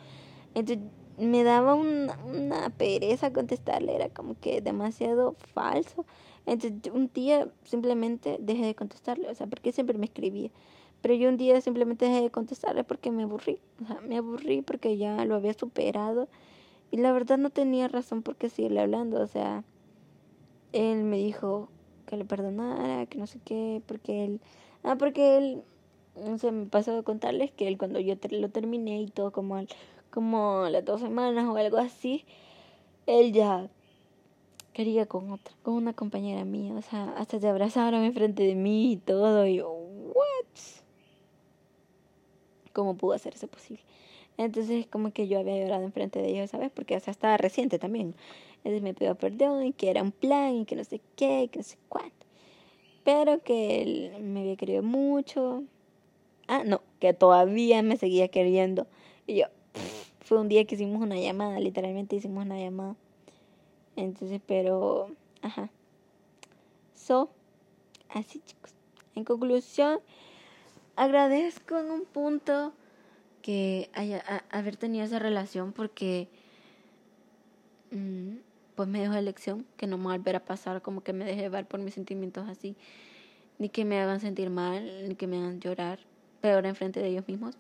Entonces 0.55 0.85
me 1.17 1.43
daba 1.43 1.75
una 1.75 2.71
pereza 2.77 3.33
contestarle, 3.33 3.95
era 3.95 4.11
como 4.11 4.39
que 4.39 4.61
demasiado 4.61 5.35
falso. 5.55 6.05
Entonces 6.47 6.93
un 6.93 7.11
día 7.13 7.49
simplemente 7.65 8.37
dejé 8.41 8.67
de 8.67 8.75
contestarle, 8.75 9.29
o 9.29 9.35
sea, 9.35 9.47
porque 9.47 9.73
siempre 9.73 9.99
me 9.99 10.07
escribía. 10.07 10.51
Pero 11.01 11.15
yo 11.15 11.29
un 11.29 11.37
día 11.37 11.61
simplemente 11.61 12.07
dejé 12.07 12.23
de 12.23 12.31
contestarle 12.31 12.83
porque 12.83 13.11
me 13.11 13.25
aburrí. 13.25 13.59
O 13.83 13.87
sea, 13.87 14.01
me 14.01 14.17
aburrí 14.17 14.63
porque 14.63 14.97
ya 14.97 15.25
lo 15.27 15.35
había 15.35 15.53
superado. 15.53 16.29
Y 16.91 16.97
la 16.97 17.13
verdad 17.13 17.39
no 17.39 17.51
tenía 17.51 17.89
razón 17.89 18.23
por 18.23 18.37
qué 18.37 18.49
seguirle 18.49 18.81
hablando. 18.81 19.21
O 19.21 19.27
sea, 19.27 19.65
él 20.73 21.05
me 21.05 21.19
dijo 21.19 21.69
que 22.07 22.17
le 22.17 22.25
perdonara, 22.25 23.05
que 23.07 23.19
no 23.19 23.27
sé 23.27 23.39
qué, 23.45 23.83
porque 23.87 24.25
él... 24.25 24.41
Ah, 24.83 24.97
porque 24.97 25.37
él... 25.37 25.63
No 26.17 26.39
sé, 26.39 26.53
me 26.53 26.67
pasó 26.67 26.95
de 26.95 27.03
contarles 27.03 27.51
que 27.51 27.69
él 27.69 27.77
cuando 27.77 28.01
yo 28.01 28.15
lo 28.31 28.49
terminé 28.49 29.03
y 29.03 29.09
todo 29.09 29.33
como, 29.33 29.61
como 30.11 30.69
las 30.71 30.85
dos 30.85 31.01
semanas 31.01 31.47
o 31.47 31.57
algo 31.57 31.77
así, 31.77 32.25
él 33.07 33.33
ya 33.33 33.69
quería 34.75 35.07
con 35.07 35.31
otra, 35.31 35.55
con 35.63 35.75
una 35.75 35.95
compañera 35.95 36.45
mía. 36.45 36.75
O 36.75 36.83
sea, 36.83 37.15
hasta 37.17 37.41
se 37.41 37.49
abrazaron 37.49 38.05
enfrente 38.05 38.43
de 38.43 38.55
mí 38.55 38.93
y 38.93 38.97
todo. 38.99 39.47
Y 39.47 39.57
yo, 39.57 39.71
¿what? 39.71 40.45
cómo 42.75 42.95
pudo 42.97 43.15
hacerse 43.15 43.49
posible. 43.49 43.83
Entonces, 44.37 44.87
como 44.87 45.13
que 45.13 45.29
yo 45.29 45.39
había 45.39 45.57
llorado 45.57 45.85
enfrente 45.85 46.21
de 46.21 46.29
ellos, 46.29 46.51
¿sabes? 46.51 46.71
Porque 46.71 46.97
o 46.97 47.01
sea, 47.01 47.13
estaba 47.13 47.39
reciente 47.39 47.79
también. 47.79 48.15
Entonces 48.59 48.83
me 48.83 48.93
pidió 48.93 49.15
perdón 49.15 49.65
y 49.65 49.73
que 49.73 49.89
era 49.89 50.03
un 50.03 50.13
plan 50.13 50.57
y 50.57 50.65
que 50.67 50.77
no 50.77 50.85
sé 50.85 51.01
qué, 51.17 51.49
que 51.51 51.61
no 51.61 51.63
sé 51.63 51.79
cuánto. 51.89 52.27
Pero 53.05 53.43
que 53.43 53.81
él 53.81 54.13
me 54.23 54.41
había 54.41 54.57
querido 54.57 54.83
mucho. 54.83 55.63
Ah, 56.49 56.63
no, 56.65 56.83
que 56.99 57.15
todavía 57.15 57.83
me 57.83 57.97
seguía 57.97 58.29
queriendo. 58.29 58.87
Y 59.27 59.37
yo, 59.37 59.47
fue 60.21 60.41
un 60.41 60.49
día 60.49 60.65
que 60.65 60.75
hicimos 60.75 61.01
una 61.01 61.17
llamada, 61.17 61.61
literalmente 61.61 62.17
hicimos 62.17 62.45
una 62.45 62.59
llamada. 62.59 62.97
Entonces, 63.97 64.41
pero, 64.47 65.11
ajá. 65.43 65.71
So, 66.95 67.31
así 68.09 68.41
chicos. 68.41 68.73
En 69.15 69.25
conclusión, 69.25 70.01
agradezco 70.97 71.79
en 71.79 71.91
un 71.91 72.05
punto 72.05 72.73
que 73.43 73.91
haya 73.93 74.25
haber 74.51 74.77
tenido 74.77 75.05
esa 75.05 75.19
relación 75.19 75.73
porque 75.73 76.29
mm, 77.91 78.37
pues 78.75 78.89
me 78.89 79.01
dejó 79.01 79.15
elección 79.15 79.67
que 79.77 79.87
no 79.87 79.99
me 79.99 80.07
va 80.07 80.15
a 80.15 80.17
volver 80.17 80.37
a 80.37 80.45
pasar 80.45 80.81
como 80.81 81.03
que 81.03 81.13
me 81.13 81.27
deje 81.27 81.43
llevar 81.43 81.67
por 81.67 81.79
mis 81.81 81.93
sentimientos 81.93 82.49
así 82.49 82.75
ni 83.59 83.69
que 83.69 83.85
me 83.85 84.01
hagan 84.01 84.21
sentir 84.21 84.49
mal 84.49 85.09
ni 85.09 85.15
que 85.15 85.27
me 85.27 85.37
hagan 85.37 85.61
llorar 85.61 85.99
peor 86.41 86.65
enfrente 86.65 87.01
de 87.01 87.09
ellos 87.09 87.29
mismos 87.29 87.57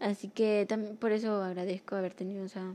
así 0.00 0.28
que 0.28 0.66
también 0.68 0.96
por 0.96 1.12
eso 1.12 1.44
agradezco 1.44 1.94
haber 1.94 2.14
tenido 2.14 2.44
esa 2.44 2.74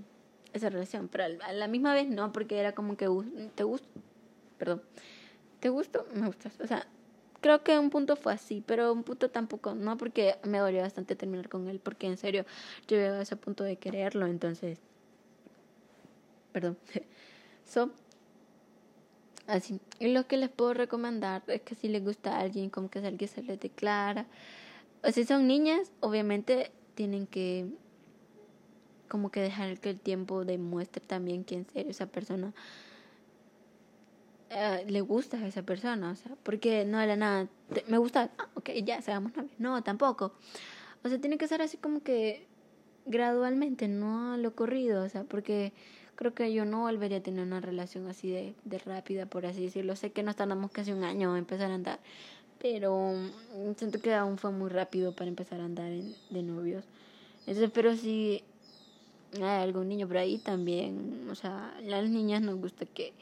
esa 0.53 0.69
relación 0.69 1.07
pero 1.07 1.25
a 1.25 1.53
la 1.53 1.67
misma 1.67 1.93
vez 1.93 2.07
no 2.07 2.31
porque 2.31 2.59
era 2.59 2.73
como 2.73 2.97
que 2.97 3.07
te 3.55 3.63
gusto 3.63 3.87
perdón 4.57 4.81
te 5.59 5.69
gusto 5.69 6.07
me 6.13 6.27
gustas 6.27 6.59
o 6.61 6.67
sea 6.67 6.87
creo 7.43 7.61
que 7.61 7.77
un 7.77 7.89
punto 7.89 8.15
fue 8.15 8.33
así, 8.33 8.63
pero 8.65 8.91
un 8.93 9.03
punto 9.03 9.29
tampoco, 9.29 9.75
no, 9.75 9.97
porque 9.97 10.37
me 10.43 10.59
dolió 10.59 10.81
bastante 10.81 11.15
terminar 11.15 11.49
con 11.49 11.67
él, 11.67 11.79
porque 11.79 12.07
en 12.07 12.17
serio 12.17 12.45
yo 12.87 12.95
llegué 12.95 13.09
a 13.09 13.21
ese 13.21 13.35
punto 13.35 13.65
de 13.65 13.75
quererlo, 13.75 14.25
entonces, 14.27 14.79
perdón. 16.53 16.77
so, 17.65 17.91
así. 19.45 19.81
Y 19.99 20.07
lo 20.07 20.25
que 20.25 20.37
les 20.37 20.49
puedo 20.49 20.73
recomendar 20.73 21.43
es 21.47 21.61
que 21.61 21.75
si 21.75 21.89
les 21.89 22.03
gusta 22.03 22.37
a 22.37 22.39
alguien, 22.39 22.69
como 22.69 22.89
que 22.89 22.99
alguien 22.99 23.29
se 23.29 23.43
les 23.43 23.59
declara. 23.59 24.25
O 25.03 25.11
si 25.11 25.25
son 25.25 25.45
niñas, 25.45 25.91
obviamente 25.99 26.71
tienen 26.95 27.27
que 27.27 27.67
como 29.07 29.29
que 29.29 29.41
dejar 29.41 29.79
que 29.79 29.91
el 29.91 29.99
tiempo 29.99 30.45
demuestre 30.45 31.03
también 31.05 31.43
que 31.43 31.55
en 31.55 31.67
serio 31.67 31.91
esa 31.91 32.07
persona 32.07 32.53
eh, 34.49 34.85
le 34.87 35.01
gusta 35.01 35.37
a 35.37 35.47
esa 35.47 35.63
persona, 35.63 36.11
o 36.11 36.15
sea, 36.15 36.35
porque 36.43 36.85
no 36.85 37.01
era 37.01 37.15
nada, 37.15 37.47
me 37.87 37.97
gusta, 37.97 38.29
ah, 38.37 38.47
ok, 38.53 38.69
ya, 38.83 39.01
seamos 39.01 39.35
novios, 39.35 39.53
no, 39.57 39.81
tampoco, 39.83 40.33
o 41.03 41.09
sea, 41.09 41.19
tiene 41.19 41.39
que 41.39 41.47
ser 41.47 41.63
así 41.63 41.77
como 41.77 42.01
que 42.03 42.45
gradualmente, 43.07 43.87
no 43.87 44.33
a 44.33 44.37
lo 44.37 44.55
corrido, 44.55 45.03
o 45.03 45.09
sea, 45.09 45.23
porque 45.23 45.73
creo 46.15 46.35
que 46.35 46.53
yo 46.53 46.65
no 46.65 46.81
volvería 46.81 47.17
a 47.17 47.23
tener 47.23 47.43
una 47.45 47.61
relación 47.61 48.07
así 48.07 48.29
de, 48.29 48.53
de 48.63 48.77
rápida, 48.77 49.25
por 49.25 49.47
así 49.47 49.63
decirlo, 49.63 49.95
sé 49.95 50.11
que 50.11 50.21
nos 50.21 50.35
tardamos 50.35 50.71
casi 50.71 50.91
un 50.91 51.03
año 51.03 51.33
a 51.33 51.39
empezar 51.39 51.71
a 51.71 51.75
andar, 51.75 51.99
pero 52.59 53.11
mm, 53.11 53.73
siento 53.75 54.01
que 54.01 54.13
aún 54.13 54.37
fue 54.37 54.51
muy 54.51 54.69
rápido 54.69 55.15
para 55.15 55.29
empezar 55.29 55.61
a 55.61 55.65
andar 55.65 55.91
de 55.91 56.43
novios, 56.43 56.85
entonces, 57.47 57.71
pero 57.73 57.95
si 57.95 58.43
hay 59.35 59.63
algún 59.63 59.89
niño 59.89 60.07
por 60.07 60.17
ahí 60.17 60.37
también, 60.37 61.27
o 61.29 61.35
sea, 61.35 61.75
las 61.83 62.09
niñas 62.09 62.41
nos 62.41 62.55
gusta 62.55 62.85
que 62.85 63.13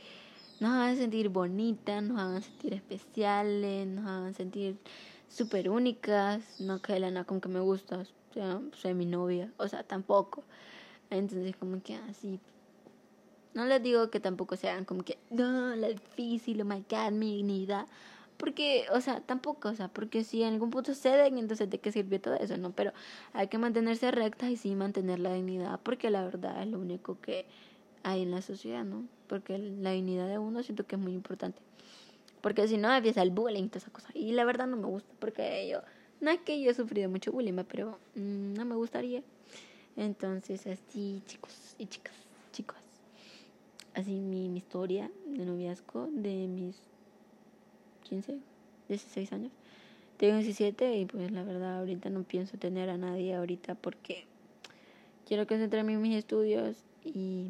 nos 0.60 0.72
hagan 0.72 0.98
sentir 0.98 1.30
bonitas, 1.30 2.04
nos 2.04 2.20
hagan 2.20 2.42
sentir 2.42 2.74
especiales, 2.74 3.88
nos 3.88 4.06
hagan 4.06 4.34
sentir 4.34 4.78
súper 5.28 5.70
únicas, 5.70 6.60
no 6.60 6.82
que 6.82 7.00
la 7.00 7.10
nada 7.10 7.26
como 7.26 7.42
que 7.42 7.50
me 7.50 7.60
gusta, 7.60 8.00
o 8.00 8.34
sea, 8.34 8.62
soy 8.74 8.94
mi 8.94 9.06
novia, 9.06 9.52
o 9.58 9.68
sea, 9.68 9.84
tampoco. 9.84 10.44
Entonces 11.10 11.56
como 11.58 11.82
que 11.82 11.96
así, 11.96 12.40
no 13.54 13.66
les 13.66 13.82
digo 13.82 14.10
que 14.10 14.20
tampoco 14.20 14.56
sean 14.56 14.86
como 14.86 15.04
que, 15.04 15.18
no, 15.30 15.76
la 15.76 15.88
difícil, 15.88 16.62
oh 16.62 16.66
my 16.66 16.84
god, 16.90 17.12
mi 17.12 17.38
dignidad. 17.38 17.88
Porque, 18.42 18.86
o 18.92 19.00
sea, 19.02 19.22
tampoco, 19.22 19.70
o 19.70 19.76
sea, 19.76 19.88
porque 19.88 20.24
si 20.24 20.42
en 20.42 20.54
algún 20.54 20.72
punto 20.72 20.96
ceden, 20.96 21.38
entonces 21.38 21.70
de 21.70 21.78
qué 21.78 21.92
sirve 21.92 22.18
todo 22.18 22.34
eso, 22.34 22.58
¿no? 22.58 22.72
Pero 22.72 22.92
hay 23.34 23.50
que 23.50 23.60
mantenerse 23.60 24.10
rectas 24.10 24.50
y 24.50 24.58
sí 24.58 24.74
mantener 24.74 25.20
la 25.20 25.32
dignidad, 25.32 25.80
porque 25.84 26.10
la 26.10 26.24
verdad 26.24 26.60
es 26.64 26.68
lo 26.68 26.80
único 26.80 27.22
que 27.22 27.46
hay 28.02 28.24
en 28.24 28.32
la 28.32 28.42
sociedad, 28.42 28.84
¿no? 28.84 29.06
Porque 29.28 29.60
la 29.60 29.92
dignidad 29.92 30.28
de 30.28 30.40
uno 30.40 30.64
siento 30.64 30.88
que 30.88 30.96
es 30.96 31.02
muy 31.02 31.14
importante. 31.14 31.62
Porque 32.42 32.68
si 32.68 32.78
no, 32.78 32.92
empieza 32.92 33.22
el 33.22 33.30
bullying 33.30 33.66
y 33.66 33.68
toda 33.68 33.78
esa 33.78 33.92
cosa. 33.92 34.10
Y 34.16 34.32
la 34.32 34.44
verdad 34.44 34.66
no 34.66 34.76
me 34.76 34.88
gusta, 34.88 35.14
porque 35.20 35.70
yo, 35.70 35.82
no 36.20 36.32
es 36.32 36.40
que 36.40 36.60
yo 36.60 36.72
he 36.72 36.74
sufrido 36.74 37.12
mucho 37.12 37.32
bullying, 37.32 37.64
pero 37.70 38.00
mm, 38.16 38.54
no 38.56 38.66
me 38.66 38.74
gustaría. 38.74 39.22
Entonces, 39.96 40.66
así, 40.66 41.22
chicos 41.28 41.76
y 41.78 41.86
chicas, 41.86 42.16
chicos. 42.52 42.78
Así 43.94 44.20
mi 44.20 44.58
historia 44.58 45.12
de 45.28 45.46
noviazgo 45.46 46.08
de 46.12 46.48
mis 46.48 46.91
15, 48.12 48.40
16 48.90 49.32
años. 49.32 49.52
Tengo 50.18 50.36
17 50.36 50.98
y 50.98 51.06
pues 51.06 51.32
la 51.32 51.44
verdad 51.44 51.80
ahorita 51.80 52.10
no 52.10 52.24
pienso 52.24 52.58
tener 52.58 52.90
a 52.90 52.98
nadie 52.98 53.34
ahorita 53.34 53.76
porque 53.76 54.26
quiero 55.26 55.48
concentrarme 55.48 55.94
en 55.94 56.02
mis 56.02 56.18
estudios 56.18 56.76
y 57.06 57.48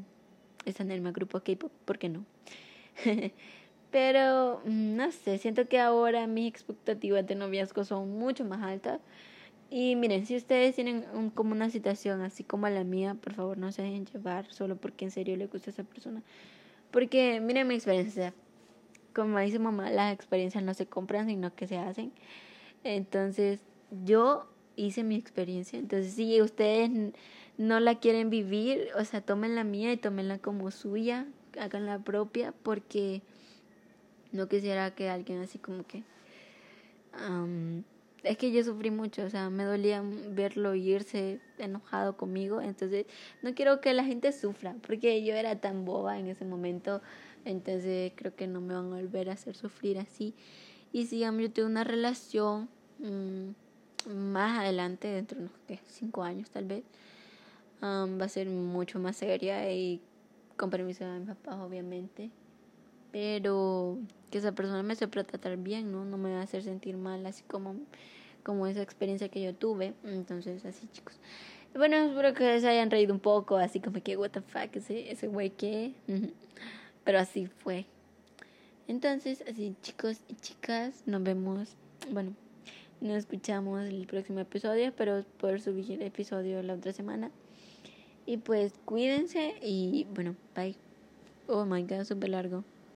es 0.65 0.79
en 0.79 0.91
el 0.91 1.01
grupo 1.11 1.39
K-pop, 1.39 1.71
¿por 1.83 1.97
qué 1.97 2.09
no? 2.09 2.25
Pero, 3.91 4.61
mm, 4.63 4.95
no 4.95 5.11
sé, 5.11 5.39
siento 5.39 5.67
que 5.67 5.79
ahora 5.79 6.27
mis 6.27 6.47
expectativas 6.47 7.25
de 7.25 7.33
noviazgo 7.33 7.83
son 7.83 8.11
mucho 8.19 8.45
más 8.45 8.61
altas. 8.61 9.01
Y 9.71 9.95
miren, 9.95 10.27
si 10.27 10.35
ustedes 10.35 10.75
tienen 10.75 11.05
un, 11.15 11.31
como 11.31 11.53
una 11.53 11.71
situación 11.71 12.21
así 12.21 12.43
como 12.43 12.69
la 12.69 12.83
mía, 12.83 13.15
por 13.15 13.33
favor 13.33 13.57
no 13.57 13.71
se 13.71 13.81
dejen 13.81 14.05
llevar 14.05 14.45
solo 14.53 14.75
porque 14.75 15.05
en 15.05 15.11
serio 15.11 15.35
le 15.37 15.47
gusta 15.47 15.71
a 15.71 15.73
esa 15.73 15.83
persona. 15.83 16.21
Porque, 16.91 17.41
miren 17.41 17.67
mi 17.67 17.73
experiencia. 17.73 18.31
Como 19.13 19.39
dice 19.39 19.59
mamá, 19.59 19.89
las 19.89 20.13
experiencias 20.13 20.63
no 20.63 20.73
se 20.73 20.85
compran, 20.85 21.27
sino 21.27 21.53
que 21.55 21.67
se 21.67 21.77
hacen. 21.77 22.11
Entonces, 22.83 23.59
yo 24.05 24.47
hice 24.75 25.03
mi 25.03 25.15
experiencia. 25.15 25.77
Entonces, 25.77 26.13
si 26.13 26.41
ustedes 26.41 26.89
no 27.57 27.79
la 27.79 27.99
quieren 27.99 28.29
vivir, 28.29 28.87
o 28.97 29.03
sea, 29.05 29.21
tomen 29.21 29.55
la 29.55 29.63
mía 29.63 29.91
y 29.91 29.97
tómenla 29.97 30.39
como 30.39 30.71
suya, 30.71 31.27
hagan 31.59 31.85
la 31.85 31.99
propia, 31.99 32.53
porque 32.63 33.21
no 34.31 34.47
quisiera 34.47 34.95
que 34.95 35.09
alguien 35.09 35.41
así 35.41 35.59
como 35.59 35.85
que... 35.85 36.03
es 38.23 38.37
que 38.37 38.51
yo 38.51 38.63
sufrí 38.63 38.91
mucho, 38.91 39.23
o 39.23 39.29
sea, 39.29 39.49
me 39.49 39.63
dolía 39.63 40.03
verlo 40.29 40.73
irse 40.75 41.39
enojado 41.57 42.15
conmigo, 42.15 42.61
entonces 42.61 43.05
no 43.41 43.53
quiero 43.53 43.81
que 43.81 43.93
la 43.93 44.05
gente 44.05 44.31
sufra, 44.31 44.75
porque 44.85 45.23
yo 45.23 45.33
era 45.35 45.59
tan 45.59 45.85
boba 45.85 46.17
en 46.19 46.27
ese 46.27 46.45
momento, 46.45 47.01
entonces 47.45 48.13
creo 48.15 48.35
que 48.35 48.47
no 48.47 48.61
me 48.61 48.73
van 48.73 48.91
a 48.93 48.95
volver 48.95 49.29
a 49.29 49.33
hacer 49.33 49.55
sufrir 49.55 49.97
así. 49.99 50.33
Y 50.93 51.05
si 51.05 51.19
yo 51.19 51.51
tengo 51.51 51.67
una 51.67 51.83
relación 51.83 52.67
mm, 52.99 54.11
más 54.13 54.59
adelante, 54.59 55.07
dentro 55.07 55.39
de 55.39 55.45
unos 55.45 55.81
cinco 55.87 56.23
años 56.23 56.49
tal 56.49 56.65
vez, 56.65 56.83
va 57.81 58.25
a 58.25 58.29
ser 58.29 58.49
mucho 58.49 58.99
más 58.99 59.17
seria 59.17 59.71
y 59.71 60.01
con 60.57 60.69
permiso 60.69 61.05
de 61.05 61.19
mi 61.19 61.25
papá, 61.25 61.63
obviamente. 61.63 62.29
Pero 63.11 63.97
que 64.29 64.37
esa 64.37 64.53
persona 64.53 64.83
me 64.83 64.95
sepa 64.95 65.23
tratar 65.23 65.57
bien, 65.57 65.91
¿no? 65.91 66.05
No 66.05 66.17
me 66.17 66.31
va 66.31 66.39
a 66.39 66.43
hacer 66.43 66.63
sentir 66.63 66.97
mal, 66.97 67.25
así 67.25 67.43
como, 67.43 67.75
como 68.43 68.67
esa 68.67 68.81
experiencia 68.81 69.29
que 69.29 69.41
yo 69.41 69.53
tuve. 69.53 69.93
Entonces, 70.03 70.63
así, 70.65 70.87
chicos. 70.93 71.19
Bueno, 71.73 71.95
espero 71.97 72.33
que 72.33 72.59
se 72.59 72.67
hayan 72.67 72.91
reído 72.91 73.13
un 73.13 73.19
poco, 73.19 73.57
así 73.57 73.79
como 73.79 74.01
que, 74.03 74.17
what 74.17 74.31
the 74.31 74.41
fuck, 74.41 74.75
ese, 74.75 75.11
ese 75.11 75.27
güey 75.27 75.49
que. 75.51 75.93
Pero 77.03 77.19
así 77.19 77.47
fue. 77.47 77.85
Entonces, 78.87 79.43
así, 79.49 79.75
chicos 79.81 80.21
y 80.27 80.35
chicas, 80.35 81.03
nos 81.05 81.23
vemos. 81.23 81.75
Bueno, 82.11 82.33
nos 82.99 83.17
escuchamos 83.17 83.81
el 83.85 84.05
próximo 84.05 84.39
episodio, 84.39 84.93
pero 84.95 85.23
poder 85.39 85.61
subir 85.61 85.91
el 85.91 86.01
episodio 86.01 86.61
la 86.61 86.73
otra 86.73 86.93
semana. 86.93 87.31
Y 88.25 88.37
pues 88.37 88.73
cuídense 88.85 89.55
y 89.61 90.05
bueno, 90.13 90.35
bye. 90.55 90.75
Oh 91.47 91.65
my 91.65 91.83
god, 91.83 92.03
súper 92.03 92.29
largo. 92.29 92.63